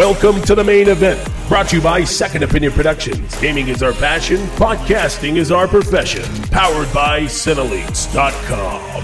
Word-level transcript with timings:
Welcome 0.00 0.40
to 0.44 0.54
the 0.54 0.64
main 0.64 0.88
event, 0.88 1.20
brought 1.46 1.68
to 1.68 1.76
you 1.76 1.82
by 1.82 2.04
Second 2.04 2.42
Opinion 2.42 2.72
Productions. 2.72 3.38
Gaming 3.38 3.68
is 3.68 3.82
our 3.82 3.92
passion, 3.92 4.38
podcasting 4.56 5.36
is 5.36 5.52
our 5.52 5.68
profession. 5.68 6.24
Powered 6.44 6.90
by 6.94 7.24
Cineleaks.com. 7.24 9.02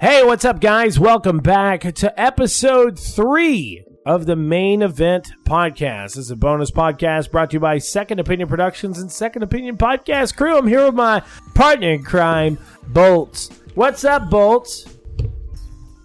Hey, 0.00 0.24
what's 0.24 0.44
up, 0.44 0.60
guys? 0.60 0.98
Welcome 0.98 1.38
back 1.38 1.82
to 1.94 2.20
episode 2.20 2.98
three 2.98 3.84
of 4.04 4.26
the 4.26 4.34
main 4.34 4.82
event 4.82 5.30
podcast. 5.44 6.14
This 6.14 6.16
is 6.16 6.30
a 6.32 6.36
bonus 6.36 6.72
podcast 6.72 7.30
brought 7.30 7.50
to 7.50 7.54
you 7.54 7.60
by 7.60 7.78
Second 7.78 8.18
Opinion 8.18 8.48
Productions 8.48 8.98
and 8.98 9.12
Second 9.12 9.44
Opinion 9.44 9.76
Podcast 9.76 10.34
Crew. 10.34 10.58
I'm 10.58 10.66
here 10.66 10.86
with 10.86 10.96
my 10.96 11.22
partner 11.54 11.90
in 11.90 12.02
crime, 12.02 12.58
Bolts. 12.88 13.50
What's 13.74 14.04
up, 14.04 14.28
Bolts? 14.28 14.86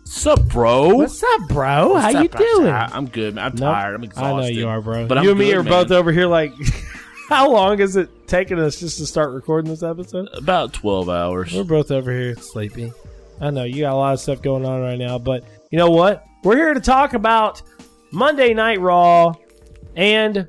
Sup, 0.06 0.42
bro? 0.48 0.96
What's 0.96 1.22
up, 1.22 1.42
bro? 1.50 1.90
What's 1.90 2.14
How 2.14 2.22
you 2.22 2.30
bro? 2.30 2.40
doing? 2.40 2.68
I- 2.68 2.90
I'm 2.94 3.08
good, 3.08 3.36
man. 3.36 3.46
I'm 3.46 3.56
Nope. 3.56 3.74
tired. 3.74 3.96
I'm 3.96 4.04
exhausted. 4.04 4.26
I 4.28 4.42
know 4.42 4.48
you 4.48 4.68
are, 4.68 4.82
bro. 4.82 5.06
But 5.06 5.16
you 5.16 5.24
I'm 5.24 5.30
and 5.32 5.40
me 5.40 5.46
good, 5.48 5.58
are 5.58 5.64
man. 5.64 5.72
both 5.74 5.92
over 5.92 6.12
here 6.14 6.28
like, 6.28 6.54
how 7.30 7.52
long 7.52 7.80
is 7.80 7.98
it 7.98 8.10
taking 8.28 8.58
us 8.58 8.80
just 8.80 8.98
to 9.00 9.06
start 9.06 9.32
recording 9.32 9.70
this 9.70 9.84
episode? 9.84 10.30
About 10.34 10.72
12 10.74 11.10
hours. 11.10 11.54
We're 11.54 11.66
both 11.66 11.92
over 11.92 12.12
here 12.12 12.36
sleepy. 12.38 12.94
I 13.42 13.50
know 13.52 13.64
you 13.66 13.82
got 13.82 13.94
a 13.94 13.96
lot 13.98 14.14
of 14.14 14.20
stuff 14.22 14.42
going 14.42 14.66
on 14.66 14.82
right 14.82 14.98
now, 14.98 15.20
but 15.20 15.44
you 15.70 15.78
know 15.78 15.90
what? 15.92 16.24
We're 16.44 16.56
here 16.56 16.74
to 16.74 16.80
talk 16.82 17.14
about 17.14 17.62
Monday 18.12 18.54
Night 18.54 18.80
Raw 18.80 19.34
and 19.96 20.48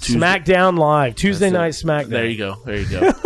Tuesday- 0.00 0.18
SmackDown 0.18 0.78
Live, 0.78 1.14
Tuesday 1.14 1.50
Night. 1.50 1.72
SmackDown. 1.72 2.08
There 2.08 2.26
you 2.26 2.36
go. 2.38 2.56
There 2.64 2.76
you 2.76 2.88
go. 2.88 3.12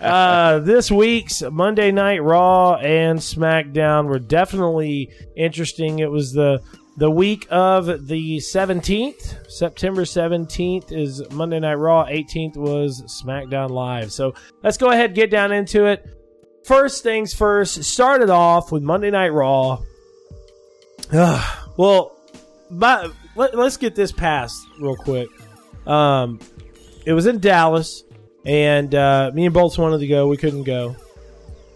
Uh, 0.00 0.58
this 0.60 0.90
week's 0.90 1.42
Monday 1.42 1.92
Night 1.92 2.22
Raw 2.22 2.74
and 2.74 3.18
SmackDown 3.18 4.06
were 4.06 4.18
definitely 4.18 5.10
interesting. 5.36 5.98
It 6.00 6.10
was 6.10 6.32
the 6.32 6.60
the 6.96 7.10
week 7.10 7.46
of 7.50 8.06
the 8.08 8.38
17th. 8.38 9.50
September 9.50 10.02
17th 10.02 10.90
is 10.92 11.22
Monday 11.30 11.60
Night 11.60 11.74
Raw. 11.74 12.04
18th 12.06 12.56
was 12.56 13.22
SmackDown 13.24 13.70
Live. 13.70 14.10
So 14.12 14.34
let's 14.62 14.76
go 14.76 14.90
ahead 14.90 15.06
and 15.10 15.14
get 15.14 15.30
down 15.30 15.52
into 15.52 15.86
it. 15.86 16.04
First 16.64 17.02
things 17.02 17.32
first, 17.32 17.82
started 17.84 18.30
off 18.30 18.72
with 18.72 18.82
Monday 18.82 19.10
Night 19.10 19.32
Raw. 19.32 19.78
Ugh, 21.12 21.58
well, 21.76 22.16
but 22.70 23.12
let, 23.36 23.54
us 23.54 23.76
get 23.76 23.94
this 23.94 24.12
passed 24.12 24.60
real 24.80 24.96
quick. 24.96 25.28
Um, 25.86 26.40
it 27.06 27.12
was 27.12 27.26
in 27.26 27.40
Dallas, 27.40 28.04
and 28.44 28.94
uh, 28.94 29.30
me 29.34 29.46
and 29.46 29.54
Bolts 29.54 29.78
wanted 29.78 29.98
to 29.98 30.06
go. 30.06 30.28
We 30.28 30.36
couldn't 30.36 30.64
go. 30.64 30.96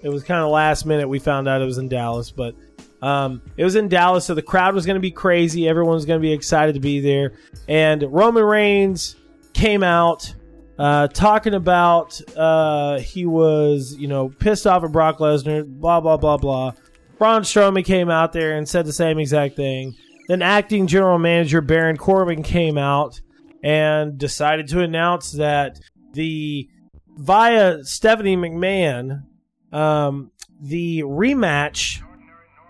It 0.03 0.09
was 0.09 0.23
kind 0.23 0.41
of 0.41 0.51
last 0.51 0.85
minute. 0.85 1.09
We 1.09 1.19
found 1.19 1.49
out 1.49 1.63
it 1.63 1.65
was 1.65 1.79
in 1.79 1.89
Dallas, 1.89 2.31
but 2.31 2.55
um, 3.01 3.43
it 3.57 3.65
was 3.65 3.77
in 3.77 3.89
Dallas, 3.89 4.25
so 4.25 4.35
the 4.35 4.43
crowd 4.43 4.75
was 4.75 4.87
going 4.87 4.97
to 4.97 5.01
be 5.01 5.11
crazy. 5.11 5.69
Everyone 5.69 5.95
was 5.95 6.07
going 6.07 6.21
to 6.21 6.23
be 6.23 6.33
excited 6.33 6.75
to 6.75 6.81
be 6.81 7.01
there, 7.01 7.33
and 7.69 8.03
Roman 8.03 8.45
Reigns 8.45 9.17
came 9.53 9.83
out 9.83 10.35
uh, 10.79 11.09
talking 11.09 11.55
about 11.55 12.21
uh, 12.37 12.99
he 12.99 13.27
was, 13.27 13.95
you 13.99 14.09
know, 14.09 14.29
pissed 14.29 14.67
off 14.67 14.85
at 14.85 14.93
Brock 14.93 15.19
Lesnar, 15.19 15.67
blah 15.67 16.01
blah 16.01 16.17
blah 16.17 16.37
blah. 16.37 16.73
Braun 17.19 17.43
Strowman 17.43 17.85
came 17.85 18.11
out 18.11 18.33
there 18.33 18.57
and 18.57 18.69
said 18.69 18.87
the 18.87 18.93
same 18.93 19.19
exact 19.19 19.57
thing. 19.57 19.95
Then 20.29 20.43
acting 20.43 20.87
general 20.87 21.19
manager 21.19 21.61
Baron 21.61 21.97
Corbin 21.97 22.43
came 22.43 22.77
out 22.79 23.21
and 23.65 24.19
decided 24.19 24.69
to 24.69 24.81
announce 24.81 25.33
that 25.33 25.81
the 26.13 26.69
via 27.17 27.83
Stephanie 27.83 28.37
McMahon, 28.37 29.25
um, 29.73 30.31
the 30.61 31.01
rematch 31.01 32.03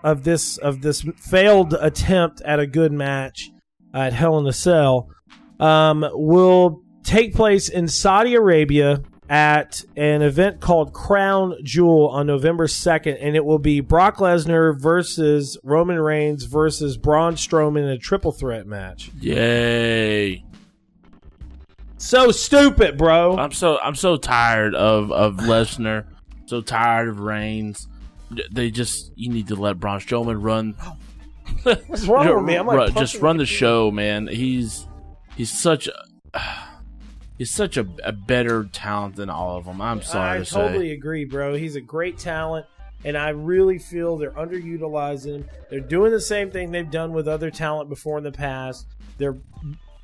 of 0.03 0.23
this 0.23 0.57
of 0.57 0.81
this 0.81 1.05
failed 1.17 1.73
attempt 1.73 2.41
at 2.41 2.59
a 2.59 2.65
good 2.65 2.93
match 2.93 3.51
at 3.93 4.13
Hell 4.13 4.37
in 4.37 4.47
a 4.47 4.53
Cell 4.53 5.09
um, 5.59 6.07
will 6.13 6.81
take 7.03 7.35
place 7.35 7.67
in 7.67 7.89
Saudi 7.89 8.33
Arabia 8.33 9.01
at 9.29 9.83
an 9.95 10.21
event 10.21 10.61
called 10.61 10.93
Crown 10.93 11.55
Jewel 11.63 12.09
on 12.09 12.27
November 12.27 12.67
2nd, 12.67 13.17
and 13.19 13.35
it 13.35 13.43
will 13.43 13.59
be 13.59 13.79
Brock 13.79 14.17
Lesnar 14.17 14.79
versus 14.79 15.57
Roman 15.63 15.99
Reigns 15.99 16.43
versus 16.43 16.97
Braun 16.97 17.33
Strowman 17.33 17.83
in 17.83 17.89
a 17.89 17.97
triple 17.97 18.31
threat 18.31 18.67
match. 18.67 19.09
Yay. 19.19 20.44
So 22.05 22.29
stupid, 22.29 22.99
bro. 22.99 23.35
I'm 23.35 23.51
so 23.51 23.79
I'm 23.81 23.95
so 23.95 24.15
tired 24.15 24.75
of 24.75 25.11
of 25.11 25.37
Lesnar. 25.37 26.05
So 26.45 26.61
tired 26.61 27.07
of 27.07 27.19
Reigns. 27.19 27.87
They 28.51 28.69
just 28.69 29.11
you 29.15 29.31
need 29.31 29.47
to 29.47 29.55
let 29.55 29.79
Braun 29.79 29.99
Strowman 29.99 30.37
run. 30.39 30.75
What's 31.87 32.05
wrong 32.05 32.27
with 32.35 32.45
me? 32.45 32.57
I'm 32.57 32.67
like 32.67 32.93
just 32.95 33.15
run 33.21 33.37
the 33.37 33.41
the 33.41 33.47
show, 33.47 33.89
man. 33.89 34.27
He's 34.27 34.85
he's 35.35 35.49
such 35.49 35.87
a 35.87 36.39
he's 37.39 37.49
such 37.49 37.75
a, 37.75 37.87
a 38.03 38.11
better 38.11 38.65
talent 38.65 39.15
than 39.15 39.31
all 39.31 39.57
of 39.57 39.65
them. 39.65 39.81
I'm 39.81 40.03
sorry 40.03 40.41
I 40.41 40.43
to 40.43 40.45
totally 40.45 40.89
say. 40.89 40.93
agree, 40.93 41.25
bro. 41.25 41.55
He's 41.55 41.75
a 41.75 41.81
great 41.81 42.19
talent, 42.19 42.67
and 43.03 43.17
I 43.17 43.29
really 43.29 43.79
feel 43.79 44.15
they're 44.17 44.29
underutilizing 44.29 45.37
him. 45.37 45.49
They're 45.71 45.79
doing 45.79 46.11
the 46.11 46.21
same 46.21 46.51
thing 46.51 46.69
they've 46.69 46.91
done 46.91 47.13
with 47.13 47.27
other 47.27 47.49
talent 47.49 47.89
before 47.89 48.19
in 48.19 48.23
the 48.23 48.31
past. 48.31 48.85
They're 49.17 49.37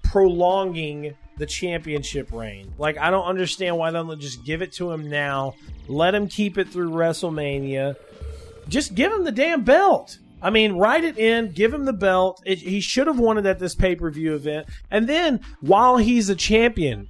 prolonging 0.01 1.15
the 1.41 1.47
championship 1.47 2.31
reign. 2.31 2.71
Like 2.77 2.99
I 2.99 3.09
don't 3.09 3.25
understand 3.25 3.75
why 3.75 3.89
they 3.89 3.97
don't 3.97 4.21
just 4.21 4.45
give 4.45 4.61
it 4.61 4.71
to 4.73 4.91
him 4.91 5.09
now. 5.09 5.55
Let 5.87 6.13
him 6.13 6.27
keep 6.27 6.59
it 6.59 6.69
through 6.69 6.91
WrestleMania. 6.91 7.95
Just 8.69 8.93
give 8.93 9.11
him 9.11 9.23
the 9.23 9.31
damn 9.31 9.63
belt. 9.63 10.19
I 10.39 10.51
mean, 10.51 10.73
write 10.73 11.03
it 11.03 11.17
in, 11.17 11.51
give 11.51 11.73
him 11.73 11.85
the 11.85 11.93
belt. 11.93 12.43
It, 12.45 12.59
he 12.59 12.79
should 12.79 13.07
have 13.07 13.19
won 13.19 13.39
it 13.39 13.47
at 13.47 13.57
this 13.57 13.73
pay 13.73 13.95
per 13.95 14.11
view 14.11 14.35
event. 14.35 14.67
And 14.91 15.09
then, 15.09 15.41
while 15.61 15.97
he's 15.97 16.29
a 16.29 16.35
champion, 16.35 17.09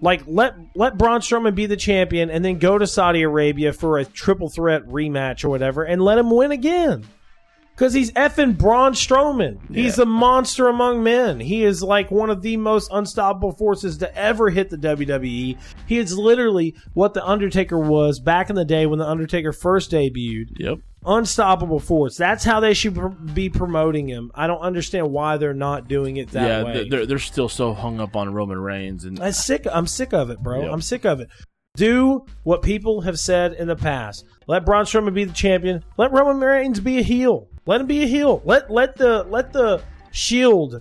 like 0.00 0.22
let 0.26 0.56
let 0.74 0.98
Braun 0.98 1.20
Strowman 1.20 1.54
be 1.54 1.66
the 1.66 1.76
champion, 1.76 2.30
and 2.30 2.44
then 2.44 2.58
go 2.58 2.78
to 2.78 2.86
Saudi 2.86 3.22
Arabia 3.22 3.72
for 3.72 3.98
a 3.98 4.04
triple 4.04 4.48
threat 4.48 4.84
rematch 4.86 5.44
or 5.44 5.50
whatever, 5.50 5.84
and 5.84 6.02
let 6.02 6.18
him 6.18 6.32
win 6.32 6.50
again. 6.50 7.06
Because 7.78 7.94
he's 7.94 8.10
effing 8.12 8.58
Braun 8.58 8.92
Strowman. 8.92 9.58
He's 9.72 10.00
a 10.00 10.04
monster 10.04 10.66
among 10.66 11.04
men. 11.04 11.38
He 11.38 11.62
is 11.62 11.80
like 11.80 12.10
one 12.10 12.28
of 12.28 12.42
the 12.42 12.56
most 12.56 12.90
unstoppable 12.92 13.52
forces 13.52 13.98
to 13.98 14.12
ever 14.18 14.50
hit 14.50 14.68
the 14.68 14.76
WWE. 14.76 15.56
He 15.86 15.98
is 15.98 16.18
literally 16.18 16.74
what 16.94 17.14
the 17.14 17.24
Undertaker 17.24 17.78
was 17.78 18.18
back 18.18 18.50
in 18.50 18.56
the 18.56 18.64
day 18.64 18.86
when 18.86 18.98
the 18.98 19.06
Undertaker 19.06 19.52
first 19.52 19.92
debuted 19.92 20.58
Yep. 20.58 20.78
unstoppable 21.06 21.78
force. 21.78 22.16
That's 22.16 22.42
how 22.42 22.58
they 22.58 22.74
should 22.74 22.96
pr- 22.96 23.06
be 23.06 23.48
promoting 23.48 24.08
him. 24.08 24.32
I 24.34 24.48
don't 24.48 24.60
understand 24.60 25.12
why 25.12 25.36
they're 25.36 25.54
not 25.54 25.86
doing 25.86 26.16
it 26.16 26.32
that 26.32 26.48
yeah, 26.48 26.62
way. 26.64 26.72
th- 26.72 26.90
they're 26.90 27.06
they're 27.06 27.18
still 27.20 27.48
so 27.48 27.74
hung 27.74 28.00
up 28.00 28.16
on 28.16 28.34
Roman 28.34 28.58
Reigns 28.58 29.04
and 29.04 29.20
I'm 29.20 29.30
sick. 29.30 29.68
I'm 29.72 29.86
sick 29.86 30.12
of 30.12 30.30
it, 30.30 30.40
bro. 30.42 30.62
Yep. 30.62 30.72
I'm 30.72 30.82
sick 30.82 31.04
of 31.04 31.20
it. 31.20 31.28
Do 31.76 32.24
what 32.42 32.62
people 32.62 33.02
have 33.02 33.20
said 33.20 33.52
in 33.52 33.68
the 33.68 33.76
past. 33.76 34.24
Let 34.48 34.64
Braun 34.66 34.84
Strowman 34.84 35.14
be 35.14 35.22
the 35.22 35.32
champion. 35.32 35.84
Let 35.96 36.10
Roman 36.10 36.40
Reigns 36.40 36.80
be 36.80 36.98
a 36.98 37.02
heel. 37.02 37.46
Let 37.68 37.82
him 37.82 37.86
be 37.86 38.02
a 38.02 38.06
heel. 38.06 38.40
Let 38.46 38.70
let 38.70 38.96
the 38.96 39.24
let 39.24 39.52
the 39.52 39.82
Shield 40.10 40.80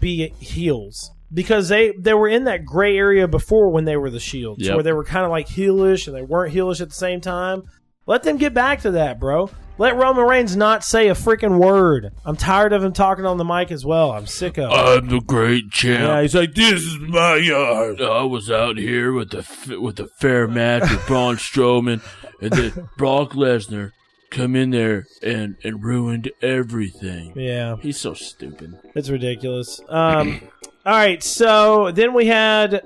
be 0.00 0.30
heels 0.40 1.12
because 1.32 1.68
they 1.68 1.92
they 1.92 2.12
were 2.12 2.26
in 2.26 2.42
that 2.44 2.64
gray 2.64 2.96
area 2.98 3.28
before 3.28 3.70
when 3.70 3.84
they 3.84 3.96
were 3.96 4.10
the 4.10 4.18
Shield, 4.18 4.60
Yep. 4.60 4.74
where 4.74 4.82
they 4.82 4.92
were 4.92 5.04
kind 5.04 5.24
of 5.24 5.30
like 5.30 5.46
heelish 5.46 6.08
and 6.08 6.16
they 6.16 6.22
weren't 6.22 6.52
heelish 6.52 6.80
at 6.80 6.88
the 6.88 6.94
same 6.94 7.20
time. 7.20 7.62
Let 8.06 8.24
them 8.24 8.36
get 8.36 8.52
back 8.52 8.80
to 8.80 8.90
that, 8.90 9.20
bro. 9.20 9.48
Let 9.78 9.94
Roman 9.96 10.26
Reigns 10.26 10.56
not 10.56 10.82
say 10.82 11.06
a 11.08 11.14
freaking 11.14 11.58
word. 11.58 12.10
I'm 12.24 12.36
tired 12.36 12.72
of 12.72 12.82
him 12.82 12.92
talking 12.92 13.26
on 13.26 13.38
the 13.38 13.44
mic 13.44 13.70
as 13.70 13.84
well. 13.86 14.10
I'm 14.10 14.26
sick 14.26 14.58
of 14.58 14.70
it. 14.72 14.74
I'm 14.74 15.08
the 15.08 15.20
great 15.20 15.70
champ. 15.70 16.00
yeah, 16.00 16.20
he's 16.20 16.34
like, 16.34 16.54
"This 16.54 16.82
is 16.82 16.98
my 16.98 17.36
yard." 17.36 18.00
I 18.02 18.22
was 18.24 18.50
out 18.50 18.76
here 18.76 19.12
with 19.12 19.30
the 19.30 19.78
with 19.80 19.96
the 19.96 20.08
fair 20.18 20.48
match 20.48 20.82
with 20.90 21.06
Braun 21.06 21.36
Strowman, 21.36 22.00
and 22.40 22.50
then 22.52 22.88
Brock 22.98 23.34
Lesnar 23.34 23.92
come 24.30 24.56
in 24.56 24.70
there 24.70 25.06
and 25.22 25.56
and 25.62 25.82
ruined 25.82 26.30
everything. 26.42 27.32
Yeah. 27.36 27.76
He's 27.80 27.98
so 27.98 28.14
stupid. 28.14 28.78
It's 28.94 29.10
ridiculous. 29.10 29.80
Um, 29.88 30.40
all 30.86 30.92
right, 30.92 31.22
so 31.22 31.90
then 31.92 32.14
we 32.14 32.26
had 32.26 32.82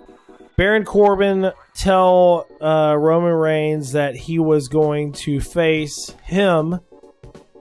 Baron 0.57 0.85
Corbin 0.85 1.53
tell 1.75 2.47
uh, 2.61 2.97
Roman 2.99 3.33
Reigns 3.33 3.93
that 3.93 4.17
he 4.17 4.39
was 4.39 4.69
going 4.69 5.13
to 5.13 5.41
face 5.41 6.15
him 6.25 6.81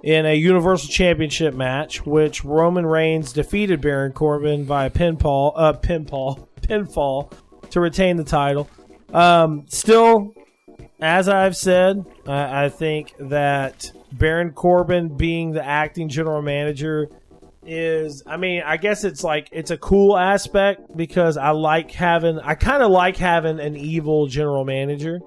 in 0.04 0.26
a 0.26 0.34
Universal 0.34 0.90
Championship 0.90 1.54
match, 1.54 2.06
which 2.06 2.44
Roman 2.44 2.86
Reigns 2.86 3.34
defeated 3.34 3.82
Baron 3.82 4.14
Corbin 4.14 4.66
via 4.66 4.90
pinfall, 4.90 5.54
uh, 5.56 5.74
pinfall, 5.74 6.48
pinfall 6.62 7.32
to 7.70 7.80
retain 7.80 8.18
the 8.18 8.24
title. 8.24 8.70
Um, 9.14 9.66
still, 9.68 10.34
as 11.00 11.30
I've 11.30 11.56
said, 11.56 12.06
I, 12.26 12.66
I 12.66 12.70
think 12.70 13.14
that 13.20 13.92
Baron 14.12 14.52
Corbin 14.52 15.16
being 15.18 15.52
the 15.52 15.64
acting 15.66 16.10
general 16.10 16.42
manager 16.42 17.08
is 17.66 18.24
I 18.26 18.38
mean, 18.38 18.64
I 18.66 18.78
guess 18.78 19.04
it's 19.04 19.24
like 19.24 19.50
it's 19.52 19.72
a 19.72 19.78
cool 19.78 20.18
aspect 20.18 20.96
because 20.96 21.36
I 21.38 21.50
like 21.52 21.92
having 21.92 22.40
I 22.40 22.56
kind 22.56 22.82
of 22.82 22.92
like 22.92 23.18
having 23.18 23.60
an 23.60 23.76
evil 23.76 24.28
general 24.28 24.64
manager. 24.64 25.20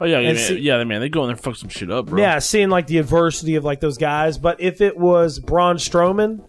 Oh 0.00 0.06
yeah, 0.06 0.20
yeah, 0.20 0.34
see- 0.34 0.58
yeah, 0.60 0.82
man, 0.84 1.00
they 1.00 1.08
go 1.08 1.22
in 1.22 1.26
there 1.26 1.34
and 1.34 1.42
fuck 1.42 1.56
some 1.56 1.68
shit 1.68 1.90
up, 1.90 2.06
bro. 2.06 2.18
Yeah, 2.20 2.38
seeing 2.38 2.70
like 2.70 2.86
the 2.86 2.98
adversity 2.98 3.56
of 3.56 3.64
like 3.64 3.80
those 3.80 3.98
guys. 3.98 4.38
But 4.38 4.60
if 4.60 4.80
it 4.80 4.96
was 4.96 5.38
Braun 5.40 5.76
Strowman 5.76 6.40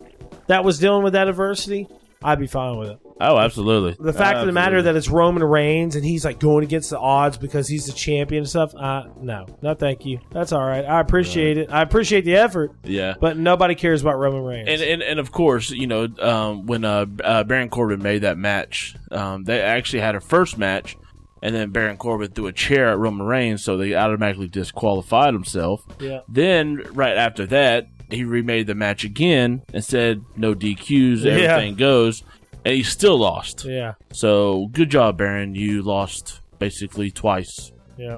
that 0.47 0.63
was 0.63 0.79
dealing 0.79 1.03
with 1.03 1.13
that 1.13 1.27
adversity, 1.27 1.87
I'd 2.23 2.39
be 2.39 2.47
fine 2.47 2.77
with 2.77 2.89
it. 2.91 2.99
Oh, 3.21 3.37
absolutely. 3.37 3.95
The 3.99 4.13
fact 4.13 4.39
of 4.39 4.45
the 4.47 4.51
matter 4.51 4.81
that 4.81 4.95
it's 4.95 5.07
Roman 5.09 5.43
Reigns 5.43 5.95
and 5.95 6.03
he's 6.03 6.25
like 6.25 6.39
going 6.39 6.63
against 6.63 6.89
the 6.89 6.99
odds 6.99 7.37
because 7.37 7.67
he's 7.67 7.85
the 7.85 7.93
champion 7.93 8.39
and 8.41 8.49
stuff. 8.49 8.73
Uh, 8.75 9.03
no, 9.21 9.45
no, 9.61 9.73
thank 9.75 10.05
you. 10.05 10.19
That's 10.31 10.51
all 10.51 10.65
right. 10.65 10.83
I 10.83 10.99
appreciate 10.99 11.57
it. 11.57 11.71
I 11.71 11.81
appreciate 11.81 12.25
the 12.25 12.35
effort, 12.35 12.71
yeah. 12.83 13.13
but 13.19 13.37
nobody 13.37 13.75
cares 13.75 14.01
about 14.01 14.17
Roman 14.17 14.43
Reigns. 14.43 14.69
And, 14.69 14.81
and 14.81 15.03
and 15.03 15.19
of 15.19 15.31
course, 15.31 15.69
you 15.69 15.87
know, 15.87 16.07
um, 16.19 16.65
when 16.65 16.83
uh, 16.83 17.05
uh, 17.23 17.43
Baron 17.43 17.69
Corbin 17.69 18.01
made 18.01 18.19
that 18.23 18.37
match, 18.37 18.95
um, 19.11 19.43
they 19.43 19.61
actually 19.61 20.01
had 20.01 20.15
a 20.15 20.21
first 20.21 20.57
match, 20.57 20.97
and 21.43 21.53
then 21.53 21.69
Baron 21.71 21.97
Corbin 21.97 22.31
threw 22.31 22.47
a 22.47 22.53
chair 22.53 22.89
at 22.89 22.97
Roman 22.97 23.25
Reigns, 23.27 23.63
so 23.63 23.77
they 23.77 23.93
automatically 23.93 24.47
disqualified 24.47 25.33
himself. 25.33 25.85
yeah, 25.99 26.21
Then 26.27 26.83
right 26.93 27.17
after 27.17 27.45
that, 27.47 27.87
he 28.09 28.23
remade 28.23 28.67
the 28.67 28.75
match 28.75 29.03
again 29.03 29.61
and 29.73 29.83
said 29.83 30.23
no 30.35 30.53
DQs, 30.53 31.23
Yeah. 31.23 31.31
everything 31.31 31.75
goes, 31.75 32.23
and 32.65 32.75
he 32.75 32.83
still 32.83 33.17
lost. 33.17 33.65
yeah, 33.65 33.93
So 34.11 34.67
good 34.71 34.89
job, 34.89 35.17
Baron. 35.17 35.55
You 35.55 35.81
lost 35.81 36.41
basically 36.59 37.11
twice 37.11 37.71
yeah. 37.97 38.17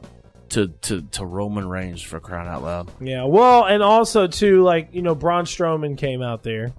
to, 0.49 0.67
to, 0.67 1.01
to 1.01 1.25
Roman 1.25 1.67
Reigns 1.67 2.01
for 2.01 2.19
crying 2.19 2.47
out 2.47 2.63
loud. 2.63 2.91
Yeah, 2.99 3.23
well, 3.25 3.65
and 3.65 3.81
also 3.81 4.27
too, 4.27 4.63
like 4.63 4.89
you 4.93 5.01
know, 5.01 5.15
Braun 5.15 5.45
Strowman 5.45 5.97
came 5.97 6.21
out 6.21 6.43
there 6.43 6.73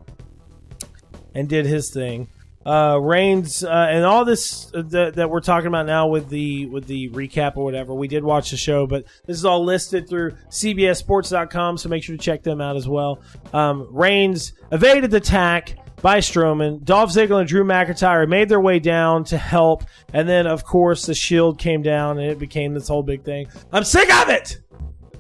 and 1.35 1.49
did 1.49 1.67
his 1.67 1.91
thing. 1.91 2.29
Uh, 2.67 2.99
Reigns 2.99 3.63
uh, 3.63 3.89
and 3.91 4.07
all 4.07 4.25
this 4.25 4.73
uh, 4.73 4.81
that, 4.87 5.17
that 5.17 5.29
we're 5.29 5.41
talking 5.41 5.67
about 5.67 5.85
now 5.85 6.07
with 6.07 6.31
the 6.31 6.65
with 6.67 6.87
the 6.87 7.11
recap 7.11 7.59
or 7.59 7.65
whatever. 7.65 7.93
We 7.93 8.09
did 8.09 8.25
watch 8.25 8.53
the 8.53 8.57
show, 8.57 8.87
but 8.87 9.05
this 9.27 9.37
is 9.37 9.45
all 9.45 9.63
listed 9.63 10.09
through 10.09 10.31
CBSSports.com, 10.49 11.77
so 11.77 11.89
make 11.91 12.03
sure 12.03 12.17
to 12.17 12.23
check 12.23 12.43
them 12.43 12.63
out 12.63 12.77
as 12.77 12.89
well. 12.89 13.21
Um, 13.53 13.87
Reigns 13.91 14.55
evaded 14.73 15.11
the 15.11 15.19
attack 15.19 15.77
by 16.05 16.19
Strowman. 16.19 16.85
Dolph 16.85 17.09
Ziggler 17.09 17.41
and 17.41 17.49
Drew 17.49 17.65
McIntyre 17.65 18.29
made 18.29 18.51
their 18.51 18.61
way 18.61 18.79
down 18.79 19.25
to 19.25 19.39
help, 19.39 19.85
and 20.13 20.29
then 20.29 20.47
of 20.47 20.63
course 20.63 21.07
the 21.07 21.15
Shield 21.15 21.59
came 21.59 21.81
down, 21.81 22.19
and 22.19 22.31
it 22.31 22.39
became 22.39 22.75
this 22.75 22.89
whole 22.89 23.03
big 23.03 23.25
thing. 23.25 23.47
I'm 23.73 23.85
sick 23.85 24.13
of 24.15 24.29
it. 24.29 24.59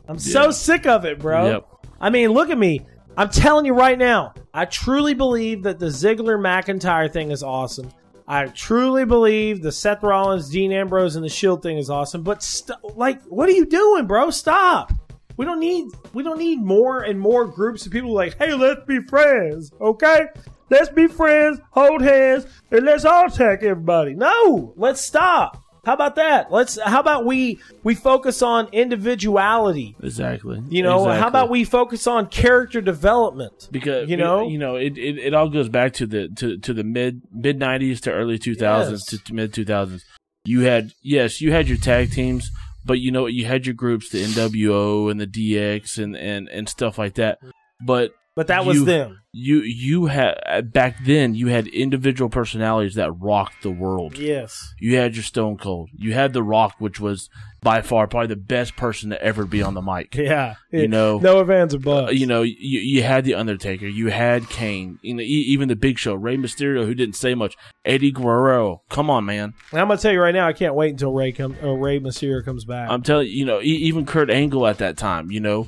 I'm 0.08 0.18
so 0.18 0.50
sick 0.50 0.86
of 0.86 1.06
it, 1.06 1.18
bro. 1.18 1.52
Yep. 1.52 1.86
I 2.02 2.10
mean, 2.10 2.32
look 2.32 2.50
at 2.50 2.58
me. 2.58 2.82
I'm 3.16 3.30
telling 3.30 3.64
you 3.64 3.72
right 3.72 3.96
now, 3.96 4.34
I 4.52 4.66
truly 4.66 5.14
believe 5.14 5.62
that 5.62 5.78
the 5.78 5.86
Ziggler 5.86 6.38
McIntyre 6.38 7.10
thing 7.10 7.30
is 7.30 7.42
awesome. 7.42 7.90
I 8.28 8.48
truly 8.48 9.06
believe 9.06 9.62
the 9.62 9.72
Seth 9.72 10.02
Rollins, 10.02 10.50
Dean 10.50 10.70
Ambrose, 10.70 11.16
and 11.16 11.24
the 11.24 11.30
Shield 11.30 11.62
thing 11.62 11.78
is 11.78 11.88
awesome. 11.88 12.22
But 12.22 12.42
st- 12.42 12.78
like, 12.94 13.22
what 13.22 13.48
are 13.48 13.52
you 13.52 13.64
doing, 13.64 14.06
bro? 14.06 14.28
Stop. 14.28 14.92
We 15.38 15.46
don't 15.46 15.60
need 15.60 15.86
we 16.12 16.22
don't 16.22 16.38
need 16.38 16.62
more 16.62 17.04
and 17.04 17.18
more 17.18 17.46
groups 17.46 17.86
of 17.86 17.92
people 17.92 18.12
like, 18.12 18.36
hey, 18.36 18.52
let's 18.52 18.84
be 18.86 19.00
friends, 19.00 19.72
okay? 19.80 20.26
Let's 20.70 20.88
be 20.88 21.06
friends, 21.06 21.60
hold 21.70 22.02
hands, 22.02 22.46
and 22.70 22.84
let's 22.86 23.04
all 23.04 23.26
attack 23.26 23.62
everybody. 23.62 24.14
No, 24.14 24.72
let's 24.76 25.00
stop. 25.00 25.60
How 25.84 25.92
about 25.92 26.16
that? 26.16 26.50
Let's. 26.50 26.78
How 26.80 27.00
about 27.00 27.26
we 27.26 27.60
we 27.82 27.94
focus 27.94 28.40
on 28.40 28.68
individuality? 28.72 29.96
Exactly. 30.02 30.62
You 30.70 30.82
know, 30.82 31.00
Exactly. 31.00 31.20
how 31.20 31.28
about 31.28 31.50
we 31.50 31.64
focus 31.64 32.06
on 32.06 32.28
character 32.28 32.80
development? 32.80 33.68
because 33.70 34.08
you 34.08 34.16
know? 34.16 34.48
you 34.48 34.58
know 34.58 34.76
it, 34.76 34.96
it, 34.96 35.18
it 35.18 35.34
all 35.34 35.48
goes 35.50 35.68
back 35.68 35.92
to 35.94 36.06
the 36.06 36.28
to, 36.36 36.56
to 36.58 36.72
the 36.72 36.84
mid 36.84 37.22
mid 37.32 37.58
90s 37.58 38.00
to 38.00 38.12
early 38.12 38.38
2000s 38.38 38.90
Yes. 38.90 39.22
to, 39.24 39.34
mid 39.34 39.52
2000s 39.52 40.00
you 40.46 40.60
had 40.60 40.92
yes 41.02 41.40
you 41.40 41.52
had 41.52 41.68
your 41.68 41.78
tag 41.78 42.10
teams 42.12 42.50
but 42.84 42.98
you 42.98 43.10
know 43.10 43.26
you 43.26 43.44
had 43.46 43.66
your 43.66 43.74
groups 43.74 44.10
the 44.10 44.22
NWO 44.22 45.10
and 45.10 45.18
the 45.20 45.26
DX 45.26 46.02
and 46.02 46.16
and 46.16 46.48
and 46.48 46.68
stuff 46.68 46.98
like 46.98 47.14
that 47.14 47.38
but 47.84 48.12
But 48.36 48.48
that 48.48 48.66
was 48.66 48.78
You- 48.78 48.84
them. 48.84 49.20
you 49.32 49.58
you 49.62 50.06
had 50.06 50.72
back 50.72 51.04
then 51.04 51.34
you 51.36 51.48
had 51.48 51.66
individual 51.68 52.28
personalities 52.28 52.94
that 52.94 53.10
rocked 53.12 53.62
the 53.62 53.70
world 53.70 54.16
Yes. 54.18 54.74
you 54.80 54.96
had 54.96 55.14
your 55.16 55.22
Stone 55.24 55.56
Cold 55.58 55.90
you 55.96 56.12
had 56.14 56.32
the 56.32 56.42
Rock 56.42 56.74
which 56.78 56.98
was 57.00 57.28
by 57.62 57.80
far 57.82 58.06
probably 58.06 58.28
the 58.28 58.36
best 58.36 58.76
person 58.76 59.10
to 59.10 59.20
ever 59.22 59.44
be 59.46 59.60
on 59.62 59.74
the 59.74 59.82
mic 59.82 60.14
Yeah. 60.16 60.54
You 60.70 60.86
know, 60.88 61.18
no 61.18 61.40
advance 61.40 61.74
or 61.74 61.78
buts. 61.78 62.10
uh, 62.10 62.12
you 62.12 62.26
know, 62.26 62.42
you, 62.42 62.54
you 62.80 63.02
had 63.04 63.24
the 63.24 63.34
Undertaker, 63.34 63.86
you 63.86 64.08
had 64.10 64.48
Kane, 64.48 64.98
you 65.02 65.14
know, 65.14 65.22
e- 65.22 65.26
even 65.26 65.68
the 65.68 65.76
Big 65.76 65.98
Show, 65.98 66.14
Rey 66.14 66.36
Mysterio, 66.36 66.84
who 66.86 66.94
didn't 66.94 67.14
say 67.16 67.34
much, 67.34 67.56
Eddie 67.84 68.10
Guerrero. 68.12 68.82
Come 68.88 69.10
on, 69.10 69.24
man! 69.24 69.54
And 69.72 69.80
I'm 69.80 69.86
gonna 69.88 70.00
tell 70.00 70.12
you 70.12 70.20
right 70.20 70.34
now, 70.34 70.46
I 70.48 70.52
can't 70.52 70.74
wait 70.74 70.90
until 70.90 71.12
Rey 71.12 71.30
come 71.32 71.56
uh, 71.62 71.68
Rey 71.72 72.00
Mysterio 72.00 72.44
comes 72.44 72.64
back. 72.64 72.90
I'm 72.90 73.02
telling 73.02 73.28
you, 73.28 73.32
you 73.32 73.44
know, 73.44 73.60
e- 73.60 73.64
even 73.88 74.04
Kurt 74.06 74.30
Angle 74.30 74.66
at 74.66 74.78
that 74.78 74.96
time, 74.96 75.30
you 75.30 75.40
know, 75.40 75.66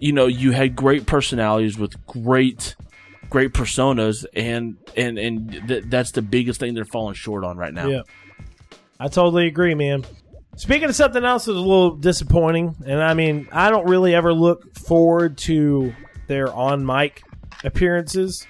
you 0.00 0.12
know, 0.12 0.26
you 0.26 0.50
had 0.50 0.74
great 0.74 1.06
personalities 1.06 1.78
with 1.78 2.04
great, 2.06 2.74
great 3.28 3.52
personas, 3.52 4.24
and 4.34 4.78
and 4.96 5.18
and 5.18 5.68
th- 5.68 5.84
that's 5.86 6.10
the 6.12 6.22
biggest 6.22 6.58
thing 6.58 6.74
they're 6.74 6.84
falling 6.84 7.14
short 7.14 7.44
on 7.44 7.56
right 7.56 7.72
now. 7.72 7.86
Yeah. 7.86 8.02
I 8.98 9.08
totally 9.08 9.46
agree, 9.46 9.74
man. 9.74 10.04
Speaking 10.56 10.88
of 10.88 10.96
something 10.96 11.24
else 11.24 11.44
that's 11.44 11.56
a 11.56 11.60
little 11.60 11.96
disappointing, 11.96 12.74
and 12.84 13.02
I 13.02 13.14
mean, 13.14 13.48
I 13.52 13.70
don't 13.70 13.88
really 13.88 14.14
ever 14.14 14.32
look 14.32 14.76
forward 14.76 15.38
to 15.38 15.94
their 16.26 16.52
on 16.52 16.84
mic 16.84 17.22
appearances. 17.62 18.46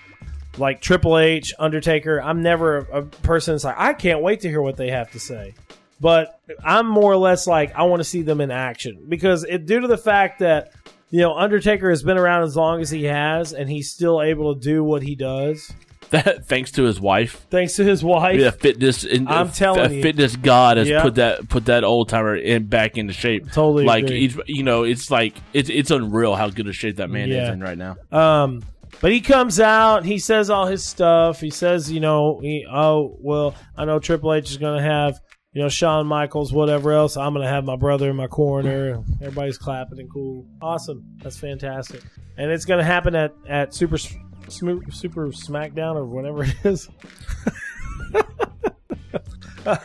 Like 0.58 0.81
Triple 0.81 1.19
H, 1.19 1.53
Undertaker, 1.58 2.20
I'm 2.20 2.43
never 2.43 2.79
a, 2.79 2.99
a 2.99 3.03
person 3.03 3.55
that's 3.55 3.64
like, 3.64 3.79
I 3.79 3.93
can't 3.93 4.20
wait 4.20 4.41
to 4.41 4.49
hear 4.49 4.61
what 4.61 4.76
they 4.76 4.91
have 4.91 5.12
to 5.12 5.20
say. 5.20 5.55
But 6.00 6.41
I'm 6.64 6.88
more 6.88 7.12
or 7.12 7.17
less 7.17 7.46
like, 7.46 7.75
I 7.76 7.85
want 7.85 8.00
to 8.00 8.05
see 8.05 8.23
them 8.23 8.41
in 8.41 8.50
action 8.50 9.05
because 9.08 9.44
it, 9.44 9.67
due 9.67 9.81
to 9.81 9.87
the 9.87 9.99
fact 9.99 10.41
that 10.41 10.73
you 11.11 11.21
know 11.21 11.35
Undertaker 11.35 11.91
has 11.91 12.03
been 12.03 12.19
around 12.19 12.43
as 12.45 12.57
long 12.57 12.81
as 12.81 12.91
he 12.91 13.05
has, 13.05 13.53
and 13.53 13.69
he's 13.71 13.91
still 13.91 14.23
able 14.23 14.55
to 14.55 14.61
do 14.61 14.83
what 14.85 15.03
he 15.03 15.15
does 15.15 15.73
That 16.11 16.47
thanks 16.47 16.73
to 16.73 16.83
his 16.83 17.01
wife, 17.01 17.47
thanks 17.51 17.75
to 17.77 17.85
his 17.85 18.03
wife. 18.03 18.41
yeah, 18.41 18.51
fitness. 18.51 19.05
In, 19.05 19.29
I'm 19.29 19.49
a- 19.49 19.51
telling 19.53 19.91
a 19.91 19.95
you. 19.95 20.03
fitness 20.03 20.35
god 20.37 20.77
has 20.77 20.89
Yeah. 20.89 21.03
put 21.03 21.15
that 21.17 21.49
put 21.49 21.67
that 21.67 21.85
old 21.85 22.09
timer 22.09 22.35
in 22.37 22.67
back 22.67 22.97
into 22.99 23.12
shape. 23.12 23.51
Totally 23.53 23.85
like 23.85 24.09
you 24.09 24.62
know, 24.65 24.83
it's 24.85 25.11
like 25.11 25.34
it's 25.53 25.70
it's 25.70 25.91
unreal 25.91 26.34
how 26.34 26.49
good 26.51 26.67
a 26.67 26.73
shape 26.73 26.96
that 26.96 27.11
man 27.11 27.29
Yeah. 27.29 27.44
is 27.44 27.49
in 27.51 27.61
right 27.61 27.79
now. 27.79 27.96
Um, 28.11 28.63
but 29.01 29.13
he 29.13 29.20
comes 29.20 29.61
out, 29.61 30.05
he 30.05 30.19
says 30.19 30.51
all 30.51 30.67
his 30.67 30.84
stuff. 30.84 31.41
He 31.41 31.49
says, 31.51 31.91
you 31.93 32.01
know, 32.01 32.41
he, 32.41 32.67
oh 32.70 33.17
well, 33.20 33.55
I 33.77 33.84
know 33.84 33.99
Triple 34.01 34.34
H 34.34 34.51
is 34.51 34.56
going 34.58 34.77
to 34.79 34.82
have, 34.84 35.20
you 35.53 35.63
know, 35.63 35.69
Shawn 35.69 36.07
Michaels, 36.07 36.53
whatever 36.53 36.93
else. 36.93 37.17
I'm 37.17 37.33
going 37.35 37.45
to 37.45 37.51
have 37.51 37.65
my 37.65 37.77
brother 37.77 38.09
in 38.11 38.17
my 38.17 38.27
corner. 38.29 39.03
Everybody's 39.21 39.59
clapping 39.59 39.99
and 39.99 40.11
cool. 40.13 40.47
Awesome, 40.63 41.05
that's 41.23 41.37
fantastic. 41.39 42.03
And 42.37 42.51
it's 42.51 42.65
going 42.65 42.79
to 42.79 42.85
happen 42.85 43.15
at 43.15 43.33
at 43.49 43.75
Super 43.75 43.99
Super 43.99 44.77
SmackDown 44.79 45.97
or 45.97 46.05
whatever 46.07 46.45
it 46.45 46.55
is. 46.65 46.89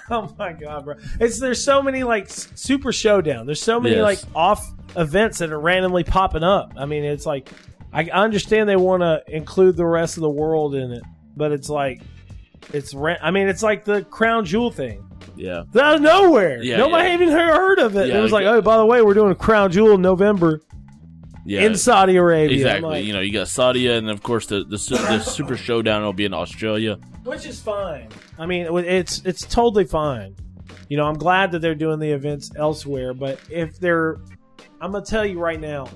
oh 0.10 0.34
my 0.40 0.54
god, 0.54 0.86
bro! 0.86 0.96
It's 1.20 1.40
there's 1.40 1.64
so 1.64 1.82
many 1.82 2.04
like 2.04 2.30
Super 2.30 2.92
Showdown. 2.92 3.46
There's 3.46 3.62
so 3.62 3.80
many 3.80 3.96
Yes. 3.96 4.04
like 4.04 4.20
off 4.36 4.66
events 4.96 5.40
that 5.40 5.52
are 5.52 5.60
randomly 5.60 6.04
popping 6.04 6.44
up. 6.44 6.74
I 6.78 6.86
mean, 6.86 7.04
it's 7.04 7.26
like 7.26 7.50
I 7.92 8.02
I 8.04 8.24
understand 8.24 8.70
they 8.70 8.76
want 8.78 9.02
to 9.02 9.22
include 9.28 9.76
the 9.76 9.86
rest 9.86 10.18
of 10.18 10.22
the 10.22 10.30
world 10.30 10.76
in 10.76 10.92
it, 10.92 11.04
but 11.36 11.52
it's 11.52 11.70
like 11.70 12.02
it's 12.74 12.94
ra- 12.94 13.18
I 13.22 13.32
mean, 13.32 13.48
it's 13.48 13.64
like 13.64 13.86
the 13.86 14.04
crown 14.04 14.46
jewel 14.46 14.72
thing. 14.72 15.02
Yeah, 15.38 15.64
Out 15.78 15.96
of 15.96 16.02
nowhere, 16.02 16.62
Yeah, 16.64 16.78
nobody 16.78 17.10
yeah. 17.10 17.14
even 17.16 17.28
heard 17.30 17.54
heard 17.56 17.80
of 17.80 17.96
it. 17.98 18.08
Yeah, 18.08 18.20
it 18.20 18.22
was 18.22 18.32
like, 18.32 18.46
oh, 18.46 18.62
by 18.62 18.78
the 18.78 18.86
way, 18.86 19.02
we're 19.02 19.14
doing 19.14 19.32
a 19.32 19.36
crown 19.36 19.72
jewel 19.72 19.94
in 19.96 20.02
November 20.02 20.62
yeah, 21.46 21.62
in 21.62 21.76
Saudi 21.76 22.16
Arabia. 22.16 22.56
Exactly. 22.56 22.90
like, 22.90 23.06
you 23.06 23.12
know, 23.14 23.20
you 23.20 23.32
got 23.34 23.48
Saudi, 23.50 23.88
and 23.88 24.10
of 24.10 24.24
course 24.24 24.46
the 24.48 24.64
the, 24.64 24.78
the 24.78 25.20
Super 25.20 25.58
Showdown 25.58 26.04
will 26.04 26.14
be 26.14 26.26
in 26.26 26.34
Australia. 26.34 26.98
which 27.24 27.46
is 27.46 27.60
fine. 27.60 28.08
I 28.40 28.46
mean, 28.46 28.66
it's 28.86 29.22
it's 29.26 29.42
totally 29.46 29.86
fine. 29.86 30.36
You 30.90 30.98
know, 30.98 31.06
I'm 31.06 31.18
glad 31.18 31.52
that 31.52 31.60
they're 31.60 31.76
doing 31.76 32.00
the 32.00 32.12
events 32.12 32.52
elsewhere, 32.56 33.14
but 33.14 33.40
if 33.50 33.80
they're, 33.80 34.18
I'm 34.80 34.92
gonna 34.92 35.04
tell 35.04 35.26
you 35.26 35.40
right 35.40 35.60
now, 35.60 35.88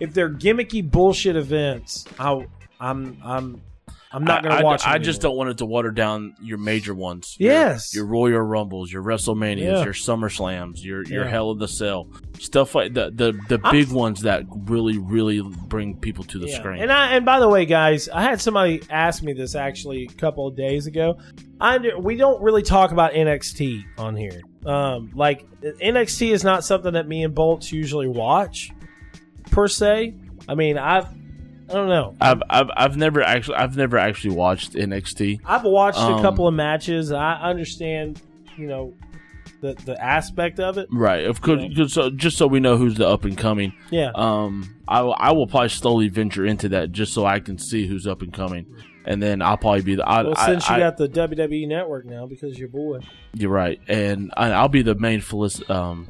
if 0.00 0.12
they're 0.12 0.30
gimmicky 0.30 0.88
bullshit 0.88 1.36
events, 1.36 2.04
I, 2.18 2.46
I'm 2.80 3.18
I'm 3.24 3.62
I'm 4.10 4.24
not 4.24 4.42
gonna 4.42 4.54
I, 4.54 4.58
I- 4.60 4.62
watch. 4.62 4.82
I, 4.86 4.98
just 4.98 5.20
don't 5.20 5.36
want 5.36 5.50
it 5.50 5.58
to 5.58 5.66
water 5.66 5.90
down 5.90 6.34
your 6.40 6.58
major 6.58 6.94
ones. 6.94 7.36
Yes. 7.38 7.94
your, 7.94 8.06
Royal 8.06 8.40
Rumbles, 8.40 8.90
your 8.92 9.02
WrestleManias, 9.02 9.58
Yeah. 9.58 9.84
your 9.84 9.92
SummerSlams, 9.92 10.82
your 10.82 11.04
your 11.04 11.24
Yeah. 11.24 11.30
Hell 11.30 11.52
in 11.52 11.58
the 11.58 11.68
Cell, 11.68 12.08
stuff 12.38 12.74
like 12.74 12.94
the 12.94 13.10
the 13.14 13.32
the 13.48 13.60
I'm- 13.62 13.72
big 13.74 13.90
ones 13.92 14.22
that 14.22 14.44
really 14.48 14.96
really 14.98 15.42
bring 15.66 15.96
people 15.98 16.24
to 16.24 16.38
the 16.38 16.48
Yeah. 16.48 16.56
screen. 16.58 16.82
And 16.82 16.90
I 16.92 17.12
and 17.16 17.24
by 17.26 17.38
the 17.40 17.48
way, 17.48 17.66
guys, 17.66 18.08
I 18.08 18.22
had 18.22 18.40
somebody 18.40 18.80
ask 18.90 19.22
me 19.22 19.32
this 19.34 19.54
actually 19.54 20.04
a 20.04 20.14
couple 20.14 20.46
of 20.46 20.56
days 20.56 20.86
ago. 20.86 21.18
I 21.60 21.78
we 21.98 22.16
don't 22.16 22.40
really 22.42 22.62
talk 22.62 22.92
about 22.92 23.12
NXT 23.12 23.84
on 23.98 24.16
here. 24.16 24.40
Um, 24.64 25.10
like 25.14 25.44
NXT 25.62 26.30
is 26.32 26.44
not 26.44 26.64
something 26.64 26.92
that 26.94 27.06
me 27.08 27.24
and 27.24 27.34
Bolts 27.34 27.72
usually 27.72 28.08
watch 28.08 28.70
per 29.50 29.68
se. 29.68 30.14
I 30.48 30.54
mean, 30.54 30.78
I've 30.78 31.06
I 31.68 31.72
don't 31.74 31.88
know. 31.88 32.16
I've, 32.20 32.42
I've 32.48 32.70
I've 32.76 32.96
never 32.96 33.22
actually 33.22 33.56
I've 33.56 33.76
never 33.76 33.98
actually 33.98 34.34
watched 34.34 34.72
NXT. 34.72 35.40
I've 35.44 35.64
watched 35.64 35.98
a 35.98 36.02
Um, 36.02 36.22
couple 36.22 36.46
of 36.48 36.54
matches. 36.54 37.12
I 37.12 37.34
understand, 37.34 38.20
you 38.56 38.66
know, 38.66 38.94
the, 39.60 39.74
the 39.84 40.02
aspect 40.02 40.60
of 40.60 40.78
it. 40.78 40.86
Right. 40.90 41.24
Of 41.24 41.40
course, 41.40 41.64
just 41.70 41.94
so, 41.94 42.10
just 42.10 42.36
so 42.38 42.46
we 42.46 42.60
know 42.60 42.76
who's 42.76 42.94
the 42.94 43.08
up 43.08 43.24
and 43.24 43.36
coming. 43.36 43.72
Yeah. 43.90 44.12
Um, 44.14 44.76
I, 44.86 45.02
will- 45.02 45.16
I 45.18 45.32
will 45.32 45.46
probably 45.46 45.68
slowly 45.70 46.08
venture 46.08 46.46
into 46.46 46.68
that 46.70 46.92
just 46.92 47.12
so 47.12 47.26
I 47.26 47.40
can 47.40 47.58
see 47.58 47.86
who's 47.86 48.06
up 48.06 48.22
and 48.22 48.32
coming, 48.32 48.66
and 49.04 49.20
then 49.22 49.42
I'll 49.42 49.56
probably 49.56 49.82
be 49.82 49.96
the. 49.96 50.08
I, 50.08 50.22
well, 50.22 50.34
I- 50.36 50.46
since 50.46 50.68
you 50.68 50.76
I- 50.76 50.78
got 50.78 50.96
the 50.96 51.08
WWE 51.08 51.66
network 51.68 52.06
now 52.06 52.26
because 52.26 52.58
your 52.58 52.68
boy. 52.68 53.00
you're 53.34 53.50
right, 53.50 53.80
and 53.88 54.32
I, 54.36 54.50
I'll 54.52 54.68
be 54.68 54.82
the 54.82 54.94
main 54.94 55.20
felic- 55.20 55.68
um, 55.68 56.08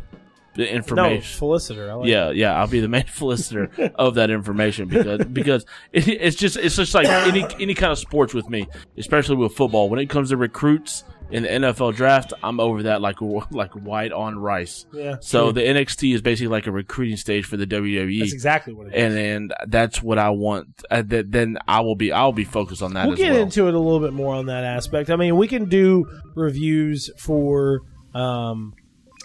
the 0.59 0.65
No, 0.65 0.71
information. 0.71 1.39
Felicitor. 1.39 1.89
I 1.91 1.95
like 1.95 2.09
yeah, 2.09 2.31
yeah, 2.31 2.55
I'll 2.59 2.67
be 2.67 2.81
the 2.81 2.89
main 2.89 3.07
solicitor 3.13 3.71
of 3.95 4.17
that 4.17 4.29
information 4.31 4.89
because 4.89 5.25
because 5.25 5.65
it, 5.93 6.07
it's 6.09 6.37
just 6.37 6.57
it's 6.57 6.77
just 6.77 6.95
like 6.95 7.07
any 7.07 7.47
any 7.61 7.75
kind 7.75 7.93
of 7.93 7.99
sports 7.99 8.35
with 8.35 8.51
me, 8.51 8.67
especially 8.97 9.37
with 9.37 9.53
football. 9.55 9.89
When 9.89 10.01
it 10.01 10.07
comes 10.11 10.31
to 10.31 10.37
recruits 10.37 11.05
in 11.31 11.43
the 11.43 11.49
NFL 11.51 11.95
draft, 11.95 12.33
I'm 12.43 12.59
over 12.59 12.83
that 12.85 13.01
like 13.01 13.17
like 13.51 13.73
white 13.75 14.13
on 14.13 14.39
rice. 14.39 14.87
Yeah. 14.93 15.17
So 15.21 15.53
true. 15.53 15.63
the 15.63 15.69
NXT 15.69 16.15
is 16.15 16.23
basically 16.23 16.49
like 16.49 16.67
a 16.67 16.73
recruiting 16.73 17.17
stage 17.19 17.45
for 17.45 17.57
the 17.57 17.67
WWE, 17.67 18.19
that's 18.21 18.33
exactly 18.33 18.73
what 18.75 18.89
it 18.89 18.95
is. 18.95 19.03
and 19.15 19.19
and 19.19 19.55
that's 19.71 20.03
what 20.03 20.19
I 20.19 20.31
want. 20.31 20.83
Uh, 20.91 21.03
that 21.07 21.31
then 21.31 21.59
I 21.69 21.81
will 21.83 21.97
be 21.97 22.11
I'll 22.13 22.33
be 22.33 22.45
focused 22.45 22.83
on 22.83 22.95
that. 22.95 23.05
we'll 23.05 23.13
as 23.13 23.19
get 23.19 23.33
well. 23.33 23.43
into 23.43 23.69
it 23.69 23.75
a 23.75 23.79
little 23.79 24.01
bit 24.01 24.13
more 24.13 24.35
on 24.35 24.47
that 24.47 24.65
aspect. 24.65 25.09
I 25.11 25.17
mean, 25.17 25.37
we 25.37 25.47
can 25.47 25.69
do 25.69 26.07
reviews 26.35 27.11
for 27.19 27.83
um, 28.15 28.75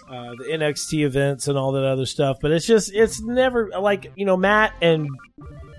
uh, 0.08 0.30
the 0.36 0.44
NXT 0.52 1.04
events 1.04 1.48
and 1.48 1.56
all 1.56 1.72
that 1.72 1.84
other 1.84 2.06
stuff, 2.06 2.38
but 2.40 2.50
it's 2.50 2.66
just 2.66 2.92
it's 2.92 3.20
never 3.22 3.70
like 3.80 4.12
you 4.16 4.26
know 4.26 4.36
Matt 4.36 4.74
and 4.82 5.08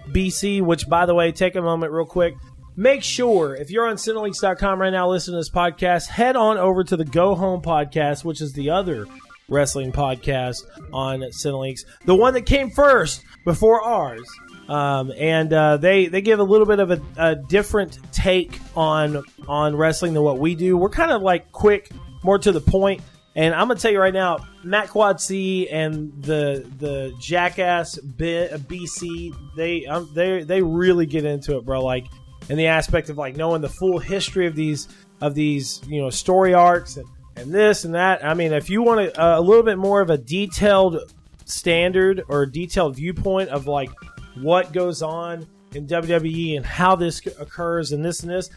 BC. 0.10 0.62
Which, 0.62 0.88
by 0.88 1.06
the 1.06 1.14
way, 1.14 1.32
take 1.32 1.56
a 1.56 1.62
moment 1.62 1.92
real 1.92 2.06
quick. 2.06 2.36
Make 2.78 3.04
sure 3.04 3.56
if 3.56 3.72
you're 3.72 3.88
on 3.88 3.96
Cineleaks.com 3.96 4.82
right 4.82 4.90
now, 4.90 5.10
listening 5.10 5.36
to 5.36 5.40
this 5.40 5.50
podcast, 5.50 6.08
head 6.08 6.36
on 6.36 6.58
over 6.58 6.84
to 6.84 6.98
the 6.98 7.06
Go 7.06 7.34
Home 7.34 7.62
podcast, 7.62 8.26
which 8.26 8.42
is 8.42 8.52
the 8.52 8.70
other 8.70 9.06
wrestling 9.48 9.92
podcast 9.92 10.64
on 10.92 11.22
Cineleaks, 11.22 11.86
the 12.06 12.16
one 12.16 12.34
that 12.34 12.46
came 12.46 12.70
first 12.70 13.24
before 13.46 13.82
ours. 13.82 14.28
Um, 14.68 15.12
and 15.16 15.54
uh, 15.54 15.78
they 15.78 16.08
they 16.08 16.22
give 16.22 16.40
a 16.40 16.44
little 16.44 16.66
bit 16.66 16.80
of 16.80 16.92
a, 16.92 17.02
a 17.18 17.36
different 17.36 18.00
take 18.12 18.60
on 18.76 19.24
on 19.48 19.76
wrestling 19.76 20.14
than 20.14 20.24
what 20.24 20.40
we 20.40 20.56
do. 20.56 20.76
We're 20.76 20.90
kind 20.90 21.12
of 21.12 21.22
like 21.22 21.52
quick, 21.52 21.92
more 22.24 22.40
to 22.40 22.52
the 22.52 22.62
point. 22.62 23.02
And 23.36 23.54
I'm 23.54 23.68
gonna 23.68 23.80
tell 23.80 23.92
you 23.92 24.00
right 24.00 24.14
now, 24.14 24.46
Matt 24.64 24.90
Quad 24.90 25.20
C 25.20 25.68
and 25.70 26.14
the 26.24 26.66
the 26.80 27.14
Jackass 27.20 27.98
B, 28.00 28.48
BC, 28.52 29.36
they 29.56 29.86
um, 29.86 30.10
they 30.14 30.44
they 30.44 30.62
really 30.62 31.06
get 31.06 31.26
into 31.26 31.58
it, 31.58 31.66
bro. 31.66 31.84
Like 31.84 32.06
in 32.50 32.58
the 32.58 32.68
aspect 32.68 33.10
of 33.10 33.18
like 33.18 33.36
knowing 33.36 33.62
the 33.62 33.70
full 33.70 34.00
history 34.00 34.48
of 34.48 34.56
these 34.56 34.88
of 35.22 35.36
these 35.36 35.82
you 35.88 36.02
know 36.02 36.10
story 36.10 36.54
arcs 36.54 36.98
and, 36.98 37.08
and 37.36 37.54
this 37.54 37.84
and 37.84 37.96
that. 37.96 38.24
I 38.24 38.34
mean, 38.34 38.54
if 38.54 38.70
you 38.70 38.82
want 38.82 39.02
a, 39.02 39.40
a 39.40 39.42
little 39.42 39.64
bit 39.64 39.78
more 39.78 40.00
of 40.00 40.10
a 40.10 40.18
detailed 40.18 41.12
standard 41.44 42.24
or 42.30 42.46
detailed 42.46 42.96
viewpoint 42.96 43.50
of 43.50 43.68
like 43.68 43.92
what 44.36 44.72
goes 44.72 45.02
on 45.02 45.46
in 45.74 45.88
WWE 45.88 46.56
and 46.56 46.66
how 46.66 46.96
this 46.96 47.26
occurs 47.38 47.92
and 47.92 48.04
this 48.04 48.22
and 48.22 48.32
this, 48.32 48.50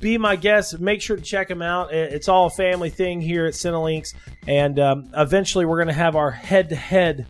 be 0.00 0.18
my 0.18 0.36
guest. 0.36 0.78
Make 0.80 1.00
sure 1.02 1.16
to 1.16 1.22
check 1.22 1.48
them 1.48 1.62
out. 1.62 1.92
It's 1.92 2.28
all 2.28 2.46
a 2.46 2.50
family 2.50 2.90
thing 2.90 3.20
here 3.20 3.46
at 3.46 3.54
Cineleaks, 3.54 4.14
and 4.46 4.78
um, 4.78 5.10
eventually 5.16 5.64
we're 5.64 5.76
going 5.76 5.88
to 5.88 5.94
have 5.94 6.16
our 6.16 6.30
head-to-head 6.30 7.26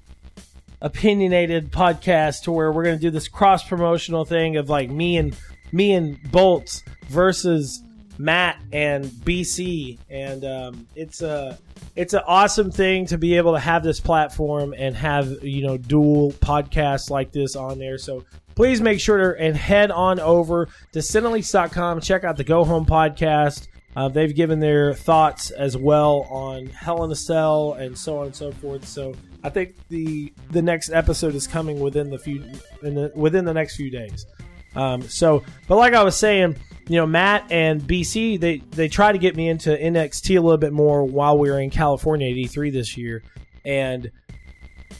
opinionated 0.80 1.72
podcast 1.72 2.42
to 2.42 2.52
where 2.52 2.70
we're 2.70 2.84
going 2.84 2.96
to 2.96 3.00
do 3.00 3.10
this 3.10 3.28
cross 3.28 3.66
promotional 3.66 4.24
thing 4.24 4.56
of 4.56 4.68
like 4.68 4.90
me 4.90 5.16
and 5.16 5.36
me 5.72 5.92
and 5.92 6.18
Bolts 6.30 6.82
versus 7.08 7.82
Matt 8.18 8.60
and 8.72 9.04
BC, 9.04 9.98
and 10.08 10.44
um, 10.44 10.86
it's 10.94 11.22
a 11.22 11.58
it's 11.94 12.14
an 12.14 12.22
awesome 12.26 12.70
thing 12.70 13.06
to 13.06 13.18
be 13.18 13.36
able 13.36 13.54
to 13.54 13.60
have 13.60 13.82
this 13.82 14.00
platform 14.00 14.74
and 14.76 14.94
have 14.96 15.42
you 15.42 15.66
know 15.66 15.76
dual 15.76 16.32
podcasts 16.32 17.10
like 17.10 17.32
this 17.32 17.56
on 17.56 17.78
there. 17.78 17.98
So 17.98 18.24
please 18.56 18.80
make 18.80 18.98
sure 18.98 19.34
to 19.34 19.40
and 19.40 19.56
head 19.56 19.92
on 19.92 20.18
over 20.18 20.68
to 20.92 20.98
Cineleaks.com. 20.98 22.00
Check 22.00 22.24
out 22.24 22.36
the 22.36 22.44
Go 22.44 22.64
Home 22.64 22.86
podcast. 22.86 23.68
Uh, 23.94 24.08
they've 24.08 24.34
given 24.34 24.58
their 24.58 24.92
thoughts 24.92 25.50
as 25.50 25.76
well 25.76 26.26
on 26.28 26.66
Hell 26.66 27.04
in 27.04 27.12
a 27.12 27.16
Cell 27.16 27.74
and 27.74 27.96
so 27.96 28.18
on 28.18 28.26
and 28.26 28.36
so 28.36 28.50
forth. 28.52 28.86
So 28.86 29.14
I 29.44 29.48
think 29.48 29.76
the 29.88 30.32
the 30.50 30.60
next 30.60 30.90
episode 30.90 31.34
is 31.34 31.46
coming 31.46 31.80
within 31.80 32.10
the 32.10 32.18
few 32.18 32.40
the, 32.82 33.12
within 33.14 33.44
the 33.44 33.54
next 33.54 33.76
few 33.76 33.90
days. 33.90 34.26
Um, 34.74 35.00
so, 35.02 35.42
but 35.68 35.76
like 35.76 35.94
I 35.94 36.02
was 36.02 36.14
saying, 36.16 36.56
you 36.88 36.96
know, 36.96 37.06
Matt 37.06 37.50
and 37.50 37.80
BC 37.80 38.38
they 38.38 38.58
they 38.58 38.88
try 38.88 39.12
to 39.12 39.18
get 39.18 39.34
me 39.34 39.48
into 39.48 39.70
NXT 39.70 40.36
a 40.36 40.40
little 40.40 40.58
bit 40.58 40.74
more 40.74 41.04
while 41.04 41.38
we 41.38 41.50
were 41.50 41.60
in 41.60 41.70
California 41.70 42.28
at 42.28 42.34
E3 42.34 42.72
this 42.72 42.98
year, 42.98 43.22
and 43.64 44.10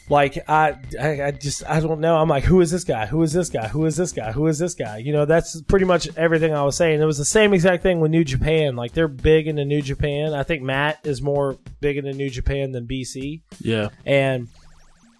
like 0.09 0.39
I, 0.49 0.77
I 1.01 1.23
I 1.25 1.31
just 1.33 1.65
I 1.69 1.81
don't 1.81 2.01
know. 2.01 2.17
I'm 2.17 2.29
like, 2.29 2.45
who 2.45 2.61
is 2.61 2.71
this 2.71 2.85
guy? 2.85 3.07
Who 3.07 3.23
is 3.23 3.33
this 3.33 3.49
guy? 3.49 3.69
Who 3.69 3.85
is 3.87 3.97
this 3.97 4.13
guy? 4.13 4.33
Who 4.33 4.47
is 4.47 4.59
this 4.59 4.75
guy? 4.75 4.99
You 4.99 5.13
know, 5.13 5.25
that's 5.25 5.61
pretty 5.63 5.85
much 5.85 6.09
everything 6.17 6.55
I 6.55 6.63
was 6.63 6.77
saying. 6.77 7.01
It 7.01 7.05
was 7.05 7.19
the 7.19 7.25
same 7.25 7.53
exact 7.53 7.83
thing 7.83 8.01
with 8.01 8.11
New 8.11 8.25
Japan. 8.25 8.77
Like 8.77 8.93
they're 8.93 9.09
big 9.09 9.49
into 9.49 9.65
New 9.65 9.83
Japan. 9.83 10.33
I 10.33 10.43
think 10.43 10.63
Matt 10.63 11.01
is 11.05 11.21
more 11.23 11.59
big 11.81 11.97
into 11.97 12.13
New 12.13 12.31
Japan 12.31 12.73
than 12.73 12.87
BC. 12.87 13.43
Yeah, 13.61 13.89
And 14.05 14.49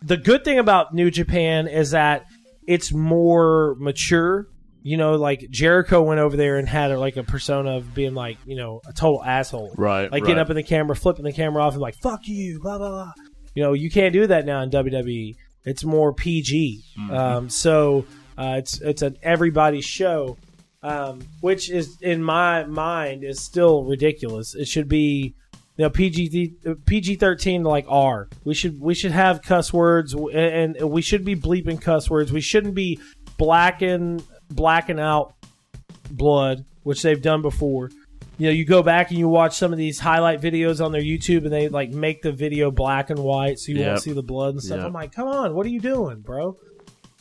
the 0.03 0.17
good 0.17 0.45
thing 0.45 0.59
about 0.59 0.95
New 0.95 1.11
Japan 1.11 1.67
is 1.69 1.91
that 1.91 2.27
it's 2.67 2.93
more 2.93 3.75
mature. 3.79 4.49
You 4.83 4.97
know, 4.97 5.17
like 5.17 5.51
Jericho 5.51 6.01
went 6.03 6.21
over 6.21 6.37
there 6.37 6.59
and 6.59 6.69
had 6.69 6.97
like 6.97 7.17
a 7.17 7.25
persona 7.25 7.79
of 7.79 7.93
being 7.93 8.15
like, 8.15 8.39
you 8.47 8.55
know, 8.55 8.83
a 8.87 8.93
total 8.93 9.25
asshole. 9.25 9.75
right. 9.77 10.05
Like 10.05 10.13
right. 10.13 10.23
getting 10.25 10.39
up 10.39 10.49
in 10.49 10.55
the 10.55 10.63
camera, 10.63 10.95
flipping 10.95 11.25
the 11.25 11.33
camera 11.33 11.61
off, 11.65 11.73
and 11.73 11.83
like, 11.83 11.97
fuck 11.97 12.29
you, 12.29 12.61
blah, 12.61 12.79
blah, 12.79 12.91
blah. 12.91 13.13
You 13.57 13.63
know, 13.63 13.73
you 13.73 13.91
can't 13.91 14.13
do 14.13 14.27
that 14.27 14.45
now 14.45 14.61
in 14.61 14.71
WWE. 14.71 15.35
It's 15.65 15.83
more 15.83 16.13
PG. 16.13 16.85
Um, 17.11 17.49
so 17.49 18.05
uh, 18.39 18.57
it's 18.59 18.81
it's 18.83 19.01
an 19.01 19.17
everybody 19.23 19.81
show, 19.81 20.37
um, 20.83 21.23
which 21.41 21.71
is, 21.71 21.97
in 22.03 22.23
my 22.23 22.65
mind, 22.67 23.25
is 23.25 23.41
still 23.41 23.83
ridiculous. 23.83 24.55
It 24.55 24.69
should 24.69 24.89
be 24.89 25.35
you 25.77 25.85
know 25.85 25.91
PG 25.91 26.55
PG 26.85 27.17
thirteen 27.17 27.63
like 27.63 27.87
R. 27.89 28.29
We 28.45 28.53
should 28.53 28.79
we 28.79 28.95
should 28.95 29.13
have 29.13 29.41
cuss 29.41 29.73
words 29.73 30.13
and, 30.13 30.77
and 30.77 30.91
we 30.91 31.01
should 31.01 31.25
be 31.25 31.35
bleeping 31.35 31.81
cuss 31.81 32.11
words. 32.11 32.31
We 32.31 32.43
shouldn't 32.43 32.75
be 32.75 33.01
blacking 33.39 34.23
blacking 34.51 35.01
out 35.01 35.35
blood, 36.11 36.67
which 36.83 37.03
they've 37.03 37.23
done 37.23 37.41
before. 37.41 37.91
You 38.39 38.47
know, 38.49 38.53
you 38.53 38.65
go 38.67 38.83
back 38.83 39.11
and 39.11 39.19
you 39.19 39.29
watch 39.29 39.57
some 39.57 39.73
of 39.73 39.79
these 39.79 39.99
highlight 39.99 40.41
videos 40.43 40.85
on 40.85 40.93
their 40.93 41.01
YouTube, 41.03 41.45
and 41.45 41.53
they 41.53 41.69
like 41.69 41.91
make 41.91 42.21
the 42.23 42.33
video 42.33 42.71
black 42.71 43.09
and 43.11 43.19
white 43.19 43.59
so 43.59 43.73
you 43.73 43.79
Yep. 43.79 43.87
won't 43.89 44.03
see 44.03 44.13
the 44.13 44.23
blood 44.23 44.55
and 44.55 44.63
stuff. 44.63 44.79
Yep. 44.79 44.87
I'm 44.87 44.93
like, 44.93 45.13
come 45.13 45.27
on, 45.29 45.55
what 45.55 45.65
are 45.65 45.71
you 45.71 45.81
doing, 45.81 46.21
bro? 46.21 46.57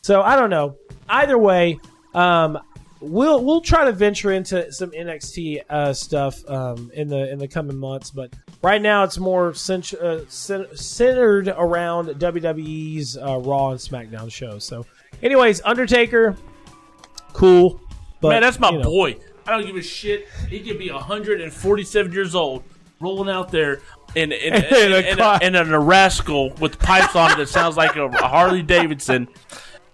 So 0.01 0.21
I 0.21 0.35
don't 0.35 0.49
know. 0.49 0.75
Either 1.07 1.37
way, 1.37 1.79
um, 2.13 2.59
we'll 2.99 3.43
we'll 3.45 3.61
try 3.61 3.85
to 3.85 3.91
venture 3.93 4.31
into 4.33 4.71
some 4.73 4.91
NXT 4.91 5.61
uh, 5.69 5.93
stuff 5.93 6.37
um, 6.49 6.91
in 6.93 7.07
the 7.07 7.31
in 7.31 7.39
the 7.39 7.47
coming 7.47 7.77
months, 7.77 8.11
but 8.11 8.33
right 8.61 8.81
now 8.81 9.03
it's 9.05 9.17
more 9.17 9.53
cent- 9.53 9.93
uh, 9.93 10.27
cen- 10.27 10.75
centered 10.75 11.47
around 11.47 12.09
WWE's 12.09 13.17
uh, 13.17 13.39
Raw 13.39 13.69
and 13.71 13.79
SmackDown 13.79 14.29
shows. 14.31 14.65
So, 14.65 14.85
anyways, 15.23 15.61
Undertaker, 15.63 16.35
cool. 17.33 17.79
But, 18.21 18.29
Man, 18.29 18.41
that's 18.41 18.59
my 18.59 18.69
you 18.71 18.77
know, 18.79 18.83
boy. 18.83 19.17
I 19.47 19.51
don't 19.51 19.65
give 19.65 19.75
a 19.75 19.81
shit. 19.81 20.27
He 20.49 20.59
could 20.59 20.79
be 20.79 20.89
147 20.91 22.11
years 22.11 22.35
old, 22.35 22.63
rolling 22.99 23.29
out 23.33 23.51
there 23.51 23.81
in 24.15 24.31
in, 24.31 24.53
in, 24.53 24.63
In 24.63 24.91
a 24.93 25.09
in, 25.11 25.17
car. 25.17 25.39
a, 25.41 25.45
in 25.45 25.55
a 25.55 25.79
rascal 25.79 26.51
with 26.55 26.79
pipes 26.79 27.15
on 27.15 27.31
it 27.31 27.37
that 27.37 27.49
sounds 27.49 27.77
like 27.77 27.95
a, 27.95 28.05
a 28.05 28.27
Harley 28.27 28.61
Davidson. 28.63 29.27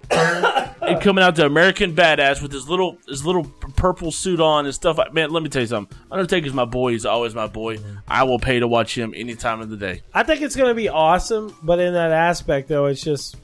and 0.09 0.99
coming 1.01 1.23
out 1.23 1.37
to 1.37 1.45
American 1.45 1.95
Badass 1.95 2.41
with 2.41 2.51
his 2.51 2.67
little 2.67 2.97
his 3.07 3.25
little 3.25 3.45
purple 3.77 4.11
suit 4.11 4.41
on 4.41 4.65
and 4.65 4.73
stuff. 4.75 4.97
like 4.97 5.13
Man, 5.13 5.29
let 5.31 5.41
me 5.41 5.47
tell 5.49 5.61
you 5.61 5.67
something. 5.67 5.97
Undertaker's 6.11 6.53
my 6.53 6.65
boy. 6.65 6.91
He's 6.91 7.05
always 7.05 7.33
my 7.33 7.47
boy. 7.47 7.77
I 8.07 8.23
will 8.23 8.39
pay 8.39 8.59
to 8.59 8.67
watch 8.67 8.97
him 8.97 9.13
any 9.15 9.35
time 9.35 9.61
of 9.61 9.69
the 9.69 9.77
day. 9.77 10.01
I 10.13 10.23
think 10.23 10.41
it's 10.41 10.55
going 10.55 10.67
to 10.69 10.75
be 10.75 10.89
awesome, 10.89 11.55
but 11.63 11.79
in 11.79 11.93
that 11.93 12.11
aspect, 12.11 12.67
though, 12.67 12.87
it's 12.87 13.01
just 13.01 13.37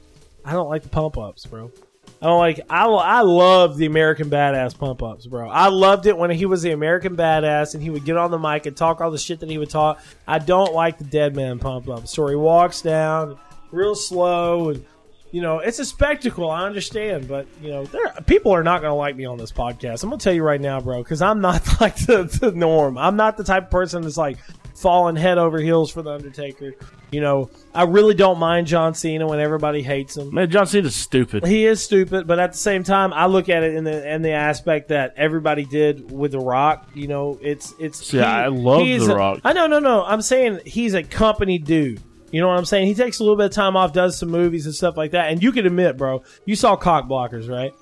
I 0.44 0.52
don't 0.52 0.68
like 0.68 0.82
the 0.82 0.90
pump 0.90 1.16
ups, 1.16 1.46
bro. 1.46 1.70
I 2.20 2.26
don't 2.26 2.38
like. 2.38 2.60
I 2.68 2.86
I 2.86 3.20
love 3.20 3.76
the 3.76 3.86
American 3.86 4.28
Badass 4.28 4.76
pump 4.76 5.02
ups, 5.02 5.26
bro. 5.26 5.48
I 5.48 5.68
loved 5.68 6.06
it 6.06 6.16
when 6.16 6.30
he 6.30 6.46
was 6.46 6.62
the 6.62 6.72
American 6.72 7.16
Badass 7.16 7.74
and 7.74 7.82
he 7.82 7.90
would 7.90 8.04
get 8.04 8.16
on 8.16 8.32
the 8.32 8.38
mic 8.38 8.66
and 8.66 8.76
talk 8.76 9.00
all 9.00 9.10
the 9.10 9.18
shit 9.18 9.38
that 9.40 9.48
he 9.48 9.56
would 9.56 9.70
talk. 9.70 10.02
I 10.26 10.40
don't 10.40 10.74
like 10.74 10.98
the 10.98 11.04
Dead 11.04 11.36
Man 11.36 11.60
pump 11.60 11.88
ups. 11.88 12.12
So 12.12 12.26
he 12.26 12.34
walks 12.34 12.82
down 12.82 13.38
real 13.70 13.94
slow 13.94 14.70
and. 14.70 14.84
You 15.30 15.42
know, 15.42 15.58
it's 15.58 15.78
a 15.78 15.84
spectacle. 15.84 16.50
I 16.50 16.64
understand, 16.64 17.28
but 17.28 17.46
you 17.60 17.68
know, 17.68 17.84
there 17.84 18.14
people 18.24 18.50
are 18.52 18.62
not 18.62 18.80
going 18.80 18.90
to 18.90 18.94
like 18.94 19.14
me 19.14 19.26
on 19.26 19.36
this 19.36 19.52
podcast. 19.52 20.02
I'm 20.02 20.08
going 20.08 20.18
to 20.18 20.24
tell 20.24 20.32
you 20.32 20.42
right 20.42 20.58
now, 20.58 20.80
bro, 20.80 21.02
because 21.02 21.20
I'm 21.20 21.42
not 21.42 21.80
like 21.82 21.96
the, 21.96 22.22
the 22.22 22.52
norm. 22.52 22.96
I'm 22.96 23.16
not 23.16 23.36
the 23.36 23.44
type 23.44 23.64
of 23.64 23.70
person 23.70 24.00
that's 24.00 24.16
like, 24.16 24.38
falling 24.80 25.16
head 25.16 25.38
over 25.38 25.58
heels 25.58 25.90
for 25.90 26.02
the 26.02 26.10
Undertaker. 26.12 26.74
You 27.10 27.20
know, 27.20 27.50
I 27.74 27.84
really 27.84 28.14
don't 28.14 28.38
mind 28.38 28.66
John 28.66 28.94
Cena 28.94 29.26
when 29.26 29.40
everybody 29.40 29.82
hates 29.82 30.16
him. 30.16 30.34
Man, 30.34 30.50
John 30.50 30.66
Cena's 30.66 30.94
stupid. 30.94 31.46
He 31.46 31.64
is 31.64 31.82
stupid, 31.82 32.26
but 32.26 32.38
at 32.38 32.52
the 32.52 32.58
same 32.58 32.82
time, 32.84 33.12
I 33.14 33.26
look 33.26 33.48
at 33.48 33.62
it 33.62 33.74
in 33.74 33.84
the 33.84 34.12
in 34.12 34.22
the 34.22 34.32
aspect 34.32 34.88
that 34.88 35.14
everybody 35.16 35.64
did 35.64 36.10
with 36.10 36.32
The 36.32 36.38
Rock. 36.40 36.88
You 36.94 37.08
know, 37.08 37.38
it's 37.42 37.74
it's. 37.78 38.06
See, 38.06 38.20
I 38.20 38.48
love 38.48 38.80
The 38.80 38.96
a- 38.96 39.14
Rock. 39.16 39.40
I 39.44 39.52
know, 39.52 39.66
no, 39.66 39.78
no. 39.78 40.04
I'm 40.04 40.20
saying 40.22 40.60
he's 40.66 40.94
a 40.94 41.02
company 41.02 41.58
dude. 41.58 42.02
You 42.30 42.42
know 42.42 42.48
what 42.48 42.58
I'm 42.58 42.66
saying? 42.66 42.86
He 42.88 42.94
takes 42.94 43.20
a 43.20 43.22
little 43.22 43.36
bit 43.36 43.46
of 43.46 43.52
time 43.52 43.74
off, 43.74 43.94
does 43.94 44.18
some 44.18 44.28
movies 44.28 44.66
and 44.66 44.74
stuff 44.74 44.98
like 44.98 45.12
that. 45.12 45.30
And 45.30 45.42
you 45.42 45.50
can 45.50 45.64
admit, 45.64 45.96
bro, 45.96 46.22
you 46.44 46.56
saw 46.56 46.76
Cock 46.76 47.08
Blockers, 47.08 47.48
right? 47.48 47.72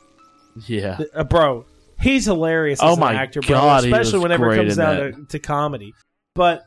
Yeah. 0.66 1.00
Uh, 1.14 1.24
bro, 1.24 1.66
he's 2.00 2.26
hilarious 2.26 2.78
Oh 2.82 2.92
as 2.92 2.98
my 2.98 3.10
an 3.10 3.16
actor, 3.16 3.40
bro. 3.40 3.56
God, 3.56 3.84
he 3.84 3.90
especially 3.90 4.20
whenever 4.20 4.52
it 4.52 4.56
comes 4.56 4.76
down 4.76 4.96
to, 4.96 5.24
to 5.30 5.38
comedy. 5.38 5.94
But 6.34 6.64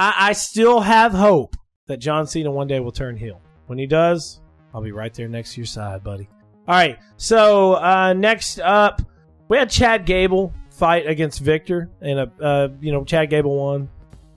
I, 0.00 0.28
I 0.30 0.32
still 0.32 0.80
have 0.80 1.12
hope 1.12 1.56
that 1.86 1.98
John 1.98 2.26
Cena 2.26 2.50
one 2.50 2.66
day 2.66 2.80
will 2.80 2.92
turn 2.92 3.16
heel. 3.16 3.40
When 3.66 3.78
he 3.78 3.86
does, 3.86 4.40
I'll 4.72 4.80
be 4.80 4.92
right 4.92 5.12
there 5.12 5.28
next 5.28 5.54
to 5.54 5.60
your 5.60 5.66
side, 5.66 6.02
buddy. 6.02 6.26
All 6.66 6.74
right. 6.74 6.98
So 7.18 7.74
uh, 7.74 8.14
next 8.14 8.60
up, 8.60 9.02
we 9.48 9.58
had 9.58 9.68
Chad 9.68 10.06
Gable 10.06 10.54
fight 10.70 11.06
against 11.06 11.40
Viktor, 11.40 11.90
and 12.00 12.18
a 12.20 12.32
uh, 12.40 12.68
you 12.80 12.92
know 12.92 13.04
Chad 13.04 13.28
Gable 13.28 13.54
won. 13.54 13.90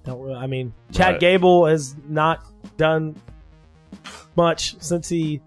Really, 0.05 0.35
I 0.35 0.47
mean, 0.47 0.73
Chad 0.91 1.13
Right. 1.13 1.19
Gable 1.21 1.65
has 1.65 1.95
not 2.09 2.45
done 2.75 3.15
much 4.35 4.75
since 4.81 5.07
he 5.07 5.41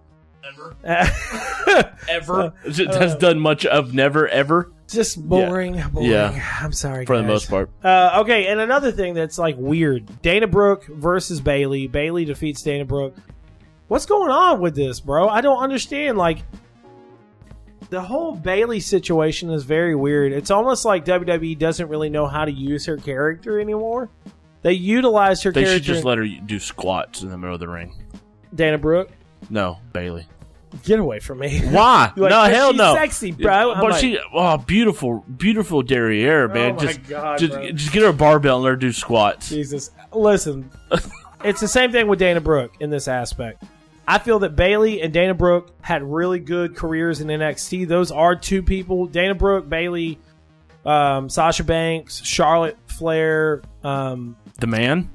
Ever. 2.09 2.55
Has 2.65 3.17
done 3.17 3.39
much 3.41 3.67
of 3.67 3.93
never, 3.93 4.29
ever, 4.29 4.73
just 4.89 5.29
boring, 5.29 5.83
boring. 5.93 6.11
Yeah. 6.11 6.59
I'm 6.61 6.73
sorry, 6.73 7.07
for 7.07 7.17
the 7.17 7.23
most 7.23 7.49
part. 7.51 7.71
Uh, 7.83 8.21
okay, 8.23 8.47
and 8.47 8.61
another 8.61 8.93
thing 8.93 9.15
that's 9.15 9.39
like 9.39 9.57
weird: 9.59 10.23
Dana 10.23 10.47
Brooke 10.47 10.85
versus 10.87 11.41
Bayley. 11.41 11.87
Bayley 11.87 12.25
defeats 12.25 12.63
Dana 12.63 12.85
Brooke. 12.85 13.15
What's 13.89 14.07
going 14.07 14.31
on 14.31 14.61
with 14.61 14.75
this, 14.75 14.99
bro? 15.01 15.29
I 15.29 15.41
don't 15.41 15.59
understand. 15.63 16.19
Like, 16.19 16.39
the 17.91 18.01
whole 18.01 18.35
Bayley 18.35 18.81
situation 18.81 19.51
is 19.51 19.63
very 19.65 19.95
weird. 19.95 20.33
It's 20.33 20.51
almost 20.51 20.85
like 20.85 21.05
WWE 21.05 21.57
doesn't 21.59 21.89
really 21.89 22.09
know 22.11 22.27
how 22.27 22.45
to 22.45 22.51
use 22.53 22.87
her 22.87 22.97
character 22.97 23.61
anymore. 23.61 24.09
They 24.63 24.73
utilize 24.73 25.43
her 25.45 25.53
They 25.53 25.63
character. 25.63 25.85
should 25.85 25.95
just 25.95 26.05
let 26.05 26.19
her 26.19 26.27
do 26.27 26.59
squats 26.59 27.23
in 27.23 27.29
the 27.29 27.39
middle 27.39 27.55
of 27.55 27.61
the 27.61 27.69
ring. 27.69 27.95
Dana 28.53 28.79
Brooke, 28.79 29.11
No, 29.51 29.79
Bayley. 29.93 30.27
Get 30.85 30.99
away 30.99 31.21
from 31.21 31.39
me. 31.39 31.61
Why? 31.61 32.13
Like, 32.17 32.31
no, 32.31 32.43
hell 32.45 32.71
she's 32.73 32.79
no. 32.79 32.95
sexy, 32.95 33.33
bro." 33.33 33.73
I'm 33.73 33.81
But 33.81 33.93
like- 33.93 34.01
she, 34.01 34.19
oh, 34.33 34.57
beautiful, 34.59 35.25
beautiful 35.37 35.83
derriere, 35.83 36.49
man. 36.49 36.73
Oh 36.73 36.75
my 36.75 36.83
just, 36.83 37.09
God, 37.09 37.39
just, 37.39 37.53
bro. 37.53 37.71
just 37.73 37.93
get 37.93 38.03
her 38.03 38.09
a 38.09 38.13
barbell 38.13 38.57
and 38.57 38.65
let 38.65 38.71
her 38.71 38.77
do 38.77 38.93
squats. 38.93 39.49
Jesus. 39.49 39.91
Listen, 40.13 40.71
it's 41.45 41.61
the 41.61 41.69
same 41.69 41.93
thing 41.93 42.09
with 42.09 42.19
Dana 42.19 42.41
Brooke 42.41 42.75
in 42.81 42.91
this 42.91 43.07
aspect. 43.09 43.63
I 44.09 44.19
feel 44.19 44.39
that 44.41 44.55
Bayley 44.55 45.03
and 45.03 45.13
Dana 45.13 45.35
Brooke 45.35 45.71
had 45.83 46.03
really 46.03 46.39
good 46.39 46.77
careers 46.77 47.21
in 47.21 47.29
NXT. 47.29 47.89
Those 47.89 48.11
are 48.13 48.37
two 48.37 48.63
people. 48.63 49.07
Dana 49.07 49.35
Brooke, 49.35 49.69
Bayley, 49.69 50.19
um, 50.85 51.29
Sasha 51.29 51.65
Banks, 51.65 52.23
Charlotte 52.25 52.77
Flair. 52.87 53.63
Um, 53.83 54.37
The 54.61 54.67
man, 54.69 55.11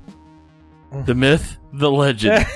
the 1.06 1.16
myth, 1.16 1.58
the 1.74 1.90
legend. 1.92 2.46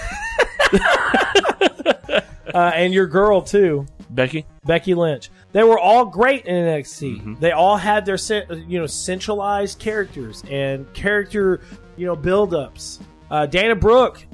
uh, 2.59 2.71
and 2.73 2.93
your 2.93 3.05
girl, 3.07 3.41
too. 3.41 3.85
Becky. 4.09 4.45
Becky 4.65 4.93
Lynch. 4.93 5.29
They 5.51 5.63
were 5.63 5.79
all 5.79 6.05
great 6.05 6.45
in 6.45 6.55
NXT. 6.55 7.39
They 7.39 7.51
all 7.51 7.77
had 7.77 8.05
their 8.05 8.17
you 8.67 8.79
know 8.79 8.87
centralized 8.87 9.79
characters 9.79 10.43
and 10.49 10.91
character 10.93 11.61
you 11.95 12.05
know 12.05 12.15
build-ups. 12.15 12.99
Uh, 13.31 13.45
Dana 13.45 13.75
Brooke, 13.75 14.25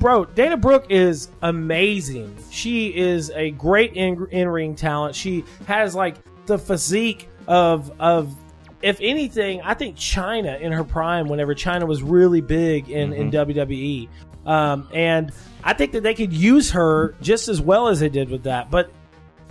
bro, 0.00 0.24
Dana 0.24 0.56
Brooke 0.56 0.86
is 0.90 1.30
amazing. 1.42 2.36
She 2.50 2.96
is 2.96 3.30
a 3.30 3.50
great 3.52 3.94
in 3.94 4.26
in 4.30 4.48
ring 4.48 4.74
talent. 4.74 5.14
She 5.14 5.44
has 5.66 5.94
like 5.94 6.16
the 6.46 6.58
physique 6.58 7.28
of 7.46 7.92
of. 8.00 8.34
If 8.82 8.98
anything, 9.00 9.60
I 9.62 9.74
think 9.74 9.96
Chyna 9.96 10.60
in 10.60 10.72
her 10.72 10.84
prime, 10.84 11.28
whenever 11.28 11.54
Chyna 11.54 11.86
was 11.86 12.02
really 12.02 12.40
big 12.40 12.88
in, 12.88 13.12
in 13.12 13.30
WWE, 13.30 14.08
um, 14.46 14.88
and 14.94 15.32
I 15.62 15.74
think 15.74 15.92
that 15.92 16.02
they 16.02 16.14
could 16.14 16.32
use 16.32 16.70
her 16.70 17.14
just 17.20 17.48
as 17.48 17.60
well 17.60 17.88
as 17.88 18.00
they 18.00 18.08
did 18.08 18.30
with 18.30 18.44
that. 18.44 18.70
But 18.70 18.90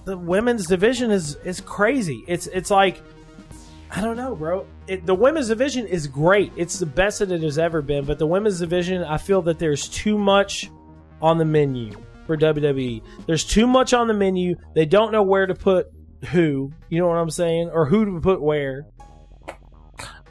the 0.05 0.17
women's 0.17 0.65
division 0.65 1.11
is 1.11 1.35
is 1.45 1.61
crazy. 1.61 2.23
It's 2.27 2.47
it's 2.47 2.71
like 2.71 3.01
I 3.91 4.01
don't 4.01 4.17
know, 4.17 4.35
bro. 4.35 4.65
It, 4.87 5.05
the 5.05 5.15
women's 5.15 5.47
division 5.47 5.87
is 5.87 6.07
great. 6.07 6.51
It's 6.55 6.77
the 6.77 6.85
best 6.85 7.19
that 7.19 7.31
it 7.31 7.41
has 7.41 7.57
ever 7.57 7.81
been. 7.81 8.05
But 8.05 8.19
the 8.19 8.27
women's 8.27 8.59
division, 8.59 9.03
I 9.03 9.17
feel 9.17 9.41
that 9.43 9.57
there's 9.57 9.87
too 9.87 10.17
much 10.17 10.69
on 11.21 11.37
the 11.37 11.45
menu 11.45 11.91
for 12.27 12.37
WWE. 12.37 13.01
There's 13.25 13.43
too 13.43 13.65
much 13.65 13.93
on 13.93 14.07
the 14.07 14.13
menu. 14.13 14.55
They 14.75 14.85
don't 14.85 15.11
know 15.11 15.23
where 15.23 15.47
to 15.47 15.55
put 15.55 15.91
who. 16.25 16.71
You 16.89 16.99
know 16.99 17.07
what 17.07 17.17
I'm 17.17 17.31
saying, 17.31 17.71
or 17.73 17.85
who 17.85 18.05
to 18.05 18.21
put 18.21 18.41
where. 18.41 18.85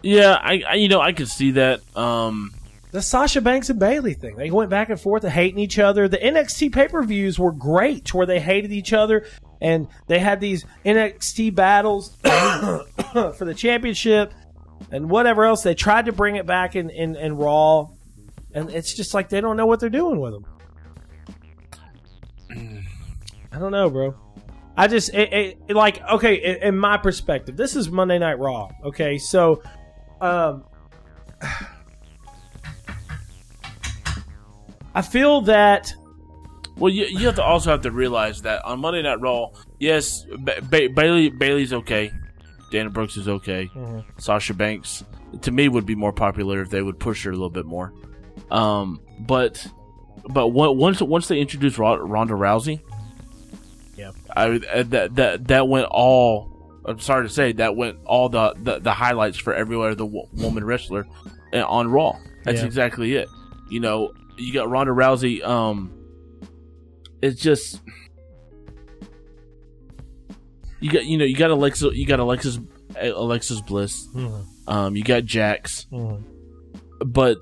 Yeah, 0.03 0.39
I, 0.41 0.63
I, 0.69 0.75
you 0.75 0.89
know, 0.89 1.01
I 1.01 1.13
could 1.13 1.29
see 1.29 1.53
that. 1.53 1.81
Um, 1.97 2.53
The 2.93 3.03
Sasha 3.03 3.41
Banks 3.41 3.71
and 3.71 3.79
Bayley 3.79 4.15
thing. 4.15 4.37
They 4.37 4.51
went 4.51 4.71
back 4.71 4.91
and 4.91 5.01
forth, 5.01 5.25
hating 5.25 5.59
each 5.59 5.79
other. 5.79 6.09
The 6.09 6.19
NXT 6.19 6.73
pay 6.73 6.89
per 6.89 7.03
views 7.03 7.39
were 7.39 7.53
great, 7.53 8.15
where 8.15 8.27
they 8.27 8.41
hated 8.41 8.73
each 8.73 8.93
other, 8.93 9.27
and 9.61 9.89
they 10.07 10.19
had 10.19 10.41
these 10.41 10.65
NXT 10.85 11.55
battles 11.55 12.17
for 12.23 13.45
the 13.45 13.55
championship 13.55 14.33
and 14.91 15.11
whatever 15.11 15.45
else. 15.45 15.63
They 15.63 15.75
tried 15.75 16.07
to 16.07 16.13
bring 16.13 16.37
it 16.37 16.47
back 16.47 16.77
in, 16.77 16.91
in, 16.91 17.17
in 17.17 17.37
Raw, 17.37 17.89
and 18.55 18.71
it's 18.71 18.95
just 18.95 19.15
like 19.15 19.29
they 19.29 19.41
don't 19.41 19.57
know 19.57 19.67
what 19.67 19.81
they're 19.81 19.91
doing 19.91 20.21
with 20.21 20.33
them. 20.33 20.45
I 23.53 23.59
don't 23.59 23.73
know, 23.73 23.91
bro. 23.91 24.15
I 24.77 24.87
just 24.87 25.13
it, 25.13 25.33
it, 25.33 25.59
it 25.69 25.75
like 25.75 26.01
okay. 26.03 26.37
In, 26.37 26.69
in 26.69 26.79
my 26.79 26.97
perspective, 26.97 27.57
this 27.57 27.75
is 27.75 27.91
Monday 27.91 28.19
Night 28.19 28.39
Raw. 28.39 28.69
Okay, 28.85 29.19
so 29.19 29.63
um, 30.21 30.65
I 34.95 35.03
feel 35.03 35.43
that 35.43 35.93
well, 36.77 36.93
you, 36.93 37.07
you 37.07 37.27
have 37.27 37.35
to 37.37 37.43
also 37.43 37.71
have 37.71 37.83
to 37.83 37.91
realize 37.91 38.43
that 38.43 38.65
on 38.65 38.81
Monday 38.81 39.03
Night 39.03 39.21
Raw, 39.21 39.49
yes, 39.79 40.25
ba- 40.39 40.61
ba- 40.63 40.89
Bayley 40.95 41.29
Bayley's 41.31 41.73
okay, 41.73 42.13
Dana 42.71 42.91
Brooks 42.91 43.17
is 43.17 43.29
okay, 43.29 43.71
Sasha 44.19 44.55
Banks 44.55 45.05
to 45.43 45.51
me 45.51 45.69
would 45.69 45.85
be 45.87 45.95
more 45.95 46.13
popular 46.13 46.63
if 46.63 46.71
they 46.71 46.81
would 46.83 46.99
push 46.99 47.25
her 47.25 47.31
a 47.31 47.35
little 47.35 47.51
bit 47.51 47.67
more. 47.67 47.93
Um, 48.51 49.01
but 49.21 49.67
but 50.31 50.49
once 50.49 51.01
once 51.03 51.29
they 51.29 51.39
introduced 51.41 51.79
Ro- 51.79 51.97
Ronda 51.99 52.35
Rousey, 52.35 52.81
Yeah. 53.97 54.13
I 54.35 54.59
that 54.85 55.15
that 55.17 55.49
that 55.49 55.69
went 55.69 55.87
all. 55.91 56.55
I'm 56.89 56.99
sorry 57.01 57.27
to 57.27 57.33
say 57.33 57.53
that 57.53 57.77
went 57.77 57.99
all 58.07 58.29
the 58.29 58.55
the, 58.57 58.79
the 58.81 58.93
highlights 58.93 59.37
for 59.39 59.55
everywhere 59.55 59.95
the 59.95 60.07
wo- 60.07 60.29
woman 60.33 60.65
wrestler 60.65 61.07
uh, 61.53 61.65
on 61.67 61.89
Raw. 61.91 62.17
That's 62.45 62.61
Yeah. 62.61 62.67
exactly 62.67 63.15
it. 63.15 63.29
You 63.71 63.81
know, 63.81 64.13
you 64.37 64.53
got 64.53 64.71
Ronda 64.71 64.93
Rousey. 64.93 65.45
Um, 65.45 65.93
it's 67.21 67.41
just 67.41 67.81
you 70.81 70.91
got 70.91 71.05
you 71.05 71.19
know 71.19 71.25
you 71.25 71.37
got 71.37 71.51
Alexa 71.51 71.91
you 71.95 72.07
got 72.07 72.21
Alexis 72.21 72.59
Alexis 73.01 73.61
Bliss. 73.61 74.07
Um, 74.67 74.97
you 74.97 75.03
got 75.03 75.25
Jax, 75.25 75.87
but 77.05 77.39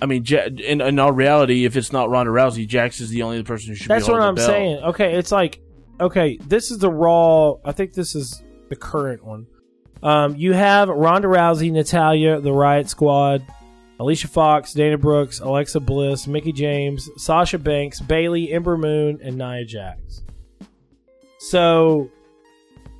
I 0.00 0.06
mean, 0.06 0.24
in, 0.26 0.80
in 0.80 0.98
all 0.98 1.12
reality, 1.12 1.64
if 1.64 1.76
it's 1.76 1.92
not 1.92 2.10
Ronda 2.10 2.30
Rousey, 2.30 2.66
Jax 2.66 3.00
is 3.00 3.10
the 3.10 3.22
only 3.22 3.42
person 3.42 3.70
who 3.70 3.74
should. 3.74 3.88
That's 3.88 4.06
be 4.06 4.12
what 4.12 4.22
I'm 4.22 4.36
saying. 4.36 4.78
Okay, 4.84 5.14
it's 5.14 5.32
like 5.32 5.60
okay, 6.00 6.36
this 6.46 6.70
is 6.70 6.78
the 6.78 6.90
Raw. 6.90 7.54
I 7.64 7.72
think 7.72 7.94
this 7.94 8.14
is 8.14 8.42
the 8.68 8.76
current 8.76 9.24
one. 9.24 9.46
Um, 10.02 10.36
you 10.36 10.52
have 10.52 10.88
Ronda 10.88 11.28
Rousey, 11.28 11.72
Natalya, 11.72 12.40
the 12.40 12.52
Riot 12.52 12.88
Squad, 12.88 13.44
Alicia 13.98 14.28
Fox, 14.28 14.72
Dana 14.72 14.96
Brooks, 14.96 15.40
Alexa 15.40 15.80
Bliss, 15.80 16.26
Mickie 16.26 16.52
James, 16.52 17.08
Sasha 17.16 17.58
Banks, 17.58 18.00
Bayley, 18.00 18.52
Ember 18.52 18.76
Moon, 18.76 19.18
and 19.22 19.36
Nia 19.36 19.64
Jax. 19.64 20.22
So 21.38 22.10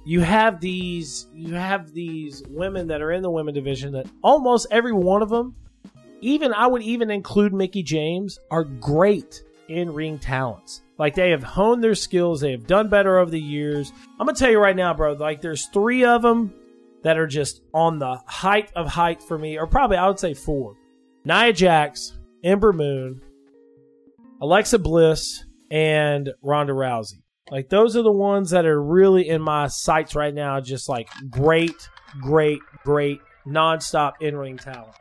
you 0.04 0.20
have 0.20 0.60
these 0.60 1.26
you 1.34 1.54
have 1.54 1.92
these 1.92 2.42
women 2.48 2.88
that 2.88 3.02
are 3.02 3.12
in 3.12 3.22
the 3.22 3.30
women 3.30 3.54
division 3.54 3.92
that 3.92 4.06
almost 4.22 4.66
every 4.70 4.92
one 4.92 5.22
of 5.22 5.28
them 5.28 5.54
even 6.20 6.52
I 6.52 6.66
would 6.66 6.82
even 6.82 7.10
include 7.10 7.52
Mickie 7.52 7.82
James 7.82 8.38
are 8.50 8.64
great 8.64 9.42
in 9.68 9.92
ring 9.92 10.18
talents. 10.18 10.82
Like 10.98 11.14
they 11.14 11.30
have 11.30 11.44
honed 11.44 11.82
their 11.82 11.94
skills, 11.94 12.40
they 12.40 12.50
have 12.50 12.66
done 12.66 12.88
better 12.88 13.18
over 13.18 13.30
the 13.30 13.40
years. 13.40 13.92
I'm 14.18 14.26
gonna 14.26 14.36
tell 14.36 14.50
you 14.50 14.58
right 14.58 14.76
now, 14.76 14.92
bro. 14.94 15.12
Like 15.12 15.40
there's 15.40 15.66
three 15.66 16.04
of 16.04 16.22
them 16.22 16.52
that 17.04 17.16
are 17.16 17.26
just 17.28 17.62
on 17.72 18.00
the 18.00 18.20
height 18.26 18.72
of 18.74 18.88
height 18.88 19.22
for 19.22 19.38
me, 19.38 19.58
or 19.58 19.66
probably 19.68 19.96
I 19.96 20.08
would 20.08 20.18
say 20.18 20.34
four: 20.34 20.74
Nia 21.24 21.52
Jax, 21.52 22.18
Ember 22.42 22.72
Moon, 22.72 23.22
Alexa 24.42 24.80
Bliss, 24.80 25.44
and 25.70 26.30
Ronda 26.42 26.72
Rousey. 26.72 27.22
Like 27.48 27.68
those 27.68 27.96
are 27.96 28.02
the 28.02 28.12
ones 28.12 28.50
that 28.50 28.66
are 28.66 28.82
really 28.82 29.28
in 29.28 29.40
my 29.40 29.68
sights 29.68 30.16
right 30.16 30.34
now. 30.34 30.60
Just 30.60 30.88
like 30.88 31.08
great, 31.30 31.88
great, 32.20 32.60
great, 32.84 33.20
nonstop 33.46 34.14
in 34.20 34.36
ring 34.36 34.56
talent. 34.56 34.96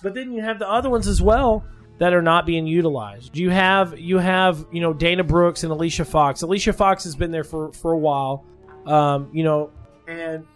but 0.00 0.14
then 0.14 0.32
you 0.32 0.42
have 0.42 0.60
the 0.60 0.70
other 0.70 0.88
ones 0.88 1.08
as 1.08 1.20
well 1.20 1.64
that 1.98 2.12
are 2.14 2.22
not 2.22 2.46
being 2.46 2.66
utilized. 2.66 3.36
You 3.36 3.50
have 3.50 3.98
you 3.98 4.18
have 4.18 4.66
you 4.72 4.80
know 4.80 4.92
Dana 4.92 5.24
Brooks 5.24 5.62
and 5.64 5.72
Alicia 5.72 6.04
Fox. 6.04 6.42
Alicia 6.42 6.72
Fox 6.72 7.04
has 7.04 7.16
been 7.16 7.30
there 7.30 7.44
for 7.44 7.72
for 7.72 7.92
a 7.92 7.98
while, 7.98 8.44
um, 8.86 9.28
you 9.32 9.44
know, 9.44 9.70
and 10.06 10.46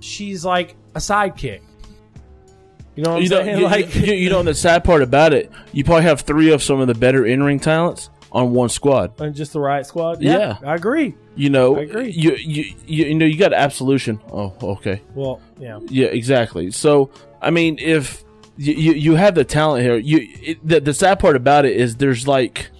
she's 0.00 0.44
like 0.44 0.76
a 0.94 0.98
sidekick. 0.98 1.60
You 2.94 3.02
know 3.04 3.10
what 3.12 3.16
I'm 3.16 3.22
You 3.22 3.28
know, 3.30 3.42
saying? 3.42 3.58
you, 3.58 3.64
like 3.64 3.94
you, 3.94 4.12
you 4.12 4.30
know, 4.30 4.40
and 4.40 4.48
the 4.48 4.54
sad 4.54 4.84
part 4.84 5.02
about 5.02 5.32
it, 5.32 5.50
you 5.72 5.82
probably 5.82 6.02
have 6.04 6.22
three 6.22 6.52
of 6.52 6.62
some 6.62 6.78
of 6.80 6.88
the 6.88 6.94
better 6.94 7.24
in 7.24 7.42
ring 7.42 7.58
talents 7.58 8.10
on 8.30 8.52
one 8.52 8.68
squad. 8.68 9.12
and 9.20 9.34
just 9.34 9.54
the 9.54 9.60
right 9.60 9.86
squad. 9.86 10.20
Yeah. 10.20 10.58
I 10.64 10.74
agree. 10.74 11.14
You 11.34 11.48
know, 11.48 11.78
I 11.78 11.82
agree. 11.82 12.10
You, 12.10 12.34
you 12.36 12.64
you 12.84 13.04
you 13.06 13.14
know 13.14 13.24
you 13.24 13.38
got 13.38 13.54
absolution. 13.54 14.20
Oh, 14.30 14.54
okay. 14.62 15.00
Well, 15.14 15.40
yeah, 15.58 15.80
Yeah, 15.88 16.08
exactly. 16.08 16.70
So, 16.70 17.10
I 17.40 17.50
mean, 17.50 17.78
if 17.78 18.22
you 18.62 18.74
you, 18.74 18.92
you 18.92 19.14
have 19.14 19.34
the 19.34 19.44
talent 19.44 19.82
here, 19.82 19.96
you 19.96 20.28
it, 20.40 20.66
the, 20.66 20.80
the 20.80 20.94
sad 20.94 21.18
part 21.18 21.36
about 21.36 21.64
it 21.64 21.76
is 21.76 21.96
there's 21.96 22.28
like 22.28 22.70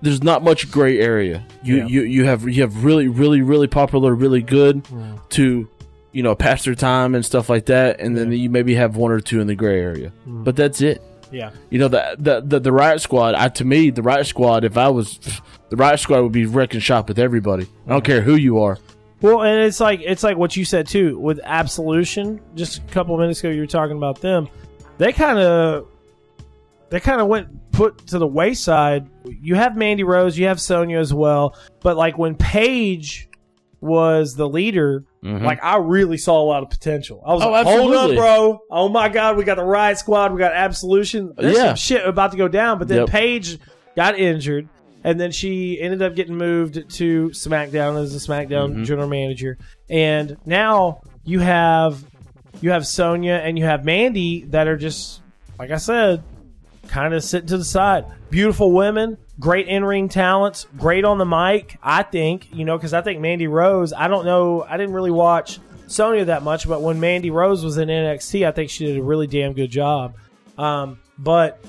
there's 0.00 0.22
not 0.22 0.42
much 0.42 0.70
gray 0.70 0.98
area. 0.98 1.46
You 1.62 1.76
Yeah. 1.76 1.86
you 1.86 2.02
you 2.02 2.24
have 2.24 2.48
you 2.48 2.62
have 2.62 2.84
really 2.84 3.08
really 3.08 3.42
really 3.42 3.68
popular, 3.68 4.14
really 4.14 4.42
good 4.42 4.84
to 5.30 5.68
you 6.10 6.22
know 6.22 6.34
pass 6.34 6.64
their 6.64 6.74
time 6.74 7.14
and 7.14 7.24
stuff 7.24 7.48
like 7.48 7.66
that, 7.66 8.00
and 8.00 8.16
then 8.16 8.32
you 8.32 8.50
maybe 8.50 8.74
have 8.74 8.96
one 8.96 9.12
or 9.12 9.20
two 9.20 9.40
in 9.40 9.46
the 9.46 9.54
gray 9.54 9.80
area, 9.80 10.10
hmm. 10.24 10.42
but 10.42 10.56
that's 10.56 10.80
it. 10.80 11.00
yeah. 11.30 11.50
You 11.70 11.78
know 11.78 11.88
the 11.88 12.16
the 12.18 12.40
the, 12.40 12.60
the 12.60 12.72
riot 12.72 13.00
squad. 13.00 13.34
I 13.34 13.48
to 13.50 13.64
me 13.64 13.90
the 13.90 14.02
riot 14.02 14.26
squad. 14.26 14.64
If 14.64 14.76
I 14.76 14.88
was 14.88 15.18
the 15.70 15.76
riot 15.76 16.00
squad 16.00 16.22
would 16.22 16.32
be 16.32 16.46
wrecking 16.46 16.80
shop 16.80 17.08
with 17.08 17.18
everybody. 17.18 17.66
I 17.86 17.90
don't 17.90 18.04
care 18.04 18.20
who 18.20 18.34
you 18.34 18.62
are. 18.62 18.78
Well, 19.20 19.42
and 19.42 19.60
it's 19.60 19.78
like 19.78 20.00
it's 20.02 20.24
like 20.24 20.36
what 20.36 20.56
you 20.56 20.64
said 20.64 20.88
too 20.88 21.16
with 21.16 21.38
Absolution. 21.44 22.40
Just 22.56 22.78
a 22.78 22.80
couple 22.92 23.14
of 23.14 23.20
minutes 23.20 23.38
ago, 23.38 23.50
you 23.50 23.60
were 23.60 23.66
talking 23.68 23.96
about 23.96 24.20
them. 24.20 24.48
They 25.02 25.12
kind 25.12 25.36
of 25.36 25.88
they 26.90 27.00
kind 27.00 27.20
of 27.20 27.26
went 27.26 27.72
put 27.72 28.06
to 28.08 28.18
the 28.18 28.26
wayside. 28.26 29.08
You 29.24 29.56
have 29.56 29.76
Mandy 29.76 30.04
Rose, 30.04 30.38
you 30.38 30.46
have 30.46 30.60
Sonya 30.60 30.98
as 31.00 31.12
well, 31.12 31.56
but 31.80 31.96
like 31.96 32.16
when 32.18 32.36
Paige 32.36 33.28
was 33.80 34.36
the 34.36 34.48
leader, 34.48 35.04
like 35.22 35.58
I 35.60 35.78
really 35.78 36.18
saw 36.18 36.40
a 36.40 36.46
lot 36.46 36.62
of 36.62 36.70
potential. 36.70 37.20
I 37.26 37.32
was 37.34 37.42
Mm-hmm. 37.42 37.48
Oh, 37.48 37.52
like, 37.52 37.66
hold 37.66 37.94
up, 37.94 38.16
bro! 38.16 38.60
Oh 38.70 38.88
my 38.88 39.08
god, 39.08 39.36
we 39.36 39.42
got 39.42 39.56
the 39.56 39.64
Riot 39.64 39.98
Squad, 39.98 40.32
we 40.32 40.38
got 40.38 40.52
Absolution. 40.52 41.32
There's 41.36 41.56
Yeah. 41.56 41.66
some 41.68 41.76
shit 41.76 42.06
about 42.06 42.30
to 42.30 42.36
go 42.36 42.46
down. 42.46 42.78
But 42.78 42.86
then 42.86 42.98
Yep. 42.98 43.08
Paige 43.08 43.58
got 43.96 44.16
injured, 44.18 44.68
and 45.02 45.18
then 45.18 45.32
she 45.32 45.80
ended 45.80 46.00
up 46.00 46.14
getting 46.14 46.36
moved 46.36 46.74
to 46.90 47.30
SmackDown 47.30 48.00
as 48.00 48.14
a 48.14 48.18
SmackDown 48.20 48.70
Mm-hmm. 48.70 48.84
general 48.84 49.08
manager. 49.08 49.58
And 49.90 50.36
now 50.46 51.00
you 51.24 51.40
have 51.40 52.04
you 52.62 52.70
have 52.70 52.86
Sonya 52.86 53.34
and 53.34 53.58
you 53.58 53.64
have 53.64 53.84
Mandy 53.84 54.44
that 54.44 54.68
are 54.68 54.76
just 54.76 55.20
like 55.58 55.70
I 55.70 55.76
said, 55.76 56.22
kind 56.88 57.12
of 57.12 57.22
sitting 57.22 57.48
to 57.48 57.58
the 57.58 57.64
side. 57.64 58.06
Beautiful 58.30 58.72
women, 58.72 59.18
great 59.38 59.68
in 59.68 59.84
ring 59.84 60.08
talents, 60.08 60.66
great 60.78 61.04
on 61.04 61.18
the 61.18 61.26
mic. 61.26 61.78
I 61.82 62.02
think 62.02 62.48
you 62.52 62.64
know 62.64 62.78
because 62.78 62.94
I 62.94 63.02
think 63.02 63.20
Mandy 63.20 63.48
Rose. 63.48 63.92
I 63.92 64.08
don't 64.08 64.24
know. 64.24 64.64
I 64.66 64.76
didn't 64.76 64.94
really 64.94 65.10
watch 65.10 65.58
Sonya 65.88 66.26
that 66.26 66.42
much, 66.42 66.66
but 66.66 66.80
when 66.80 67.00
Mandy 67.00 67.30
Rose 67.30 67.64
was 67.64 67.76
in 67.76 67.88
NXT, 67.88 68.46
I 68.46 68.52
think 68.52 68.70
she 68.70 68.86
did 68.86 68.98
a 68.98 69.02
really 69.02 69.26
damn 69.26 69.52
good 69.52 69.70
job. 69.70 70.14
Um, 70.56 71.00
but 71.18 71.62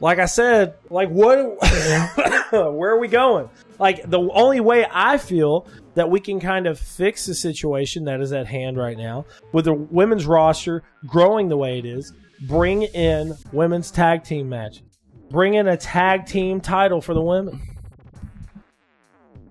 like 0.00 0.18
I 0.18 0.26
said, 0.26 0.74
like 0.90 1.08
what? 1.08 1.38
where 2.50 2.90
are 2.90 2.98
we 2.98 3.08
going? 3.08 3.48
Like 3.78 4.08
the 4.08 4.20
only 4.20 4.60
way 4.60 4.86
I 4.90 5.18
feel 5.18 5.66
that 5.94 6.08
we 6.08 6.18
can 6.20 6.40
kind 6.40 6.66
of 6.66 6.78
fix 6.78 7.26
the 7.26 7.34
situation 7.34 8.04
that 8.04 8.20
is 8.20 8.32
at 8.32 8.46
hand 8.46 8.76
right 8.76 8.96
now 8.96 9.24
with 9.52 9.66
the 9.66 9.74
women's 9.74 10.24
roster 10.26 10.82
growing 11.06 11.48
the 11.48 11.56
way 11.56 11.78
it 11.78 11.84
is, 11.84 12.12
bring 12.42 12.82
in 12.82 13.34
women's 13.52 13.90
tag 13.90 14.24
team 14.24 14.48
matches, 14.48 14.82
bring 15.30 15.54
in 15.54 15.68
a 15.68 15.76
tag 15.76 16.26
team 16.26 16.60
title 16.60 17.00
for 17.00 17.12
the 17.14 17.20
women. 17.22 17.60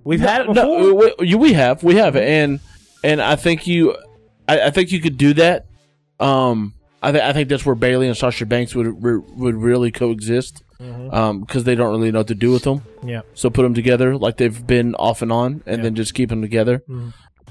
We've 0.03 0.19
had 0.19 0.41
it 0.41 0.47
before. 0.47 0.63
No, 0.63 0.93
we, 0.95 1.13
we- 1.19 1.35
we 1.35 1.53
have, 1.53 1.83
we 1.83 1.95
have, 1.95 2.15
and 2.15 2.59
and 3.03 3.21
I 3.21 3.35
think 3.35 3.67
you, 3.67 3.95
I, 4.47 4.61
I 4.67 4.69
think 4.71 4.91
you 4.91 4.99
could 4.99 5.17
do 5.17 5.33
that. 5.35 5.65
Um, 6.19 6.73
I, 7.03 7.11
th- 7.11 7.23
I 7.23 7.33
think 7.33 7.49
that's 7.49 7.65
where 7.65 7.75
Bayley 7.75 8.07
and 8.07 8.17
Sasha 8.17 8.45
Banks 8.45 8.73
would 8.75 9.03
re- 9.03 9.21
would 9.35 9.55
really 9.55 9.91
coexist, 9.91 10.63
um, 11.11 11.41
because 11.41 11.63
they 11.63 11.75
don't 11.75 11.91
really 11.91 12.11
know 12.11 12.19
what 12.19 12.27
to 12.27 12.35
do 12.35 12.51
with 12.51 12.63
them. 12.63 12.81
yeah, 13.03 13.21
So 13.33 13.49
put 13.49 13.63
them 13.63 13.73
together 13.73 14.17
like 14.17 14.37
they've 14.37 14.65
been 14.65 14.95
off 14.95 15.21
and 15.21 15.31
on, 15.31 15.61
and 15.65 15.83
then 15.83 15.95
just 15.95 16.13
keep 16.13 16.29
them 16.29 16.41
together. 16.41 16.83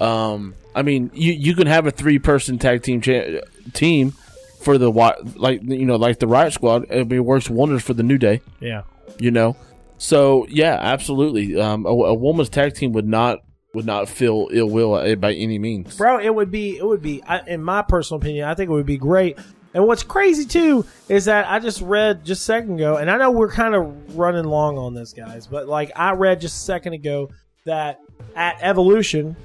Um, 0.00 0.54
I 0.74 0.82
mean, 0.82 1.10
you 1.14 1.32
you 1.32 1.54
can 1.54 1.66
have 1.66 1.86
a 1.86 1.90
three 1.90 2.18
person 2.18 2.58
tag 2.58 2.82
team 2.82 3.00
cha- 3.00 3.40
team 3.72 4.12
for 4.60 4.78
the 4.78 4.90
like 4.90 5.60
you 5.62 5.84
know 5.86 5.96
like 5.96 6.18
the 6.18 6.26
Riot 6.26 6.52
Squad. 6.52 6.90
I 6.90 6.96
mean, 7.04 7.12
it 7.12 7.24
works 7.24 7.50
wonders 7.50 7.82
for 7.82 7.94
the 7.94 8.02
New 8.02 8.18
Day. 8.18 8.40
yeah. 8.60 8.82
You 9.18 9.30
know, 9.30 9.56
so 9.98 10.46
yeah, 10.48 10.78
absolutely. 10.80 11.60
Um, 11.60 11.84
a, 11.84 11.88
a 11.90 12.14
woman's 12.14 12.48
tag 12.48 12.74
team 12.74 12.92
would 12.92 13.06
not 13.08 13.40
would 13.74 13.84
not 13.84 14.08
feel 14.08 14.48
ill 14.52 14.68
will 14.70 15.16
by 15.16 15.32
any 15.34 15.58
means. 15.58 15.96
bro 15.96 16.18
it 16.18 16.34
would 16.34 16.50
be 16.50 16.76
it 16.78 16.84
would 16.84 17.02
be 17.02 17.22
I, 17.24 17.40
in 17.46 17.62
my 17.62 17.82
personal 17.82 18.20
opinion 18.20 18.48
i 18.48 18.54
think 18.54 18.68
it 18.68 18.72
would 18.72 18.84
be 18.84 18.96
great 18.98 19.38
and 19.74 19.86
what's 19.86 20.02
crazy 20.02 20.44
too 20.44 20.84
is 21.08 21.26
that 21.26 21.48
i 21.48 21.58
just 21.58 21.80
read 21.80 22.24
just 22.24 22.42
a 22.42 22.44
second 22.44 22.74
ago 22.74 22.96
and 22.96 23.10
i 23.10 23.16
know 23.16 23.30
we're 23.30 23.50
kind 23.50 23.74
of 23.74 24.16
running 24.16 24.44
long 24.44 24.76
on 24.78 24.94
this 24.94 25.12
guys 25.12 25.46
but 25.46 25.68
like 25.68 25.90
i 25.96 26.12
read 26.12 26.40
just 26.40 26.56
a 26.56 26.64
second 26.64 26.92
ago 26.92 27.28
that 27.64 28.00
at 28.34 28.56
evolution 28.60 29.36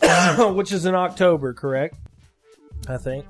which 0.38 0.72
is 0.72 0.86
in 0.86 0.94
october 0.94 1.52
correct 1.52 1.96
i 2.88 2.96
think 2.96 3.24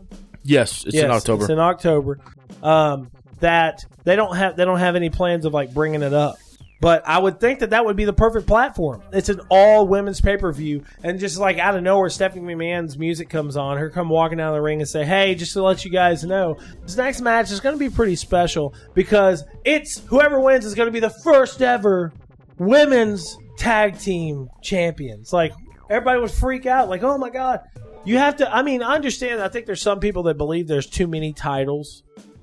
Yes, 0.45 0.85
it's 0.85 0.95
Yes, 0.95 1.05
in 1.05 1.11
October. 1.11 1.45
It's 1.45 1.51
in 1.51 1.59
October. 1.59 2.19
Um, 2.63 3.11
that 3.41 3.85
they 4.05 4.17
don't 4.17 4.37
have 4.37 4.57
they 4.57 4.65
don't 4.65 4.79
have 4.79 4.97
any 4.97 5.11
plans 5.11 5.45
of 5.45 5.53
like 5.53 5.75
bringing 5.75 6.03
it 6.03 6.13
up. 6.13 6.37
But 6.83 7.07
I 7.07 7.17
would 7.17 7.39
think 7.39 7.61
that 7.61 7.71
that 7.71 7.85
would 7.85 7.95
be 7.95 8.07
the 8.07 8.13
perfect 8.13 8.49
platform. 8.49 9.05
It's 9.13 9.29
an 9.29 9.41
all 9.49 9.87
women's 9.87 10.21
pay 10.21 10.37
per 10.37 10.51
view, 10.51 10.83
and 11.05 11.21
just 11.21 11.39
like 11.39 11.57
out 11.59 11.77
of 11.77 11.83
nowhere, 11.85 12.11
Stephanie 12.11 12.43
McMahon's 12.43 12.99
music 12.99 13.29
comes 13.29 13.57
on. 13.57 13.79
Her 13.79 13.89
come 13.89 14.09
walking 14.09 14.39
down 14.39 14.53
the 14.53 14.61
ring 14.61 14.81
and 14.81 14.89
say, 14.89 15.05
"Hey, 15.05 15.37
just 15.37 15.53
to 15.53 15.63
let 15.63 15.85
you 15.85 15.93
guys 15.93 16.25
know, 16.25 16.57
this 16.83 16.97
next 16.97 17.21
match 17.21 17.53
is 17.53 17.61
going 17.61 17.77
to 17.77 17.79
be 17.79 17.89
pretty 17.89 18.17
special 18.17 18.75
because 18.95 19.45
it's 19.65 20.01
whoever 20.07 20.41
wins 20.41 20.65
is 20.65 20.75
going 20.75 20.89
to 20.89 20.93
be 20.93 20.99
the 20.99 21.15
first 21.23 21.63
ever 21.63 22.13
women's 22.59 23.39
tag 23.59 23.97
team 24.01 24.49
champions." 24.61 25.33
Like 25.33 25.53
everybody 25.89 26.21
would 26.21 26.33
freak 26.33 26.67
out, 26.67 26.89
like, 26.89 27.05
"Oh 27.05 27.17
my 27.17 27.31
god!" 27.31 27.61
You 28.05 28.19
have 28.19 28.39
to. 28.39 28.53
I 28.53 28.65
mean, 28.65 28.83
I 28.83 28.97
understand. 28.97 29.41
I 29.41 29.47
think 29.47 29.67
there's 29.67 29.83
some 29.83 30.01
people 30.01 30.25
that 30.25 30.37
believe 30.37 30.67
there's 30.67 30.89
too 30.89 31.07
many 31.07 31.33
titles 31.33 32.03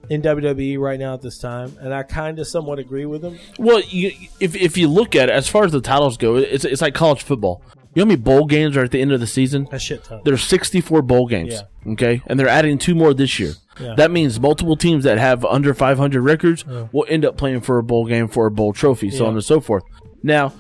in 0.10 0.22
WWE 0.22 0.80
right 0.80 1.00
now 1.00 1.14
at 1.14 1.22
this 1.22 1.38
time, 1.38 1.78
and 1.80 1.94
I 1.94 2.04
kind 2.04 2.40
of 2.40 2.48
somewhat 2.48 2.80
agree 2.80 3.06
with 3.06 3.22
them. 3.22 3.38
well, 3.58 3.80
you, 3.82 4.12
if 4.40 4.56
if 4.56 4.78
you 4.78 4.88
look 4.88 5.16
at 5.16 5.30
it, 5.30 5.34
as 5.34 5.48
far 5.48 5.64
as 5.66 5.72
the 5.72 5.82
titles 5.82 6.18
go, 6.18 6.36
it's 6.36 6.66
it's 6.66 6.82
like 6.82 6.94
college 6.94 7.24
football. 7.24 7.62
You 7.96 8.02
know 8.02 8.06
how 8.06 8.08
many 8.10 8.22
bowl 8.22 8.46
games 8.46 8.78
are 8.78 8.84
at 8.84 8.92
the 8.92 9.02
end 9.02 9.12
of 9.12 9.20
the 9.20 9.26
season? 9.28 9.68
A 9.72 9.80
shit 9.80 10.04
ton. 10.04 10.22
There's 10.24 10.44
64 10.44 11.02
bowl 11.02 11.28
games. 11.28 11.54
Yeah. 11.54 11.92
Okay, 11.94 12.22
and 12.28 12.40
they're 12.40 12.48
adding 12.48 12.78
two 12.78 12.94
more 12.96 13.14
this 13.14 13.40
year. 13.40 13.54
Yeah. 13.80 13.96
That 13.96 14.12
means 14.12 14.40
multiple 14.40 14.76
teams 14.76 15.06
that 15.06 15.18
have 15.18 15.44
under 15.46 15.74
500 15.74 16.22
records 16.22 16.66
will 16.92 17.06
end 17.08 17.26
up 17.26 17.38
playing 17.38 17.62
for 17.62 17.78
a 17.78 17.84
bowl 17.84 18.06
game 18.06 18.28
for 18.28 18.46
a 18.46 18.52
bowl 18.52 18.74
trophy, 18.74 19.10
so 19.10 19.24
Yeah. 19.24 19.30
on 19.30 19.34
and 19.36 19.44
so 19.44 19.60
forth. 19.60 19.84
Now, 20.22 20.54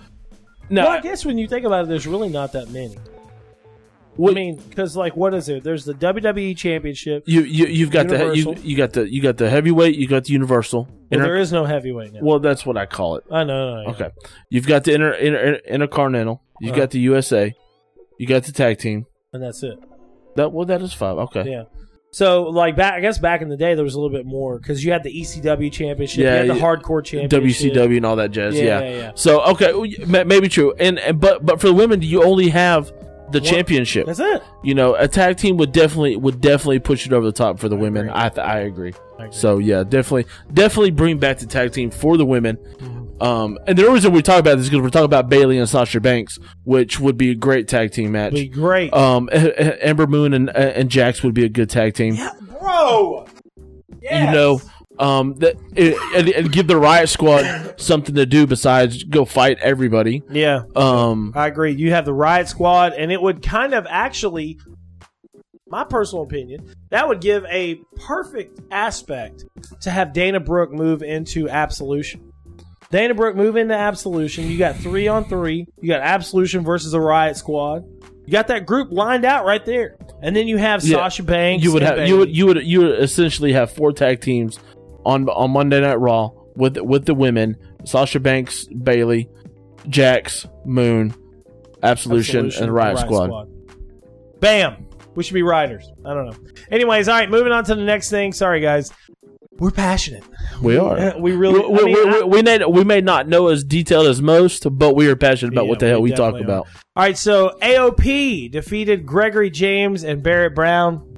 now, 0.69 0.85
Well, 0.85 0.91
I 0.97 1.01
guess 1.01 1.25
when 1.25 1.37
you 1.37 1.47
think 1.47 1.65
about 1.65 1.85
it, 1.85 1.87
there's 1.89 2.07
really 2.07 2.29
not 2.29 2.53
that 2.53 2.69
many. 2.69 2.95
I 4.21 4.31
mean, 4.33 4.57
because 4.57 4.97
like, 4.97 5.15
what 5.15 5.33
is 5.33 5.45
there? 5.45 5.59
There's 5.59 5.85
the 5.85 5.93
WWE 5.93 6.55
Championship. 6.57 7.23
you 7.25 7.41
you 7.41 7.67
you've 7.67 7.91
got 7.91 8.07
the 8.07 8.31
you, 8.33 8.55
you 8.63 8.75
got 8.75 8.93
the 8.93 9.09
you 9.09 9.21
got 9.21 9.37
the 9.37 9.49
heavyweight, 9.49 9.95
you 9.95 10.07
got 10.07 10.25
the 10.25 10.33
universal. 10.33 10.83
Well, 10.83 10.97
Inter- 11.11 11.23
there 11.23 11.35
is 11.37 11.51
no 11.51 11.65
heavyweight 11.65 12.13
now. 12.13 12.19
well, 12.21 12.39
that's 12.39 12.65
what 12.65 12.75
I 12.77 12.85
call 12.85 13.15
it. 13.17 13.23
I 13.31 13.43
know. 13.43 13.75
no, 13.75 13.83
no, 13.83 13.89
Okay, 13.91 14.09
you've 14.49 14.67
got 14.67 14.83
the 14.83 14.93
inter, 14.93 15.13
inter, 15.13 15.59
intercontinental, 15.67 16.41
you 16.59 16.71
Uh-huh. 16.71 16.79
got 16.81 16.91
the 16.91 16.99
USA, 16.99 17.53
you 18.17 18.27
got 18.27 18.43
the 18.43 18.51
tag 18.51 18.77
team. 18.79 19.05
and 19.33 19.41
that's 19.41 19.63
it. 19.63 19.77
That 20.35 20.51
well, 20.51 20.65
that 20.65 20.81
is 20.81 20.93
five. 20.93 21.17
Okay, 21.17 21.49
Yeah. 21.49 21.63
So, 22.11 22.43
like 22.45 22.75
back, 22.75 22.95
I 22.95 23.01
guess 23.01 23.19
back 23.19 23.43
in 23.43 23.49
the 23.49 23.57
day, 23.57 23.75
there 23.75 23.83
was 23.83 23.93
a 23.93 23.99
little 24.01 24.15
bit 24.17 24.25
more 24.25 24.57
because 24.57 24.83
you 24.83 24.91
had 24.91 25.03
the 25.03 25.11
ECW 25.13 25.71
championship, 25.71 26.23
Yeah, 26.23 26.41
you 26.41 26.49
had 26.49 26.57
the 26.57 26.61
hardcore 26.61 27.03
championship, 27.05 27.73
WCW 27.73 27.97
and 27.97 28.05
all 28.05 28.15
that 28.15 28.31
jazz. 28.31 28.55
Yeah, 28.55 28.63
Yeah, 28.63 28.79
yeah, 28.89 28.97
yeah. 28.97 29.11
So 29.13 29.41
okay, 29.51 29.71
maybe 30.23 30.49
true. 30.49 30.73
And, 30.79 30.97
and 30.97 31.19
but 31.21 31.45
but 31.45 31.61
for 31.61 31.67
the 31.67 31.73
women, 31.73 32.01
you 32.01 32.23
only 32.23 32.49
have 32.49 32.91
the 33.31 33.41
championship. 33.41 34.05
That's 34.05 34.19
it. 34.19 34.43
You 34.63 34.73
know, 34.75 34.95
a 34.95 35.07
tag 35.07 35.37
team 35.37 35.57
would 35.57 35.71
definitely 35.71 36.15
would 36.15 36.41
definitely 36.41 36.79
push 36.79 37.05
it 37.05 37.13
over 37.13 37.25
the 37.25 37.31
top 37.31 37.59
for 37.59 37.69
the 37.69 37.75
women. 37.75 38.07
agree. 38.09 38.21
I 38.21 38.29
th- 38.29 38.45
I 38.47 38.59
agree. 38.59 38.93
I 39.17 39.23
agree. 39.25 39.37
So 39.37 39.57
yeah, 39.57 39.83
definitely 39.83 40.25
definitely 40.53 40.91
bring 40.91 41.17
back 41.17 41.39
the 41.39 41.45
tag 41.45 41.71
team 41.71 41.91
for 41.91 42.17
the 42.17 42.25
women. 42.25 42.57
Mm-hmm. 42.57 43.21
Um, 43.21 43.57
and 43.67 43.77
the 43.77 43.89
reason 43.91 44.13
we 44.13 44.21
talk 44.21 44.39
about 44.39 44.55
this 44.55 44.63
is 44.65 44.69
because 44.69 44.81
we're 44.81 44.89
talking 44.89 45.03
about 45.05 45.27
Bayley 45.29 45.57
and 45.57 45.67
Sasha 45.67 45.99
Banks, 45.99 46.39
which 46.63 46.99
would 47.01 47.17
be 47.17 47.31
a 47.31 47.35
great 47.35 47.67
tag 47.67 47.91
team 47.91 48.13
match. 48.13 48.33
Be 48.33 48.47
great, 48.47 48.93
Um, 48.93 49.29
Ember 49.33 50.07
Moon 50.07 50.33
and 50.33 50.49
and 50.49 50.89
Jax 50.89 51.21
would 51.23 51.33
be 51.33 51.43
a 51.45 51.49
good 51.49 51.69
tag 51.69 51.95
team. 51.95 52.15
Yeah, 52.15 52.31
bro. 52.59 53.27
Yes. 54.01 54.27
You 54.29 54.33
know, 54.33 54.61
um, 54.99 55.35
that 55.35 55.55
and, 56.15 56.27
and 56.29 56.51
give 56.51 56.67
the 56.67 56.77
Riot 56.77 57.09
Squad 57.09 57.75
something 57.79 58.15
to 58.15 58.25
do 58.25 58.45
besides 58.45 59.03
go 59.03 59.25
fight 59.25 59.57
everybody. 59.61 60.21
Yeah, 60.29 60.63
Um, 60.75 61.31
I 61.35 61.47
agree. 61.47 61.71
You 61.73 61.91
have 61.91 62.05
the 62.05 62.13
Riot 62.13 62.47
Squad, 62.47 62.93
and 62.93 63.11
it 63.11 63.21
would 63.21 63.41
kind 63.41 63.73
of 63.73 63.87
actually 63.89 64.59
my 65.67 65.83
personal 65.83 66.23
opinion, 66.23 66.73
that 66.89 67.07
would 67.07 67.21
give 67.21 67.45
a 67.45 67.75
perfect 68.07 68.59
aspect 68.71 69.45
to 69.81 69.91
have 69.91 70.13
Dana 70.13 70.39
Brooke 70.39 70.71
move 70.71 71.03
into 71.03 71.47
Absolution. 71.47 72.31
Dana 72.91 73.13
Brooke 73.13 73.35
move 73.35 73.55
into 73.55 73.75
Absolution. 73.75 74.45
You 74.49 74.57
got 74.57 74.75
three 74.77 75.07
on 75.07 75.25
three. 75.25 75.67
You 75.79 75.87
got 75.89 76.01
Absolution 76.01 76.63
versus 76.63 76.91
the 76.91 76.99
Riot 76.99 77.37
Squad. 77.37 77.83
You 78.25 78.31
got 78.31 78.47
that 78.47 78.65
group 78.65 78.91
lined 78.91 79.25
out 79.25 79.45
right 79.45 79.63
there, 79.63 79.95
and 80.23 80.35
then 80.35 80.47
you 80.47 80.57
have 80.57 80.83
Yeah. 80.83 80.97
Sasha 80.97 81.21
Banks. 81.23 81.63
you 81.63 81.71
would 81.71 81.83
have 81.83 82.07
you 82.07 82.17
would 82.17 82.35
you 82.35 82.45
would 82.47 82.63
you 82.65 82.79
would 82.81 82.99
essentially 83.03 83.53
have 83.53 83.71
four 83.71 83.91
tag 83.91 84.21
teams 84.21 84.59
on 85.09 85.27
on 85.29 85.51
Monday 85.51 85.81
Night 85.81 85.99
Raw 85.99 86.31
with 86.55 86.77
with 86.77 87.05
the 87.05 87.13
women: 87.13 87.57
Sasha 87.85 88.19
Banks, 88.19 88.65
Bayley, 88.67 89.29
Jax, 89.87 90.45
Moon, 90.65 91.13
Absolution, 91.83 92.45
Absolution, 92.47 92.63
and 92.63 92.73
Riot, 92.73 92.99
Squad. 92.99 93.49
Bam. 94.39 94.85
We 95.15 95.23
should 95.23 95.33
be 95.33 95.43
riders. 95.43 95.91
I 96.05 96.13
don't 96.13 96.27
know. 96.27 96.37
Anyways, 96.71 97.09
all 97.09 97.15
right, 97.15 97.29
moving 97.29 97.51
on 97.51 97.63
to 97.65 97.75
the 97.75 97.83
next 97.83 98.09
thing. 98.09 98.31
Sorry, 98.31 98.61
guys. 98.61 98.91
We're 99.57 99.71
passionate. 99.71 100.23
We 100.61 100.77
are. 100.77 101.19
We 101.19 101.33
really. 101.33 101.59
we, 101.59 101.79
I 101.81 101.83
mean, 101.83 101.93
we, 101.93 102.01
I- 102.01 102.19
we, 102.21 102.23
we 102.23 102.41
may 102.43 102.65
we 102.65 102.83
may 102.85 103.01
not 103.01 103.27
know 103.27 103.47
as 103.47 103.63
detailed 103.65 104.07
as 104.07 104.21
most, 104.21 104.65
but 104.77 104.95
we 104.95 105.07
are 105.09 105.17
passionate 105.17 105.53
about 105.53 105.65
Yeah, 105.65 105.69
what 105.69 105.79
the 105.79 105.87
hell 105.87 106.01
we 106.01 106.11
talk 106.11 106.33
definitely 106.35 106.43
about. 106.43 106.67
All 106.95 107.03
right, 107.03 107.17
so 107.17 107.57
AOP 107.61 108.49
defeated 108.51 109.05
Gregory 109.05 109.49
James 109.49 110.03
and 110.05 110.23
Barrett 110.23 110.55
Brown. 110.55 111.08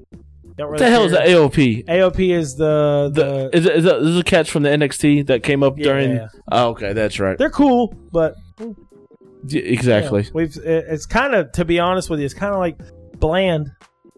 Don't 0.58 0.70
What 0.72 0.80
the 0.80 0.90
hell 0.90 1.04
is 1.06 1.12
the 1.12 1.18
AOP? 1.20 1.86
AOP 1.86 2.30
is 2.36 2.56
the 2.56 3.12
the. 3.14 3.24
The, 3.24 3.58
is, 3.58 3.66
it, 3.66 3.76
is, 3.78 3.86
it, 3.86 3.96
is 4.04 4.16
it 4.18 4.20
a 4.20 4.24
catch 4.24 4.52
from 4.52 4.64
the 4.64 4.70
NXT 4.70 5.28
that 5.28 5.44
came 5.44 5.64
up 5.64 5.78
Yeah. 5.78 5.84
during? 5.84 6.28
Oh, 6.52 6.70
okay, 6.70 6.94
that's 6.94 7.20
right. 7.20 7.38
they're 7.38 7.50
cool, 7.50 7.94
but 8.12 8.36
Yeah, 9.48 9.62
exactly. 9.62 10.24
yeah, 10.24 10.30
we've. 10.34 10.58
It's 10.64 11.06
kind 11.06 11.34
of, 11.36 11.52
to 11.54 11.66
be 11.66 11.80
honest 11.80 12.10
with 12.10 12.20
you, 12.20 12.26
it's 12.26 12.34
kind 12.34 12.54
of 12.54 12.60
like 12.60 12.78
bland. 13.20 13.70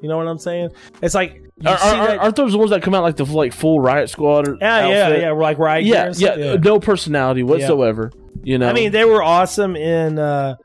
You 0.02 0.10
know 0.10 0.18
what 0.18 0.28
I'm 0.28 0.38
saying? 0.40 0.72
It's 1.02 1.16
like 1.16 1.42
Are, 1.66 1.70
are, 1.74 1.78
that- 2.08 2.20
aren't 2.20 2.36
those 2.36 2.52
the 2.52 2.58
ones 2.58 2.72
that 2.72 2.82
come 2.84 2.94
out 2.94 3.04
like 3.04 3.16
the 3.16 3.26
like 3.26 3.54
full 3.54 3.80
Riot 3.80 4.10
Squad? 4.10 4.48
Or 4.50 4.58
yeah, 4.60 4.88
yeah, 4.90 5.04
outfit? 5.06 5.22
yeah. 5.22 5.32
We're 5.32 5.42
like 5.42 5.60
right. 5.60 5.84
yeah, 5.84 6.12
yeah, 6.18 6.56
No 6.56 6.80
personality 6.80 7.44
whatsoever. 7.44 8.12
You 8.44 8.58
know, 8.58 8.68
I 8.68 8.74
mean, 8.74 8.92
they 8.92 9.06
were 9.06 9.24
awesome 9.24 9.76
in. 9.78 10.20
uh 10.20 10.56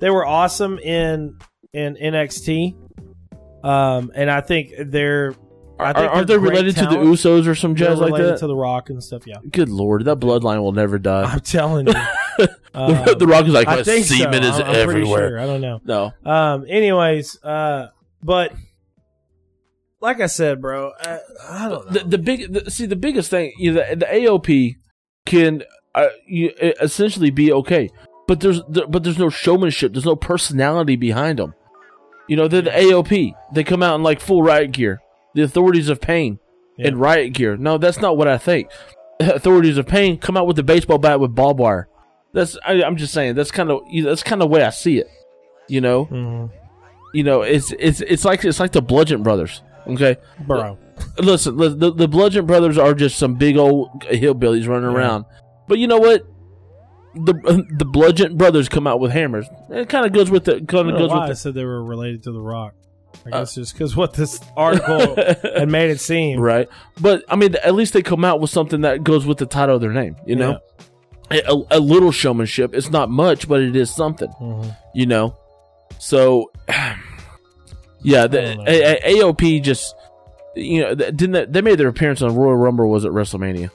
They 0.00 0.10
were 0.10 0.26
awesome 0.26 0.78
in 0.80 1.38
in 1.72 1.94
NXT. 1.96 2.74
Um, 3.64 4.12
and 4.14 4.30
I 4.30 4.40
think 4.40 4.72
they're. 4.78 5.34
I 5.78 5.92
think 5.92 6.12
aren't 6.12 6.28
they 6.28 6.38
related 6.38 6.76
to 6.76 6.82
the. 6.86 6.96
Usos 6.96 7.48
or 7.48 7.54
some 7.56 7.74
jazz 7.74 7.98
like 7.98 8.14
that? 8.22 8.38
to 8.38 8.46
the 8.46 8.54
Rock 8.54 8.90
and 8.90 9.02
stuff. 9.02 9.26
Yeah, 9.26 9.38
Good 9.50 9.68
lord, 9.68 10.04
that 10.04 10.20
bloodline 10.20 10.60
will 10.62 10.72
never 10.72 10.98
die. 10.98 11.24
I'm 11.24 11.40
telling 11.40 11.88
you. 11.88 11.94
Um, 12.76 13.04
the 13.18 13.26
Rock 13.28 13.46
is 13.46 13.52
like, 13.52 13.68
I 13.68 13.76
my 13.76 13.82
think 13.84 14.04
so. 14.04 14.16
semen 14.16 14.42
is 14.42 14.50
I'm- 14.58 14.66
I'm 14.70 14.74
everywhere. 14.74 15.28
sure. 15.28 15.38
I 15.38 15.46
don't 15.46 15.60
know. 15.60 15.80
No, 15.84 16.12
Um. 16.28 16.66
Anyways, 16.68 17.40
uh, 17.44 17.90
but 18.20 18.52
like 20.00 20.20
I 20.20 20.26
said, 20.26 20.60
bro, 20.60 20.90
I, 21.00 21.20
I 21.48 21.68
don't 21.68 21.86
know. 21.86 21.92
the, 22.00 22.08
the 22.08 22.18
big 22.18 22.52
the, 22.52 22.70
see 22.70 22.86
the 22.86 22.96
biggest 22.96 23.30
thing 23.30 23.52
you 23.58 23.72
know, 23.74 23.84
the, 23.90 23.96
the 23.96 24.06
AOP 24.06 24.74
can 25.26 25.62
uh, 25.94 26.08
you, 26.26 26.50
uh, 26.60 26.72
essentially 26.82 27.30
be 27.30 27.52
okay, 27.52 27.90
but 28.26 28.40
there's 28.40 28.60
there, 28.68 28.86
but 28.88 29.04
there's 29.04 29.18
no 29.18 29.30
showmanship. 29.30 29.92
There's 29.92 30.04
no 30.04 30.16
personality 30.16 30.96
behind 30.96 31.38
them. 31.38 31.54
You 32.28 32.36
know, 32.36 32.48
they're 32.48 32.62
the 32.62 32.70
AOP. 32.70 33.34
They 33.52 33.64
come 33.64 33.82
out 33.82 33.94
in 33.96 34.02
like 34.02 34.20
full 34.20 34.42
riot 34.42 34.72
gear. 34.72 35.00
The 35.34 35.42
authorities 35.42 35.88
of 35.88 36.00
pain 36.00 36.38
Yeah. 36.78 36.88
in 36.88 36.98
riot 36.98 37.32
gear. 37.34 37.56
No, 37.56 37.76
that's 37.78 38.00
not 38.00 38.16
what 38.16 38.28
I 38.28 38.38
think. 38.38 38.70
Authorities 39.20 39.78
of 39.78 39.86
pain 39.86 40.18
come 40.18 40.36
out 40.36 40.46
with 40.46 40.56
the 40.56 40.62
baseball 40.62 40.98
bat 40.98 41.20
with 41.20 41.34
barbed 41.34 41.60
wire. 41.60 41.88
That's 42.32 42.56
I, 42.66 42.82
I'm 42.82 42.96
just 42.96 43.12
saying. 43.12 43.34
That's 43.34 43.50
kind 43.50 43.70
of 43.70 43.82
that's 44.04 44.22
kind 44.22 44.42
of 44.42 44.48
the 44.48 44.52
way 44.54 44.62
I 44.64 44.70
see 44.70 44.98
it. 44.98 45.08
You 45.68 45.80
know, 45.80 46.06
Mhm. 46.06 46.50
you 47.12 47.22
know, 47.22 47.42
it's 47.42 47.72
it's 47.78 48.00
it's 48.00 48.24
like 48.24 48.44
it's 48.44 48.58
like 48.60 48.72
the 48.72 48.82
Bludgeon 48.82 49.22
Brothers. 49.22 49.62
Okay, 49.86 50.16
bro. 50.46 50.78
listen, 51.18 51.56
the 51.56 51.92
the 51.92 52.08
Bludgeon 52.08 52.46
Brothers 52.46 52.76
are 52.78 52.94
just 52.94 53.16
some 53.18 53.34
big 53.34 53.56
old 53.56 53.88
hillbillies 54.02 54.66
running 54.66 54.90
Yeah. 54.90 54.96
around. 54.96 55.24
But 55.68 55.78
you 55.78 55.86
know 55.86 55.98
what? 55.98 56.22
The 57.16 57.64
the 57.78 57.84
Bludgeon 57.84 58.36
Brothers 58.36 58.68
come 58.68 58.86
out 58.86 58.98
with 59.00 59.12
hammers. 59.12 59.46
It 59.70 59.88
kind 59.88 60.04
of 60.06 60.12
goes 60.12 60.30
with 60.30 60.44
the 60.44 60.56
I 60.56 60.60
kind 60.60 60.90
of 60.90 60.98
goes 60.98 61.10
why 61.10 61.26
I 61.26 61.28
with 61.28 61.38
said 61.38 61.54
they 61.54 61.64
were 61.64 61.82
related 61.84 62.24
to 62.24 62.32
the 62.32 62.40
Rock. 62.40 62.74
I 63.26 63.30
Uh, 63.30 63.38
guess 63.40 63.54
just 63.54 63.72
because 63.74 63.94
what 63.94 64.14
this 64.14 64.40
article 64.56 65.14
had 65.56 65.68
made 65.68 65.90
it 65.90 66.00
seem. 66.00 66.40
right. 66.40 66.68
But 67.00 67.22
I 67.28 67.36
mean, 67.36 67.54
at 67.62 67.74
least 67.74 67.92
they 67.92 68.02
come 68.02 68.24
out 68.24 68.40
with 68.40 68.50
something 68.50 68.80
that 68.82 69.04
goes 69.04 69.24
with 69.26 69.38
the 69.38 69.46
title 69.46 69.76
of 69.76 69.80
their 69.80 69.92
name. 69.92 70.16
You 70.26 70.36
know, 70.36 70.58
a, 71.30 71.62
a 71.70 71.80
little 71.80 72.10
showmanship. 72.10 72.74
It's 72.74 72.90
not 72.90 73.08
much, 73.10 73.46
but 73.48 73.60
it 73.62 73.76
is 73.76 73.94
something. 73.94 74.28
Mhm. 74.40 74.76
You 74.94 75.06
know, 75.06 75.36
so 75.98 76.50
yeah, 78.02 78.26
the 78.26 78.42
I 78.42 78.64
a, 78.66 79.16
a, 79.16 79.20
AOP 79.22 79.62
just 79.62 79.94
you 80.56 80.82
know 80.82 80.94
didn't 80.94 81.32
they, 81.32 81.44
they 81.46 81.60
made 81.62 81.78
their 81.78 81.88
appearance 81.88 82.22
on 82.22 82.34
Royal 82.34 82.56
Rumble? 82.56 82.88
Was 82.90 83.04
it 83.04 83.12
WrestleMania? 83.12 83.70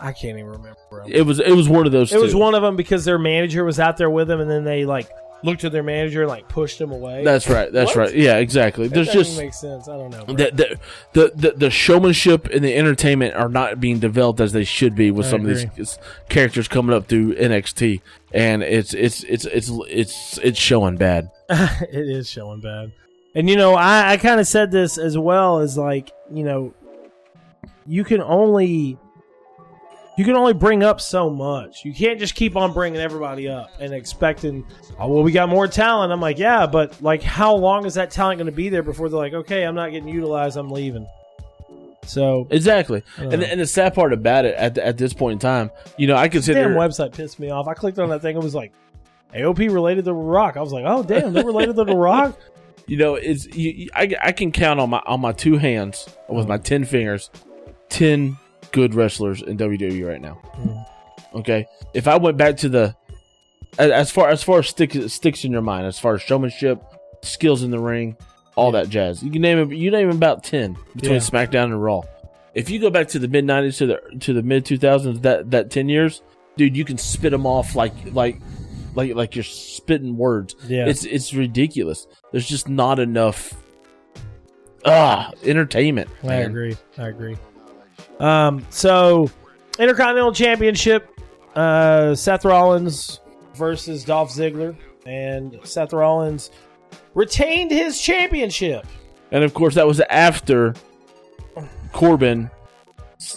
I 0.00 0.12
can't 0.12 0.38
even 0.38 0.46
remember. 0.50 0.76
It 1.06 1.22
was 1.22 1.38
it 1.40 1.52
was 1.52 1.68
one 1.68 1.86
of 1.86 1.92
those. 1.92 2.12
It 2.12 2.20
was 2.20 2.34
one 2.34 2.54
of 2.54 2.62
them 2.62 2.76
because 2.76 3.04
their 3.04 3.18
manager 3.18 3.64
was 3.64 3.78
out 3.78 3.96
there 3.96 4.10
with 4.10 4.28
them, 4.28 4.40
and 4.40 4.50
then 4.50 4.64
they 4.64 4.84
like 4.84 5.08
looked 5.42 5.64
at 5.64 5.72
their 5.72 5.82
manager 5.82 6.20
and 6.22 6.28
like 6.28 6.48
pushed 6.48 6.78
him 6.80 6.92
away. 6.92 7.24
That's 7.24 7.48
right. 7.48 7.72
That's 7.72 7.96
What? 7.96 8.08
right. 8.08 8.14
Yeah, 8.14 8.36
exactly. 8.36 8.88
That 8.88 8.94
There's 8.94 9.06
doesn't 9.06 9.22
just 9.24 9.38
make 9.38 9.54
sense. 9.54 9.88
I 9.88 9.96
don't 9.96 10.10
know. 10.10 10.24
bro. 10.24 10.34
the, 10.34 10.50
the 10.52 10.78
the 11.12 11.32
the 11.34 11.50
the 11.56 11.70
showmanship 11.70 12.46
and 12.46 12.64
the 12.64 12.74
entertainment 12.76 13.34
are 13.34 13.48
not 13.48 13.80
being 13.80 13.98
developed 13.98 14.40
as 14.40 14.52
they 14.52 14.64
should 14.64 14.94
be 14.94 15.10
with 15.10 15.26
I 15.26 15.30
some 15.30 15.44
of 15.46 15.50
agree. 15.50 15.70
these 15.76 15.98
characters 16.28 16.66
coming 16.68 16.94
up 16.96 17.06
through 17.06 17.34
NXT, 17.36 18.00
and 18.32 18.62
it's 18.62 18.94
it's 18.94 19.22
it's 19.24 19.44
it's 19.46 19.70
it's 19.88 20.38
it's 20.38 20.58
showing 20.58 20.96
bad. 20.96 21.30
it 21.50 21.94
is 22.08 22.28
showing 22.28 22.60
bad. 22.60 22.92
And 23.34 23.48
you 23.48 23.56
know, 23.56 23.74
I, 23.74 24.12
I 24.12 24.16
kind 24.16 24.40
of 24.40 24.46
said 24.46 24.70
this 24.72 24.98
as 24.98 25.16
well 25.16 25.60
as 25.60 25.78
like, 25.78 26.10
you 26.32 26.42
know, 26.44 26.74
you 27.86 28.04
can 28.04 28.20
only 28.20 28.98
you 30.18 30.24
can 30.24 30.34
only 30.36 30.52
bring 30.52 30.82
up 30.82 31.00
so 31.00 31.30
much. 31.30 31.84
You 31.84 31.94
can't 31.94 32.18
just 32.18 32.34
keep 32.34 32.56
on 32.56 32.72
bringing 32.72 33.00
everybody 33.00 33.48
up 33.48 33.70
and 33.80 33.94
expecting, 33.94 34.66
oh 34.98 35.08
well, 35.08 35.22
we 35.22 35.32
got 35.32 35.48
more 35.48 35.66
talent. 35.66 36.12
I'm 36.12 36.20
like, 36.20 36.38
yeah, 36.38 36.66
but 36.66 37.00
like, 37.00 37.22
how 37.22 37.54
long 37.54 37.86
is 37.86 37.94
that 37.94 38.10
talent 38.10 38.38
going 38.38 38.46
to 38.46 38.52
be 38.52 38.68
there 38.68 38.82
before 38.82 39.08
they're 39.08 39.18
like, 39.18 39.32
okay, 39.34 39.62
I'm 39.64 39.74
not 39.74 39.90
getting 39.92 40.08
utilized, 40.08 40.56
I'm 40.56 40.70
leaving. 40.70 41.06
So 42.04 42.46
Exactly. 42.50 43.02
And 43.18 43.42
and 43.42 43.60
the 43.60 43.66
sad 43.66 43.94
part 43.94 44.12
about 44.12 44.44
it 44.44 44.54
at 44.56 44.76
at 44.78 44.98
this 44.98 45.12
point 45.12 45.34
in 45.34 45.38
time, 45.38 45.70
you 45.96 46.06
know, 46.06 46.16
I 46.16 46.28
can 46.28 46.42
sit 46.42 46.54
damn 46.54 46.70
website 46.72 47.12
pissed 47.12 47.38
me 47.38 47.50
off. 47.50 47.68
I 47.68 47.74
clicked 47.74 47.98
on 47.98 48.08
that 48.08 48.20
thing. 48.22 48.36
It 48.36 48.42
was 48.42 48.54
like 48.54 48.72
AOP 49.34 49.58
related 49.72 50.00
to 50.00 50.02
The 50.06 50.14
Rock. 50.14 50.56
I 50.56 50.60
was 50.60 50.72
like, 50.72 50.84
oh 50.86 51.02
damn, 51.02 51.32
they're 51.32 51.44
related 51.44 51.76
to 51.76 51.84
The 51.84 51.96
Rock. 51.96 52.38
You 52.86 52.96
know, 52.96 53.14
it's 53.14 53.46
you, 53.46 53.70
you- 53.70 53.90
I, 53.94 54.12
I 54.20 54.32
can 54.32 54.50
count 54.50 54.80
on 54.80 54.90
my 54.90 55.00
on 55.06 55.20
my 55.20 55.30
two 55.30 55.58
hands 55.58 56.08
with 56.28 56.48
my 56.48 56.58
ten 56.58 56.84
fingers, 56.84 57.30
ten 57.88 58.36
good 58.72 58.94
wrestlers 58.94 59.42
in 59.42 59.56
WWE 59.58 60.06
right 60.06 60.20
now. 60.20 60.38
Okay, 61.34 61.66
if 61.94 62.08
I 62.08 62.16
went 62.16 62.36
back 62.36 62.56
to 62.58 62.68
the 62.68 62.94
as, 63.78 64.10
far 64.10 64.28
as 64.28 64.42
far 64.42 64.58
as 64.60 64.68
stick, 64.68 64.92
sticks 65.08 65.44
in 65.44 65.52
your 65.52 65.62
mind, 65.62 65.86
as 65.86 65.98
far 65.98 66.14
as 66.14 66.22
showmanship, 66.22 66.82
skills 67.22 67.62
in 67.62 67.70
the 67.70 67.78
ring, 67.78 68.16
all 68.56 68.72
that 68.72 68.88
jazz, 68.88 69.22
you 69.22 69.30
can 69.30 69.42
name 69.42 69.58
it. 69.58 69.76
You 69.76 69.90
name 69.90 70.10
about 70.10 70.42
ten 70.44 70.76
between 70.94 71.14
Yeah. 71.14 71.18
SmackDown 71.20 71.64
and 71.64 71.82
Raw. 71.82 72.02
If 72.52 72.68
you 72.68 72.80
go 72.80 72.90
back 72.90 73.08
to 73.08 73.18
the 73.20 73.28
mid 73.28 73.44
'90s 73.44 73.78
to 73.78 73.86
the 73.86 74.00
to 74.20 74.32
the 74.32 74.42
mid 74.42 74.64
2000s, 74.64 75.22
that 75.22 75.50
that 75.52 75.70
ten 75.70 75.88
years, 75.88 76.22
dude, 76.56 76.76
you 76.76 76.84
can 76.84 76.98
spit 76.98 77.30
them 77.30 77.46
off 77.46 77.76
like 77.76 77.92
like 78.12 78.40
like 78.96 79.14
like 79.14 79.36
you're 79.36 79.44
spitting 79.44 80.16
words. 80.16 80.56
Yeah. 80.66 80.86
It's 80.86 81.04
it's 81.04 81.32
ridiculous. 81.32 82.08
There's 82.32 82.48
just 82.48 82.68
not 82.68 82.98
enough 82.98 83.54
ah 84.84 85.30
entertainment. 85.44 86.10
I 86.24 86.34
agree. 86.36 86.76
I 86.98 87.08
agree. 87.08 87.36
Um, 88.20 88.64
so 88.70 89.28
Intercontinental 89.78 90.32
Championship, 90.32 91.08
uh, 91.56 92.14
Seth 92.14 92.44
Rollins 92.44 93.20
versus 93.54 94.04
Dolph 94.04 94.30
Ziggler, 94.30 94.76
and 95.06 95.58
Seth 95.64 95.92
Rollins 95.92 96.50
retained 97.14 97.70
his 97.70 98.00
championship. 98.00 98.86
And 99.32 99.42
of 99.42 99.54
course, 99.54 99.74
that 99.76 99.86
was 99.86 100.00
after 100.00 100.74
Corbin, 101.92 102.50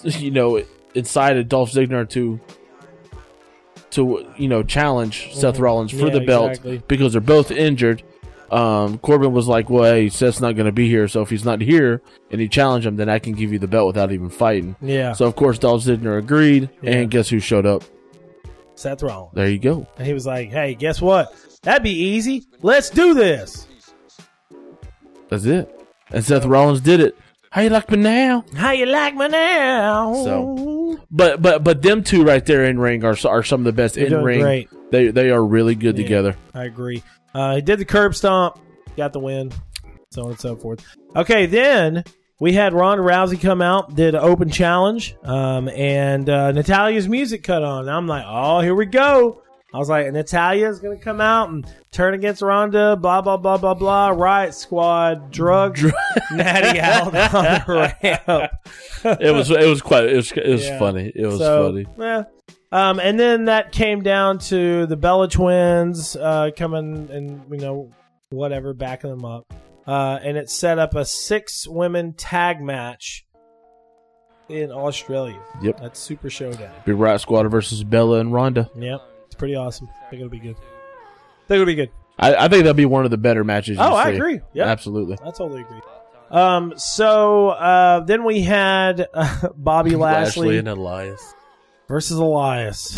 you 0.04 0.32
know, 0.32 0.62
incited 0.96 1.50
Dolph 1.50 1.72
Ziggler 1.72 2.08
to 2.10 2.40
to 3.92 4.26
you 4.38 4.48
know 4.48 4.64
challenge 4.64 5.34
Seth 5.34 5.60
Rollins 5.60 5.92
for 5.92 5.98
Mm-hmm. 5.98 6.08
Yeah, 6.08 6.14
the 6.14 6.26
belt 6.26 6.50
exactly. 6.50 6.84
because 6.88 7.12
they're 7.14 7.22
both 7.22 7.52
injured. 7.52 8.04
Um, 8.54 8.98
Corbin 9.00 9.32
was 9.34 9.48
like, 9.48 9.70
"Well, 9.70 9.92
hey, 9.92 10.10
Seth's 10.10 10.40
not 10.40 10.56
going 10.56 10.68
to 10.68 10.72
be 10.72 10.88
here, 10.88 11.08
so 11.08 11.22
if 11.22 11.30
he's 11.30 11.44
not 11.46 11.60
here 11.60 12.02
and 12.32 12.40
he 12.40 12.48
challenged 12.48 12.86
him, 12.86 12.96
then 12.98 13.10
I 13.10 13.18
can 13.20 13.34
give 13.34 13.52
you 13.52 13.58
the 13.60 13.68
belt 13.68 13.88
without 13.88 14.12
even 14.12 14.30
fighting." 14.30 14.76
Yeah, 14.82 15.14
So 15.14 15.26
of 15.26 15.36
course, 15.36 15.58
Dolph 15.58 15.84
Ziggler 15.84 16.20
agreed, 16.20 16.70
Yeah. 16.82 16.92
and 16.92 17.10
guess 17.12 17.30
who 17.30 17.40
showed 17.40 17.66
up? 17.66 17.84
Seth 18.76 19.02
Rollins, 19.04 19.34
There 19.34 19.50
you 19.50 19.60
go. 19.60 19.88
and 19.98 20.06
he 20.06 20.14
was 20.14 20.26
like, 20.26 20.50
"Hey, 20.52 20.76
guess 20.76 21.02
what? 21.02 21.34
That'd 21.64 21.84
be 21.84 21.92
easy. 21.98 22.44
Let's 22.62 22.90
do 22.90 23.14
this." 23.14 23.68
That's 25.30 25.46
it. 25.46 25.70
And 26.12 26.24
Seth 26.24 26.46
Rollins 26.46 26.82
did 26.82 27.00
it. 27.00 27.18
How 27.50 27.62
you 27.62 27.70
like 27.70 27.90
me 27.90 27.98
now? 27.98 28.44
How 28.56 28.72
you 28.72 28.86
like 28.88 29.16
me 29.16 29.28
now? 29.28 30.14
So, 30.24 31.00
But 31.12 31.42
but 31.42 31.64
but 31.64 31.82
them 31.82 32.04
two 32.04 32.24
right 32.24 32.44
there 32.46 32.66
in 32.66 32.80
ring 32.80 33.04
are 33.04 33.16
are 33.26 33.44
some 33.44 33.62
of 33.62 33.66
the 33.66 33.74
best 33.74 33.96
in 33.98 34.14
ring. 34.24 34.68
They 34.94 35.08
they 35.08 35.32
are 35.32 35.44
really 35.44 35.74
good 35.74 35.98
Yeah. 35.98 36.04
together. 36.04 36.36
I 36.54 36.66
agree. 36.66 37.02
Uh, 37.34 37.56
he 37.56 37.62
did 37.62 37.80
the 37.80 37.86
curb 37.86 38.14
stomp, 38.14 38.60
got 38.96 39.12
the 39.12 39.20
win. 39.20 39.52
so 40.12 40.22
on 40.26 40.30
and 40.30 40.40
so 40.40 40.56
forth. 40.56 40.86
Okay, 41.16 41.48
then 41.48 42.04
we 42.40 42.54
had 42.54 42.74
Ronda 42.74 43.04
Rousey 43.04 43.42
come 43.42 43.60
out, 43.60 43.96
did 43.96 44.14
an 44.14 44.22
open 44.22 44.52
challenge, 44.52 45.16
um, 45.24 45.68
and 45.70 46.30
uh, 46.30 46.52
Natalya's 46.52 47.10
music 47.10 47.42
cut 47.44 47.64
on. 47.64 47.90
I'm 47.90 48.06
like, 48.06 48.24
oh, 48.28 48.60
here 48.60 48.76
we 48.76 48.86
go. 48.86 49.42
I 49.74 49.80
was 49.80 49.90
like, 49.90 50.06
Natalya's 50.14 50.80
gonna 50.80 51.00
come 51.00 51.20
out 51.20 51.50
and 51.50 51.66
turn 51.92 52.14
against 52.14 52.44
Ronda, 52.44 52.96
blah 52.96 53.22
blah 53.24 53.38
blah 53.38 53.58
blah 53.58 53.74
blah. 53.74 54.10
Riot 54.10 54.54
Squad, 54.54 55.32
drug 55.32 55.80
Natty 56.32 56.80
out 56.80 57.08
on 57.08 57.44
the 57.44 57.64
ramp. 58.04 58.52
It 59.20 59.34
was 59.34 59.50
it 59.50 59.66
was 59.68 59.82
quite 59.82 60.06
it 60.06 60.16
was 60.16 60.32
it 60.34 60.48
was 60.48 60.68
Yeah. 60.68 60.78
funny. 60.78 61.12
It 61.16 61.26
was 61.26 61.40
So, 61.40 61.72
funny. 61.72 61.88
Yeah. 61.98 62.24
Um, 62.74 63.00
and 63.00 63.20
then 63.20 63.46
that 63.46 63.72
came 63.72 64.02
down 64.02 64.40
to 64.40 64.88
the 64.88 64.98
Bella 64.98 65.28
twins 65.28 66.16
uh, 66.16 66.50
coming 66.58 67.08
and 67.12 67.44
you 67.52 67.58
know 67.60 67.92
whatever 68.32 68.74
backing 68.74 69.12
them 69.12 69.24
up, 69.26 69.54
uh, 69.86 70.18
and 70.24 70.38
it 70.38 70.50
set 70.50 70.80
up 70.80 70.96
a 70.96 71.06
six 71.06 71.68
women 71.68 72.14
tag 72.14 72.62
match 72.62 73.28
in 74.50 74.72
Australia. 74.72 75.40
Yep. 75.62 75.80
That's 75.82 76.00
Super 76.00 76.32
Showdown. 76.32 76.72
Big 76.84 76.96
Riott 76.96 77.20
Squad 77.20 77.44
versus 77.50 77.84
Bella 77.84 78.20
and 78.20 78.34
Ronda. 78.34 78.70
Yep, 78.76 79.02
it's 79.28 79.36
pretty 79.36 79.56
awesome. 79.56 79.88
I 80.06 80.10
think 80.10 80.22
it'll 80.22 80.32
be 80.32 80.40
good. 80.40 80.56
I 80.56 81.48
think 81.48 81.56
it'll 81.62 81.66
be 81.66 81.76
good. 81.76 81.92
I, 82.18 82.34
I 82.36 82.48
think 82.48 82.64
that'll 82.64 82.74
be 82.74 82.86
one 82.86 83.06
of 83.06 83.12
the 83.12 83.18
better 83.18 83.44
matches. 83.44 83.78
you 83.78 83.84
Oh, 83.84 83.94
I 83.94 84.10
see. 84.12 84.16
agree. 84.18 84.40
Yeah, 84.54 84.66
Absolutely. 84.66 85.18
I 85.22 85.30
totally 85.30 85.62
agree. 85.62 85.82
Um, 86.32 86.74
so 86.78 87.50
uh, 87.50 88.00
then 88.00 88.24
we 88.24 88.42
had 88.42 89.08
uh, 89.14 89.50
Bobby 89.56 89.96
Lashley, 89.96 90.58
and 90.58 90.68
Elias. 90.68 91.36
Versus 91.88 92.18
Elias. 92.18 92.96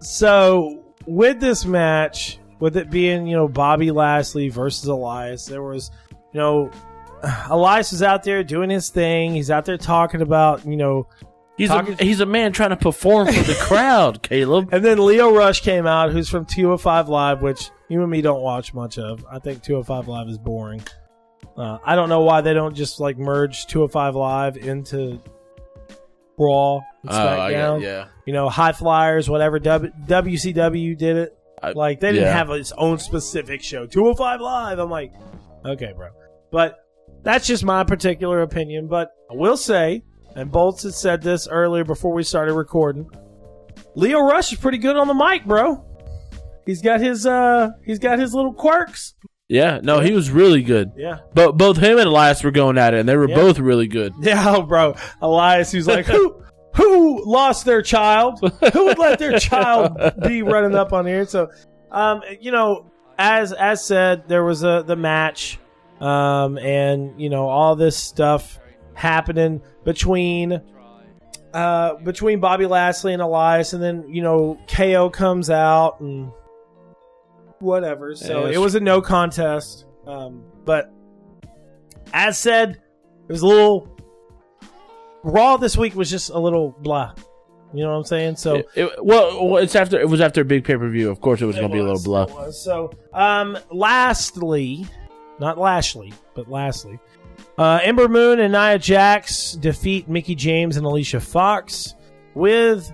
So 0.00 0.84
with 1.06 1.40
this 1.40 1.64
match, 1.64 2.38
with 2.60 2.76
it 2.76 2.90
being 2.90 3.26
you 3.26 3.36
know 3.36 3.48
Bobby 3.48 3.90
Lashley 3.90 4.48
versus 4.48 4.86
Elias, 4.88 5.46
there 5.46 5.62
was 5.62 5.90
you 6.32 6.40
know 6.40 6.70
Elias 7.50 7.92
is 7.92 8.02
out 8.02 8.22
there 8.22 8.42
doing 8.44 8.70
his 8.70 8.90
thing. 8.90 9.34
He's 9.34 9.50
out 9.50 9.64
there 9.64 9.78
talking 9.78 10.20
about 10.22 10.66
you 10.66 10.76
know, 10.76 11.08
He's 11.56 11.70
Talking- 11.70 11.96
a, 11.98 12.04
he's 12.04 12.20
a 12.20 12.26
man 12.26 12.52
trying 12.52 12.70
to 12.70 12.76
perform 12.76 13.26
for 13.26 13.32
the 13.42 13.56
crowd, 13.60 14.22
Caleb. 14.28 14.68
and 14.72 14.84
then 14.84 14.98
Lio 14.98 15.34
Rush 15.34 15.60
came 15.60 15.88
out, 15.88 16.12
who's 16.12 16.28
from 16.28 16.44
205 16.46 17.08
Live, 17.08 17.42
which 17.42 17.70
you 17.88 18.00
and 18.00 18.08
me 18.10 18.20
don't 18.20 18.42
watch 18.42 18.72
much 18.74 18.96
of. 18.96 19.24
I 19.28 19.40
think 19.40 19.62
205 19.64 20.06
Live 20.06 20.28
is 20.28 20.38
boring. 20.38 20.82
Uh, 21.56 21.78
I 21.84 21.96
don't 21.96 22.08
know 22.08 22.20
why 22.20 22.42
they 22.42 22.54
don't 22.54 22.76
just 22.76 23.00
like 23.00 23.18
merge 23.18 23.66
205 23.66 24.14
Live 24.14 24.56
into 24.56 25.20
Raw 26.38 26.76
and 27.02 27.10
Oh, 27.10 27.12
SmackDown. 27.12 27.50
got, 27.50 27.80
yeah. 27.82 28.06
you 28.26 28.32
know, 28.32 28.48
high 28.48 28.72
flyers, 28.72 29.28
whatever. 29.28 29.58
W- 29.58 29.92
WCW 30.06 30.96
did 30.96 31.16
it. 31.16 31.38
I- 31.62 31.72
Like 31.72 32.00
they 32.00 32.12
didn't 32.12 32.24
yeah. 32.28 32.32
have 32.36 32.50
its 32.50 32.72
own 32.72 32.98
specific 32.98 33.62
show. 33.62 33.86
205 33.86 34.40
Live. 34.40 34.78
I'm 34.78 34.90
like, 34.90 35.12
okay, 35.64 35.92
bro. 35.96 36.08
But 36.52 36.78
that's 37.22 37.46
just 37.46 37.64
my 37.64 37.84
particular 37.84 38.42
opinion. 38.42 38.86
But 38.88 39.10
I 39.30 39.34
will 39.34 39.56
say, 39.56 40.02
and 40.36 40.52
Bolts 40.52 40.84
had 40.84 40.94
said 40.94 41.22
this 41.22 41.48
earlier 41.48 41.84
before 41.84 42.12
we 42.14 42.22
started 42.22 42.54
recording. 42.54 43.10
Lio 43.96 44.20
Rush 44.20 44.52
is 44.52 44.58
pretty 44.58 44.78
good 44.78 44.96
on 44.96 45.08
the 45.08 45.14
mic, 45.14 45.44
bro. 45.44 45.84
He's 46.66 46.82
got 46.82 47.00
his 47.00 47.26
uh 47.26 47.70
he's 47.84 47.98
got 47.98 48.18
his 48.18 48.34
little 48.34 48.52
quirks. 48.52 49.14
Yeah, 49.48 49.80
no, 49.82 50.00
he 50.00 50.12
was 50.12 50.30
really 50.30 50.62
good. 50.62 50.92
Yeah. 50.96 51.20
But 51.32 51.56
both 51.56 51.78
him 51.78 51.96
and 51.98 52.06
Elias 52.06 52.44
were 52.44 52.50
going 52.50 52.76
at 52.76 52.92
it, 52.92 53.00
and 53.00 53.08
they 53.08 53.16
were 53.16 53.28
Yeah. 53.28 53.36
both 53.36 53.58
really 53.58 53.86
good. 53.88 54.12
Yeah, 54.20 54.60
bro. 54.60 54.94
Elias, 55.22 55.72
who's 55.72 55.86
like, 55.86 56.04
who 56.06 56.42
who 56.74 57.24
lost 57.24 57.64
their 57.64 57.80
child? 57.82 58.38
Who 58.72 58.84
would 58.84 58.98
let 58.98 59.18
their 59.18 59.38
child 59.38 59.96
be 60.22 60.42
running 60.42 60.74
up 60.76 60.92
on 60.92 61.06
here? 61.06 61.24
So, 61.26 61.48
um, 61.90 62.20
you 62.40 62.50
know, 62.52 62.90
as 63.18 63.52
as 63.54 63.84
said, 63.84 64.28
there 64.28 64.44
was 64.44 64.62
a 64.64 64.84
the 64.86 64.96
match, 64.96 65.58
um, 66.00 66.58
and 66.58 67.18
you 67.20 67.30
know 67.30 67.48
all 67.48 67.74
this 67.74 67.96
stuff 67.96 68.58
happening 68.94 69.62
between. 69.84 70.60
Uh, 71.54 71.94
between 72.04 72.40
Bobby 72.40 72.66
Lashley 72.66 73.14
and 73.14 73.22
Elias, 73.22 73.72
and 73.72 73.82
then 73.82 74.04
you 74.10 74.20
know 74.22 74.58
KO 74.68 75.08
comes 75.08 75.48
out 75.48 75.98
and 76.00 76.30
whatever. 77.60 78.14
So 78.14 78.46
it 78.46 78.58
was 78.58 78.74
a 78.74 78.80
no 78.80 79.00
contest. 79.00 79.84
Um, 80.06 80.42
but 80.64 80.92
as 82.12 82.38
said, 82.38 82.80
it 83.28 83.32
was 83.32 83.42
a 83.42 83.46
little 83.46 83.94
Raw 85.24 85.56
this 85.56 85.76
week 85.76 85.94
was 85.94 86.10
just 86.10 86.30
a 86.30 86.38
little 86.38 86.74
blah. 86.80 87.12
You 87.74 87.82
know 87.84 87.90
what 87.90 87.96
I'm 87.98 88.04
saying? 88.04 88.36
So 88.36 88.54
It- 88.56 88.68
it- 88.76 89.04
well, 89.04 89.46
well, 89.46 89.62
it's 89.62 89.74
after 89.76 90.00
it 90.00 90.08
was 90.08 90.20
after 90.22 90.40
a 90.40 90.44
big 90.44 90.64
pay 90.64 90.76
per 90.76 90.88
view. 90.88 91.10
Of 91.10 91.20
course, 91.20 91.42
it 91.42 91.46
was 91.46 91.56
going 91.56 91.68
to 91.68 91.72
be 91.74 91.80
a 91.80 91.84
little 91.84 92.02
blah. 92.02 92.22
it 92.24 92.30
was. 92.30 92.58
So, 92.62 92.90
um, 93.12 93.58
lastly, 93.70 94.86
not 95.38 95.58
Lashley, 95.58 96.14
but 96.34 96.48
lastly, 96.48 96.98
uh, 97.58 97.80
Ember 97.82 98.08
Moon 98.08 98.40
and 98.40 98.52
Nia 98.54 98.78
Jax 98.78 99.52
defeat 99.52 100.08
Mickie 100.08 100.34
James 100.34 100.76
and 100.78 100.86
Alicia 100.86 101.20
Fox 101.20 101.94
with 102.34 102.90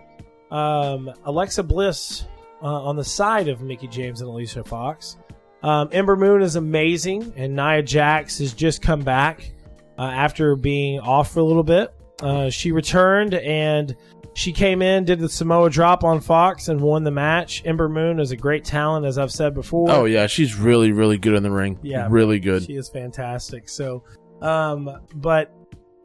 um, 0.50 1.11
Alexa 1.24 1.62
Bliss 1.62 2.24
uh, 2.62 2.83
on 2.83 2.97
the 2.97 3.05
side 3.05 3.49
of 3.49 3.62
Mickie 3.62 3.88
James 3.88 4.21
and 4.21 4.29
Alicia 4.29 4.64
Fox. 4.64 5.17
Um, 5.62 5.88
Ember 5.93 6.17
Moon 6.17 6.43
is 6.43 6.57
amazing, 6.57 7.33
and 7.37 7.57
Nia 7.57 7.83
Jax 7.83 8.38
has 8.38 8.53
just 8.53 8.83
come 8.83 9.01
back 9.01 9.53
uh, 9.99 10.03
after 10.03 10.57
being 10.57 11.01
off 11.01 11.33
for 11.33 11.40
a 11.40 11.45
little 11.45 11.62
bit. 11.62 11.95
Uh, 12.21 12.51
she 12.51 12.71
returned 12.71 13.35
and 13.35 13.97
she 14.35 14.53
came 14.53 14.83
in, 14.83 15.05
did 15.05 15.21
the 15.21 15.29
Samoa 15.29 15.71
drop 15.71 16.05
on 16.05 16.21
Fox, 16.21 16.69
and 16.69 16.81
won 16.81 17.05
the 17.05 17.11
match. 17.11 17.62
Ember 17.64 17.88
Moon 17.88 18.19
is 18.19 18.33
a 18.33 18.37
great 18.37 18.64
talent, 18.64 19.07
as 19.07 19.17
I've 19.17 19.31
said 19.31 19.55
before. 19.55 19.90
Oh 19.90 20.05
yeah, 20.05 20.27
she's 20.27 20.57
really 20.57 20.93
really 20.93 21.19
good 21.19 21.35
in 21.35 21.43
the 21.43 21.51
ring. 21.51 21.79
Yeah, 21.83 22.09
really 22.11 22.40
good. 22.40 22.64
She 22.64 22.75
is 22.75 22.88
fantastic. 22.88 23.69
So, 23.69 24.05
um, 24.43 25.01
but 25.14 25.53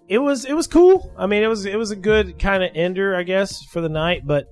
it 0.08 0.20
was 0.20 0.46
it 0.46 0.54
was 0.54 0.68
cool. 0.68 1.12
I 1.18 1.26
mean, 1.26 1.44
it 1.44 1.48
was 1.48 1.66
it 1.66 1.78
was 1.78 1.92
a 1.92 1.96
good 1.96 2.38
kind 2.38 2.64
of 2.64 2.72
ender, 2.76 3.16
I 3.16 3.24
guess, 3.24 3.64
for 3.64 3.82
the 3.82 3.90
night. 3.90 4.22
But 4.26 4.48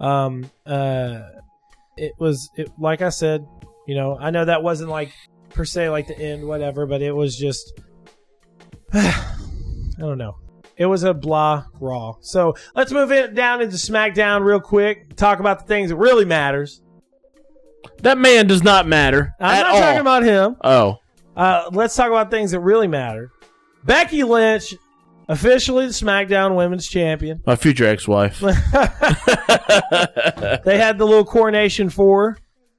um, 0.00 0.50
uh, 0.66 1.22
it 1.96 2.12
was 2.18 2.50
it 2.56 2.70
like 2.78 3.02
I 3.02 3.08
said, 3.10 3.46
you 3.86 3.94
know, 3.94 4.16
I 4.18 4.30
know 4.30 4.44
that 4.44 4.62
wasn't 4.62 4.90
like 4.90 5.12
per 5.50 5.64
se 5.64 5.90
like 5.90 6.06
the 6.06 6.18
end, 6.18 6.46
whatever, 6.46 6.86
but 6.86 7.02
it 7.02 7.12
was 7.12 7.36
just 7.36 7.72
I 8.92 9.24
don't 9.98 10.18
know. 10.18 10.36
It 10.76 10.86
was 10.86 11.02
a 11.02 11.12
blah 11.12 11.64
raw. 11.78 12.14
So 12.22 12.54
let's 12.74 12.90
move 12.90 13.12
it 13.12 13.34
down 13.34 13.60
into 13.60 13.76
SmackDown 13.76 14.42
real 14.42 14.60
quick. 14.60 15.14
Talk 15.16 15.38
about 15.40 15.60
the 15.60 15.66
things 15.66 15.90
that 15.90 15.96
really 15.96 16.24
matters. 16.24 16.80
That 18.02 18.16
man 18.16 18.46
does 18.46 18.62
not 18.62 18.86
matter 18.86 19.34
I'm 19.38 19.62
not 19.62 19.74
all. 19.74 19.80
talking 19.80 20.00
about 20.00 20.22
him. 20.22 20.56
oh, 20.64 20.96
Uh, 21.36 21.68
let's 21.72 21.94
talk 21.94 22.08
about 22.08 22.30
things 22.30 22.52
that 22.52 22.60
really 22.60 22.88
matter. 22.88 23.30
Becky 23.84 24.22
Lynch, 24.24 24.74
officially 25.30 25.86
the 25.86 25.92
SmackDown 25.92 26.56
Women's 26.56 26.86
Champion. 26.86 27.40
my 27.46 27.56
future 27.56 27.86
ex-wife. 27.86 28.42
They 30.64 30.78
had 30.78 30.98
the 30.98 31.04
little 31.06 31.24
coronation 31.24 31.90
for 31.90 32.36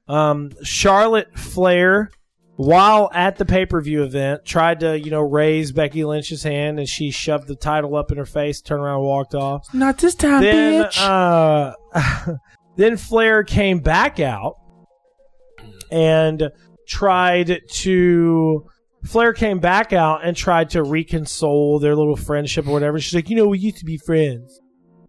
her. 0.07 0.13
Um, 0.13 0.51
Charlotte 0.63 1.37
Flair, 1.37 2.11
while 2.55 3.09
at 3.13 3.37
the 3.37 3.45
pay 3.45 3.65
per 3.65 3.79
view 3.81 4.03
event, 4.03 4.45
tried 4.45 4.81
to 4.81 4.99
you 4.99 5.09
know 5.09 5.21
raise 5.21 5.71
Becky 5.71 6.03
Lynch's 6.03 6.43
hand, 6.43 6.79
and 6.79 6.87
she 6.87 7.11
shoved 7.11 7.47
the 7.47 7.55
title 7.55 7.95
up 7.95 8.11
in 8.11 8.17
her 8.17 8.25
face, 8.25 8.61
turned 8.61 8.83
around, 8.83 8.97
and 8.97 9.05
walked 9.05 9.35
off. 9.35 9.73
not 9.73 9.97
this 9.99 10.15
time, 10.15 10.41
then 10.41 10.83
bitch. 10.83 10.97
uh, 10.99 12.33
then 12.75 12.97
Flair 12.97 13.43
came 13.43 13.79
back 13.79 14.19
out 14.19 14.55
and 15.91 16.49
tried 16.87 17.61
to. 17.69 18.65
Flair 19.03 19.33
came 19.33 19.59
back 19.59 19.93
out 19.93 20.23
and 20.23 20.35
tried 20.37 20.69
to 20.71 20.83
reconsole 20.83 21.81
their 21.81 21.95
little 21.95 22.15
friendship 22.15 22.67
or 22.67 22.71
whatever. 22.73 22.99
She's 22.99 23.15
like, 23.15 23.29
you 23.29 23.35
know, 23.35 23.47
we 23.47 23.57
used 23.59 23.77
to 23.77 23.85
be 23.85 23.97
friends. 23.97 24.59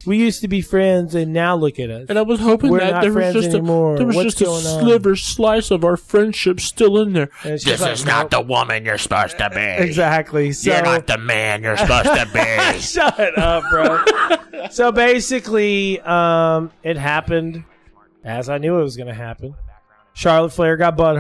We 0.05 0.17
used 0.17 0.41
to 0.41 0.49
be 0.49 0.63
friends, 0.63 1.15
and 1.15 1.33
now 1.33 1.55
look 1.55 1.79
at 1.79 1.89
us. 1.89 2.07
and 2.09 2.19
I 2.19 2.23
was 2.23 2.41
hoping 2.41 2.71
We're 2.73 2.81
that 2.81 3.03
there 3.03 3.13
was 3.13 3.35
just 3.35 3.51
anymore. 3.51 3.95
a 3.95 3.99
there 3.99 4.07
was 4.09 4.17
What's 4.17 4.35
just 4.35 4.41
a 4.41 4.45
going 4.47 4.67
on? 4.67 4.81
sliver 4.83 5.15
slice 5.15 5.71
of 5.71 5.85
our 5.85 5.97
friendship 5.97 6.59
still 6.59 6.99
in 7.01 7.13
there. 7.13 7.31
This 7.45 7.81
like, 7.81 7.93
is 7.93 8.05
not 8.05 8.23
"Nope." 8.23 8.31
the 8.33 8.41
woman 8.53 8.85
you're 8.85 8.99
supposed 8.99 9.39
to 9.39 9.49
be. 9.51 9.61
exactly. 9.61 10.51
So 10.51 10.73
You're 10.73 10.83
not 10.83 11.07
the 11.07 11.19
man 11.19 11.63
you're 11.63 11.77
supposed 11.77 12.07
to 12.07 12.29
be. 12.33 12.79
shut 12.81 13.39
up, 13.39 13.63
bro. 13.71 14.67
so 14.73 14.91
basically, 14.91 16.01
um, 16.01 16.73
it 16.83 16.97
happened 16.97 17.63
as 18.25 18.49
I 18.49 18.59
knew 18.59 18.81
it 18.81 18.83
was 18.83 18.97
going 18.97 19.07
to 19.09 19.15
happen. 19.15 19.55
Charlotte 20.15 20.51
Flair 20.53 20.77
got 20.77 20.97
butt 20.97 21.17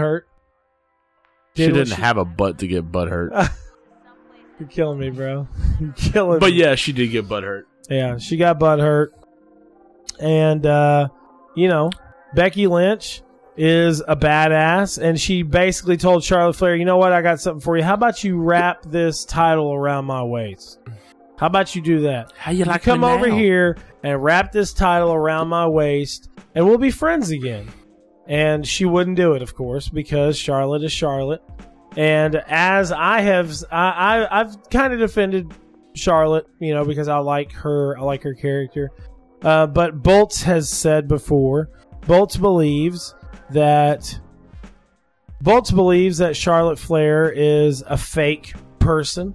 She 1.55 1.65
Did 1.67 1.73
what 1.73 1.85
didn't 1.85 1.99
have 2.01 2.17
a 2.17 2.25
butt 2.25 2.59
to 2.59 2.67
get 2.67 2.91
butt 2.91 3.09
hurt. 3.09 3.33
You're 4.59 4.69
killing 4.69 4.99
me, 4.99 5.11
bro. 5.11 5.49
You're 5.81 5.93
killing 5.93 6.39
but 6.39 6.53
me. 6.53 6.59
yeah, 6.59 6.75
she 6.77 6.93
did 6.93 7.09
get 7.09 7.29
butt 7.29 7.43
hurt. 7.43 7.67
Yeah, 7.91 8.17
she 8.19 8.37
got 8.37 8.59
butt 8.59 8.79
hurt. 8.81 9.13
And 10.21 10.65
uh, 10.65 11.09
you 11.57 11.69
know, 11.69 11.91
Becky 12.35 12.67
Lynch 12.67 13.23
is 13.57 14.01
a 14.07 14.17
badass 14.17 14.97
and 15.03 15.21
she 15.21 15.43
basically 15.43 15.97
told 15.99 16.23
Charlotte 16.25 16.55
Flair, 16.55 16.75
"You 16.77 16.85
know 16.85 16.97
what? 16.97 17.13
I 17.13 17.21
got 17.23 17.41
something 17.41 17.61
for 17.61 17.77
you. 17.77 17.83
How 17.83 17.95
about 17.95 18.23
you 18.25 18.41
wrap 18.41 18.83
this 18.83 19.25
title 19.25 19.75
around 19.75 20.05
my 20.07 20.23
waist? 20.23 20.79
How 21.39 21.47
about 21.49 21.75
you 21.75 21.83
do 21.83 22.01
that? 22.03 22.33
How 22.37 22.53
you 22.53 22.65
You 22.65 22.79
come 22.79 23.05
over 23.05 23.29
now? 23.29 23.37
here 23.37 23.77
and 24.05 24.23
wrap 24.23 24.53
this 24.53 24.73
title 24.73 25.13
around 25.13 25.49
my 25.49 25.67
waist 25.67 26.31
and 26.55 26.65
we'll 26.67 26.79
be 26.79 26.91
friends 26.91 27.31
again." 27.31 27.69
And 28.33 28.66
she 28.66 28.87
wouldn't 28.87 29.18
do 29.18 29.35
it, 29.35 29.43
of 29.43 29.55
course, 29.55 29.91
because 29.91 30.39
Charlotte 30.39 30.83
is 30.83 30.91
Charlotte. 30.91 31.43
And 31.99 32.37
as 32.47 32.91
I 32.91 33.20
have, 33.20 33.53
I, 33.70 33.91
I 33.91 34.41
I've 34.41 34.70
kind 34.70 34.95
of 34.95 34.99
defended 34.99 35.53
Charlotte, 35.93 36.47
you 36.59 36.72
know, 36.72 36.87
because 36.87 37.09
I 37.09 37.18
like 37.18 37.53
her, 37.53 37.95
I 37.99 38.01
like 38.01 38.22
her 38.22 38.33
character. 38.33 38.91
Uh, 39.43 39.66
but 39.66 40.03
Bolts 40.03 40.43
has 40.45 40.70
said 40.70 41.09
before, 41.09 41.68
Bolts 42.07 42.39
believes 42.39 43.14
that 43.51 44.18
Bolts 45.43 45.70
believes 45.70 46.16
that 46.16 46.35
Charlotte 46.35 46.78
Flair 46.78 47.30
is 47.30 47.83
a 47.87 47.99
fake 47.99 48.55
person. 48.78 49.35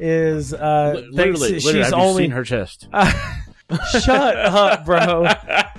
Is 0.00 0.52
uh, 0.52 1.04
literally, 1.12 1.12
literally, 1.12 1.60
she's 1.60 1.84
have 1.84 1.94
only 1.94 2.24
seen 2.24 2.30
her 2.32 2.42
chest? 2.42 2.88
shut 3.92 4.36
up, 4.36 4.84
bro. 4.84 5.28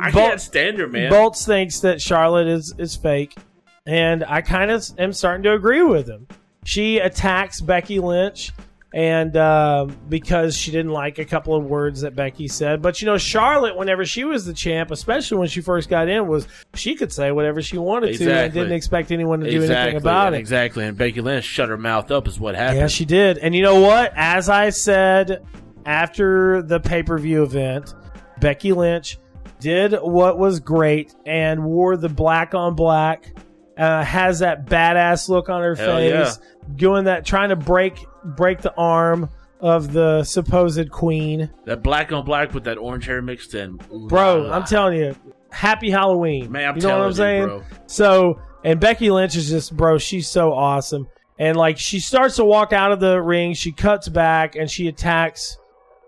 I 0.00 0.10
Bolt- 0.10 0.28
can't 0.28 0.40
stand 0.40 0.78
her, 0.78 0.88
man. 0.88 1.10
Bolts 1.10 1.44
thinks 1.46 1.80
that 1.80 2.00
Charlotte 2.00 2.48
is 2.48 2.74
is 2.78 2.96
fake, 2.96 3.36
and 3.86 4.24
I 4.24 4.40
kind 4.40 4.70
of 4.70 4.84
am 4.98 5.12
starting 5.12 5.42
to 5.44 5.52
agree 5.52 5.82
with 5.82 6.08
him. 6.08 6.26
She 6.64 6.98
attacks 6.98 7.60
Becky 7.60 8.00
Lynch, 8.00 8.52
and 8.92 9.36
um, 9.36 9.96
because 10.08 10.56
she 10.56 10.70
didn't 10.70 10.92
like 10.92 11.18
a 11.18 11.24
couple 11.24 11.54
of 11.54 11.64
words 11.64 12.00
that 12.02 12.14
Becky 12.14 12.48
said, 12.48 12.82
but 12.82 13.00
you 13.00 13.06
know 13.06 13.18
Charlotte, 13.18 13.76
whenever 13.76 14.04
she 14.04 14.24
was 14.24 14.44
the 14.44 14.52
champ, 14.52 14.90
especially 14.90 15.38
when 15.38 15.48
she 15.48 15.60
first 15.60 15.88
got 15.88 16.08
in, 16.08 16.26
was 16.26 16.46
she 16.74 16.94
could 16.94 17.12
say 17.12 17.30
whatever 17.30 17.62
she 17.62 17.78
wanted 17.78 18.16
to 18.18 18.32
and 18.32 18.52
didn't 18.52 18.72
expect 18.72 19.10
anyone 19.10 19.40
to 19.40 19.50
do 19.50 19.62
exactly, 19.62 19.76
anything 19.76 19.96
about 19.96 20.28
and 20.28 20.36
it. 20.36 20.40
Exactly, 20.40 20.84
and 20.84 20.96
Becky 20.98 21.20
Lynch 21.20 21.44
shut 21.44 21.68
her 21.68 21.78
mouth 21.78 22.10
up, 22.10 22.28
is 22.28 22.38
what 22.38 22.54
happened. 22.54 22.80
Yeah, 22.80 22.86
she 22.88 23.04
did. 23.04 23.38
And 23.38 23.54
you 23.54 23.62
know 23.62 23.80
what? 23.80 24.12
As 24.16 24.48
I 24.48 24.70
said 24.70 25.46
after 25.86 26.62
the 26.62 26.80
pay 26.80 27.02
per 27.02 27.18
view 27.18 27.42
event, 27.42 27.94
Becky 28.40 28.72
Lynch 28.72 29.18
did 29.60 29.92
what 29.92 30.38
was 30.38 30.60
great 30.60 31.14
and 31.26 31.64
wore 31.64 31.96
the 31.96 32.08
black 32.08 32.54
on 32.54 32.74
black. 32.74 33.32
Uh, 33.78 34.04
has 34.04 34.40
that 34.40 34.66
badass 34.66 35.30
look 35.30 35.48
on 35.48 35.62
her 35.62 35.74
Hell 35.74 35.96
face, 35.96 36.38
doing 36.76 37.04
that, 37.04 37.24
trying 37.24 37.48
to 37.48 37.56
break 37.56 38.04
break 38.24 38.60
the 38.60 38.74
arm 38.74 39.30
of 39.60 39.92
the 39.92 40.22
supposed 40.24 40.90
queen. 40.90 41.50
That 41.64 41.82
black 41.82 42.12
on 42.12 42.24
black 42.24 42.52
with 42.52 42.64
that 42.64 42.76
orange 42.76 43.06
hair 43.06 43.22
mixed 43.22 43.54
in, 43.54 43.78
Bro, 44.08 44.52
I'm 44.52 44.64
telling 44.64 44.98
you, 44.98 45.14
happy 45.50 45.90
Halloween. 45.90 46.50
Man, 46.52 46.68
I'm 46.68 46.76
you 46.76 46.82
know 46.82 46.98
what 46.98 47.04
I'm 47.04 47.10
you, 47.10 47.16
saying? 47.16 47.46
bro. 47.46 47.62
So, 47.86 48.40
and 48.64 48.80
Becky 48.80 49.10
Lynch 49.10 49.36
is 49.36 49.48
just, 49.48 49.76
bro, 49.76 49.98
she's 49.98 50.28
so 50.28 50.52
awesome. 50.52 51.08
And 51.38 51.56
like, 51.56 51.78
she 51.78 52.00
starts 52.00 52.36
to 52.36 52.44
walk 52.44 52.72
out 52.72 52.92
of 52.92 53.00
the 53.00 53.20
ring, 53.20 53.54
she 53.54 53.72
cuts 53.72 54.08
back 54.08 54.56
and 54.56 54.70
she 54.70 54.88
attacks. 54.88 55.56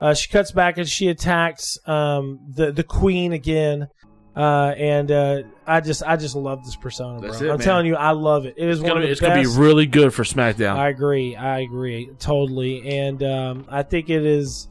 Uh, 0.02 0.14
she 0.14 0.28
cuts 0.28 0.50
back 0.50 0.78
and 0.78 0.88
she 0.88 1.06
attacks 1.06 1.78
um, 1.86 2.40
the 2.48 2.72
the 2.72 2.82
queen 2.82 3.32
again. 3.32 3.88
Uh, 4.34 4.74
and 4.78 5.10
uh, 5.10 5.42
I 5.66 5.82
just, 5.82 6.02
I 6.02 6.16
just 6.16 6.34
love 6.34 6.64
this 6.64 6.74
persona, 6.74 7.20
bro. 7.20 7.32
It, 7.32 7.40
I'm 7.42 7.46
man. 7.48 7.58
telling 7.58 7.86
you, 7.86 7.96
I 7.96 8.12
love 8.12 8.46
it. 8.46 8.54
It 8.56 8.66
is 8.66 8.78
It's 8.78 8.82
one 8.82 8.94
gonna, 8.94 9.00
of 9.00 9.02
be, 9.02 9.06
the 9.08 9.12
it's 9.12 9.20
gonna 9.20 9.42
be 9.42 9.62
really 9.62 9.84
good 9.86 10.14
for 10.14 10.22
SmackDown. 10.24 10.74
I 10.74 10.88
agree. 10.88 11.36
I 11.36 11.58
agree 11.58 12.08
totally, 12.18 12.98
and 12.98 13.22
um, 13.22 13.66
I 13.68 13.82
think 13.82 14.08
it 14.08 14.24
is. 14.24 14.68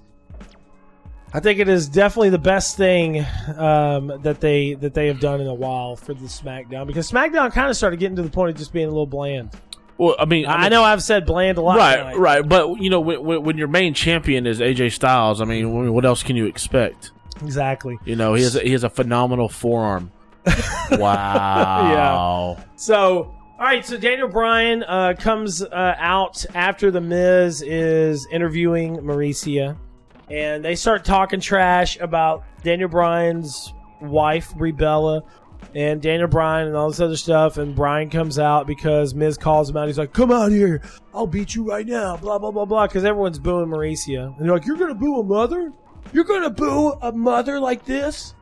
I 1.33 1.39
think 1.39 1.59
it 1.59 1.69
is 1.69 1.87
definitely 1.87 2.31
the 2.31 2.39
best 2.39 2.75
thing 2.75 3.25
um, 3.55 4.19
that 4.23 4.41
they 4.41 4.73
that 4.73 4.93
they 4.93 5.07
have 5.07 5.19
done 5.19 5.39
in 5.39 5.47
a 5.47 5.53
while 5.53 5.95
for 5.95 6.13
the 6.13 6.25
SmackDown 6.25 6.87
because 6.87 7.09
SmackDown 7.09 7.53
kind 7.53 7.69
of 7.69 7.77
started 7.77 7.99
getting 7.99 8.17
to 8.17 8.23
the 8.23 8.29
point 8.29 8.49
of 8.49 8.57
just 8.57 8.73
being 8.73 8.87
a 8.87 8.89
little 8.89 9.05
bland. 9.05 9.51
Well, 10.01 10.15
I 10.17 10.25
mean, 10.25 10.47
I, 10.47 10.67
know 10.69 10.83
I've 10.83 11.03
said 11.03 11.27
bland 11.27 11.59
a 11.59 11.61
lot, 11.61 11.77
right, 11.77 11.97
tonight. 11.97 12.17
right, 12.17 12.49
but 12.49 12.81
you 12.81 12.89
know, 12.89 12.99
when, 12.99 13.23
when, 13.23 13.43
when 13.43 13.57
your 13.59 13.67
main 13.67 13.93
champion 13.93 14.47
is 14.47 14.59
AJ 14.59 14.93
Styles, 14.93 15.41
I 15.41 15.45
mean, 15.45 15.93
what 15.93 16.05
else 16.05 16.23
can 16.23 16.35
you 16.35 16.47
expect? 16.47 17.11
exactly. 17.43 17.99
You 18.03 18.15
know, 18.15 18.33
he 18.33 18.41
has 18.41 18.55
a, 18.55 18.61
he 18.61 18.71
has 18.71 18.83
a 18.83 18.89
phenomenal 18.89 19.47
forearm. 19.47 20.11
wow. 20.91 22.57
Yeah. 22.57 22.63
So, 22.77 23.25
all 23.25 23.35
right. 23.59 23.85
So 23.85 23.95
Daniel 23.95 24.27
Bryan 24.27 24.83
uh, 24.83 25.13
comes 25.19 25.61
uh, 25.61 25.95
out 25.99 26.45
after 26.55 26.89
the 26.89 27.01
Miz 27.01 27.61
is 27.61 28.27
interviewing 28.31 28.97
Mauricia, 28.97 29.77
and 30.31 30.65
they 30.65 30.73
start 30.73 31.05
talking 31.05 31.39
trash 31.39 31.99
about 31.99 32.43
Daniel 32.63 32.89
Bryan's 32.89 33.71
wife, 34.01 34.55
Brie 34.55 34.71
Bella, 34.71 35.21
and 35.75 36.01
Daniel 36.01 36.27
Bryan 36.27 36.67
and 36.67 36.75
all 36.75 36.89
this 36.89 36.99
other 36.99 37.15
stuff. 37.15 37.57
And 37.57 37.75
Bryan 37.75 38.09
comes 38.09 38.39
out 38.39 38.67
because 38.67 39.13
Miz 39.15 39.37
calls 39.37 39.69
him 39.69 39.77
out. 39.77 39.87
He's 39.87 39.97
like, 39.97 40.13
"Come 40.13 40.31
out 40.31 40.51
here, 40.51 40.81
I'll 41.13 41.27
beat 41.27 41.55
you 41.55 41.67
right 41.69 41.85
now." 41.85 42.17
Blah 42.17 42.39
blah 42.39 42.51
blah 42.51 42.65
blah. 42.65 42.87
Because 42.87 43.03
everyone's 43.05 43.39
booing 43.39 43.69
Mauricia, 43.69 44.37
and 44.37 44.45
they're 44.45 44.53
like, 44.53 44.65
"You're 44.65 44.77
gonna 44.77 44.95
boo 44.95 45.19
a 45.19 45.23
mother? 45.23 45.71
You're 46.13 46.23
gonna 46.23 46.49
boo 46.49 46.93
a 47.01 47.11
mother 47.11 47.59
like 47.59 47.85
this?" 47.85 48.33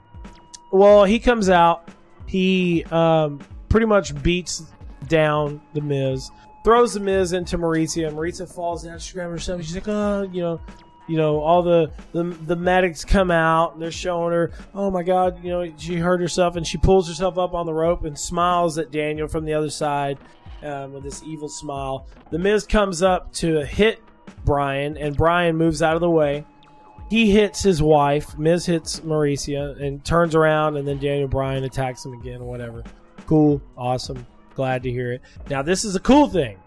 Well, 0.72 1.03
he 1.03 1.20
comes 1.20 1.49
out. 1.49 1.89
He 2.26 2.84
um, 2.86 3.39
pretty 3.70 3.88
much 3.88 4.22
beats 4.22 4.63
down 5.07 5.61
the 5.74 5.82
Miz, 5.82 6.30
throws 6.63 6.93
the 6.93 6.99
Miz 6.99 7.34
into 7.34 7.57
Mauricia, 7.57 8.07
and 8.07 8.15
Mauricia 8.17 8.47
falls 8.47 8.84
down. 8.84 8.99
She's 8.99 9.13
grabbing 9.13 9.34
herself. 9.34 9.61
She's 9.63 9.76
like, 9.76 9.88
"Oh, 9.88 10.30
you 10.32 10.41
know." 10.41 10.61
You 11.10 11.18
know, 11.18 11.41
all 11.41 11.64
the, 11.64 11.91
the 12.12 12.24
the 12.24 12.55
medics 12.55 13.03
come 13.03 13.32
out 13.32 13.74
and 13.74 13.82
they're 13.82 13.91
showing 13.91 14.32
her, 14.32 14.51
oh 14.76 14.91
my 14.91 15.01
god, 15.01 15.43
you 15.43 15.49
know, 15.49 15.74
she 15.76 15.95
hurt 15.95 16.22
herself 16.22 16.55
and 16.55 16.66
she 16.66 16.78
pulls 16.78 17.07
herself 17.07 17.39
up 17.39 17.55
on 17.55 17.66
the 17.66 17.74
rope 17.74 18.05
and 18.05 18.18
smiles 18.18 18.78
at 18.78 18.91
Daniel 18.91 19.28
from 19.28 19.43
the 19.43 19.53
other 19.53 19.72
side 19.72 20.20
um, 20.62 20.93
with 20.93 21.03
this 21.03 21.24
evil 21.24 21.49
smile. 21.49 22.07
The 22.30 22.38
Miz 22.38 22.66
comes 22.68 23.01
up 23.01 23.34
to 23.34 23.66
hit 23.66 24.03
Bryan 24.45 24.97
and 24.97 25.18
Bryan 25.18 25.57
moves 25.57 25.82
out 25.82 25.95
of 25.95 26.01
the 26.01 26.10
way. 26.12 26.45
He 27.10 27.32
hits 27.32 27.64
his 27.64 27.82
wife. 27.82 28.38
Miz 28.38 28.68
hits 28.68 28.99
Mauricia 28.99 29.82
and 29.82 30.05
turns 30.05 30.36
around, 30.36 30.78
and 30.78 30.88
then 30.88 30.99
Daniel 30.99 31.28
Bryan 31.28 31.64
attacks 31.64 32.05
him 32.05 32.14
again, 32.14 32.43
whatever. 32.43 32.84
Cool, 33.26 33.64
awesome, 33.76 34.28
glad 34.53 34.84
to 34.84 34.91
hear 34.91 35.14
it. 35.14 35.22
Now, 35.49 35.64
this 35.64 35.84
is 35.84 35.95
a 35.95 35.99
cool 35.99 36.30
thing. 36.30 36.60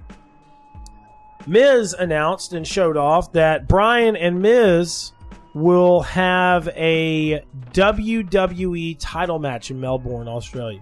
Miz 1.47 1.93
announced 1.95 2.53
and 2.53 2.67
showed 2.67 2.97
off 2.97 3.33
that 3.33 3.69
Bryan 3.69 4.17
and 4.17 4.41
Miz 4.41 5.13
will 5.55 6.01
have 6.03 6.69
a 6.69 7.45
WWE 7.73 8.97
title 8.99 9.39
match 9.39 9.71
in 9.71 9.81
Melbourne, 9.81 10.29
Australia. 10.29 10.81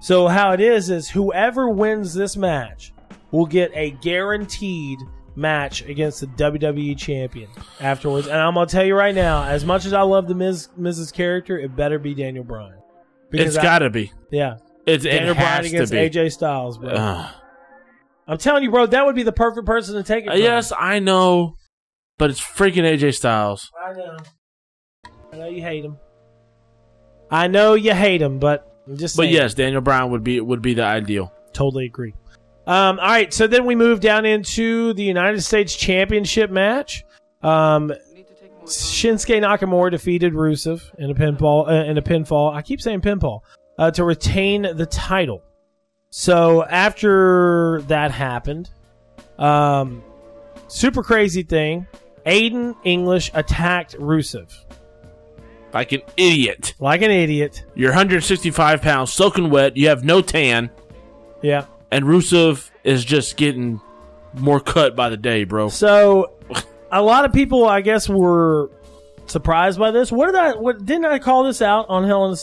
So, 0.00 0.28
how 0.28 0.52
it 0.52 0.60
is, 0.60 0.90
is 0.90 1.08
whoever 1.08 1.68
wins 1.68 2.14
this 2.14 2.36
match 2.36 2.92
will 3.30 3.46
get 3.46 3.70
a 3.74 3.90
guaranteed 3.90 4.98
match 5.36 5.82
against 5.82 6.20
the 6.20 6.26
WWE 6.28 6.96
champion 6.96 7.48
afterwards. 7.80 8.26
And 8.26 8.36
I'm 8.36 8.54
gonna 8.54 8.66
tell 8.66 8.84
you 8.84 8.94
right 8.96 9.14
now, 9.14 9.44
as 9.44 9.64
much 9.64 9.84
as 9.86 9.92
I 9.92 10.02
love 10.02 10.26
the 10.26 10.34
Miz 10.34 10.68
Miz's 10.76 11.12
character, 11.12 11.58
it 11.58 11.74
better 11.76 11.98
be 11.98 12.14
Daniel 12.14 12.44
Bryan. 12.44 12.74
It's 13.32 13.56
I- 13.56 13.62
got 13.62 13.80
to 13.80 13.90
be. 13.90 14.10
yeah, 14.30 14.56
It's, 14.86 15.04
Daniel 15.04 15.32
it 15.32 15.36
Bryan 15.36 15.64
against. 15.66 15.92
AJ 15.92 16.32
Styles, 16.32 16.78
bro. 16.78 16.90
Ugh. 16.90 17.34
I'm 18.28 18.38
telling 18.38 18.62
you, 18.62 18.70
bro, 18.70 18.86
that 18.86 19.06
would 19.06 19.16
be 19.16 19.22
the 19.22 19.32
perfect 19.32 19.66
person 19.66 19.94
to 19.94 20.02
take 20.02 20.24
it. 20.24 20.28
Uh, 20.28 20.32
From. 20.32 20.42
yes, 20.42 20.72
I 20.78 20.98
know, 20.98 21.56
but 22.18 22.30
it's 22.30 22.40
freaking 22.40 22.82
AJ 22.84 23.14
Styles. 23.16 23.70
I 23.82 23.92
know. 23.94 24.16
I 25.32 25.36
know 25.38 25.46
you 25.48 25.62
hate 25.62 25.84
him. 25.84 25.96
I 27.30 27.46
know 27.48 27.74
you 27.74 27.94
hate 27.94 28.20
him, 28.22 28.38
but 28.38 28.70
I'm 28.86 28.96
just 28.96 29.16
But 29.16 29.24
saying. 29.24 29.34
yes, 29.34 29.54
Daniel 29.54 29.80
Bryan 29.80 30.10
would 30.10 30.24
be 30.24 30.40
would 30.40 30.62
be 30.62 30.74
the 30.74 30.84
ideal. 30.84 31.32
totally 31.52 31.86
agree. 31.86 32.14
Um, 32.66 32.98
all 33.00 33.06
right, 33.08 33.32
so 33.32 33.46
then 33.46 33.64
we 33.64 33.74
move 33.74 34.00
down 34.00 34.26
into 34.26 34.92
the 34.92 35.02
United 35.02 35.40
States 35.42 35.74
Championship 35.74 36.50
match. 36.50 37.02
Um, 37.42 37.92
Shinsuke 38.64 39.40
Nakamura 39.40 39.90
defeated 39.90 40.34
Rusev 40.34 40.82
in 40.98 41.10
a 41.10 41.14
pinfall. 41.14 41.66
Uh, 41.66 41.90
in 41.90 41.96
a 41.96 42.02
pinfall, 42.02 42.54
I 42.54 42.60
keep 42.60 42.80
saying 42.82 43.00
pinfall 43.00 43.40
uh, 43.78 43.90
to 43.92 44.04
retain 44.04 44.62
the 44.76 44.84
title. 44.84 45.42
So 46.10 46.64
after 46.64 47.82
that 47.88 48.10
happened, 48.10 48.70
um, 49.38 50.02
super 50.68 51.02
crazy 51.02 51.42
thing. 51.42 51.86
Aiden 52.26 52.74
English 52.84 53.30
attacked 53.34 53.96
Rusev 53.98 54.52
Like 55.72 55.92
an 55.92 56.02
idiot. 56.16 56.74
like 56.78 57.02
an 57.02 57.10
idiot. 57.10 57.64
You're 57.74 57.90
165 57.90 58.82
pounds, 58.82 59.12
soaking 59.12 59.50
wet. 59.50 59.76
You 59.76 59.88
have 59.88 60.04
no 60.04 60.20
tan, 60.22 60.70
Yeah. 61.42 61.64
and 61.90 62.04
Rusev 62.04 62.70
is 62.84 63.04
just 63.04 63.36
getting 63.36 63.80
more 64.34 64.60
cut 64.60 64.94
by 64.96 65.08
the 65.08 65.16
day, 65.16 65.44
bro. 65.44 65.68
So 65.68 66.32
a 66.92 67.02
lot 67.02 67.24
of 67.24 67.32
people, 67.32 67.66
I 67.66 67.80
guess, 67.80 68.08
were 68.08 68.70
surprised 69.26 69.78
by 69.78 69.90
this. 69.90 70.10
What 70.12 70.26
did 70.26 70.34
I? 70.36 70.52
What 70.52 70.84
didn't 70.84 71.06
I 71.06 71.18
call 71.18 71.44
this 71.44 71.62
out 71.62 71.86
on 71.88 72.04
Hell 72.04 72.26
in 72.26 72.32
a 72.32 72.36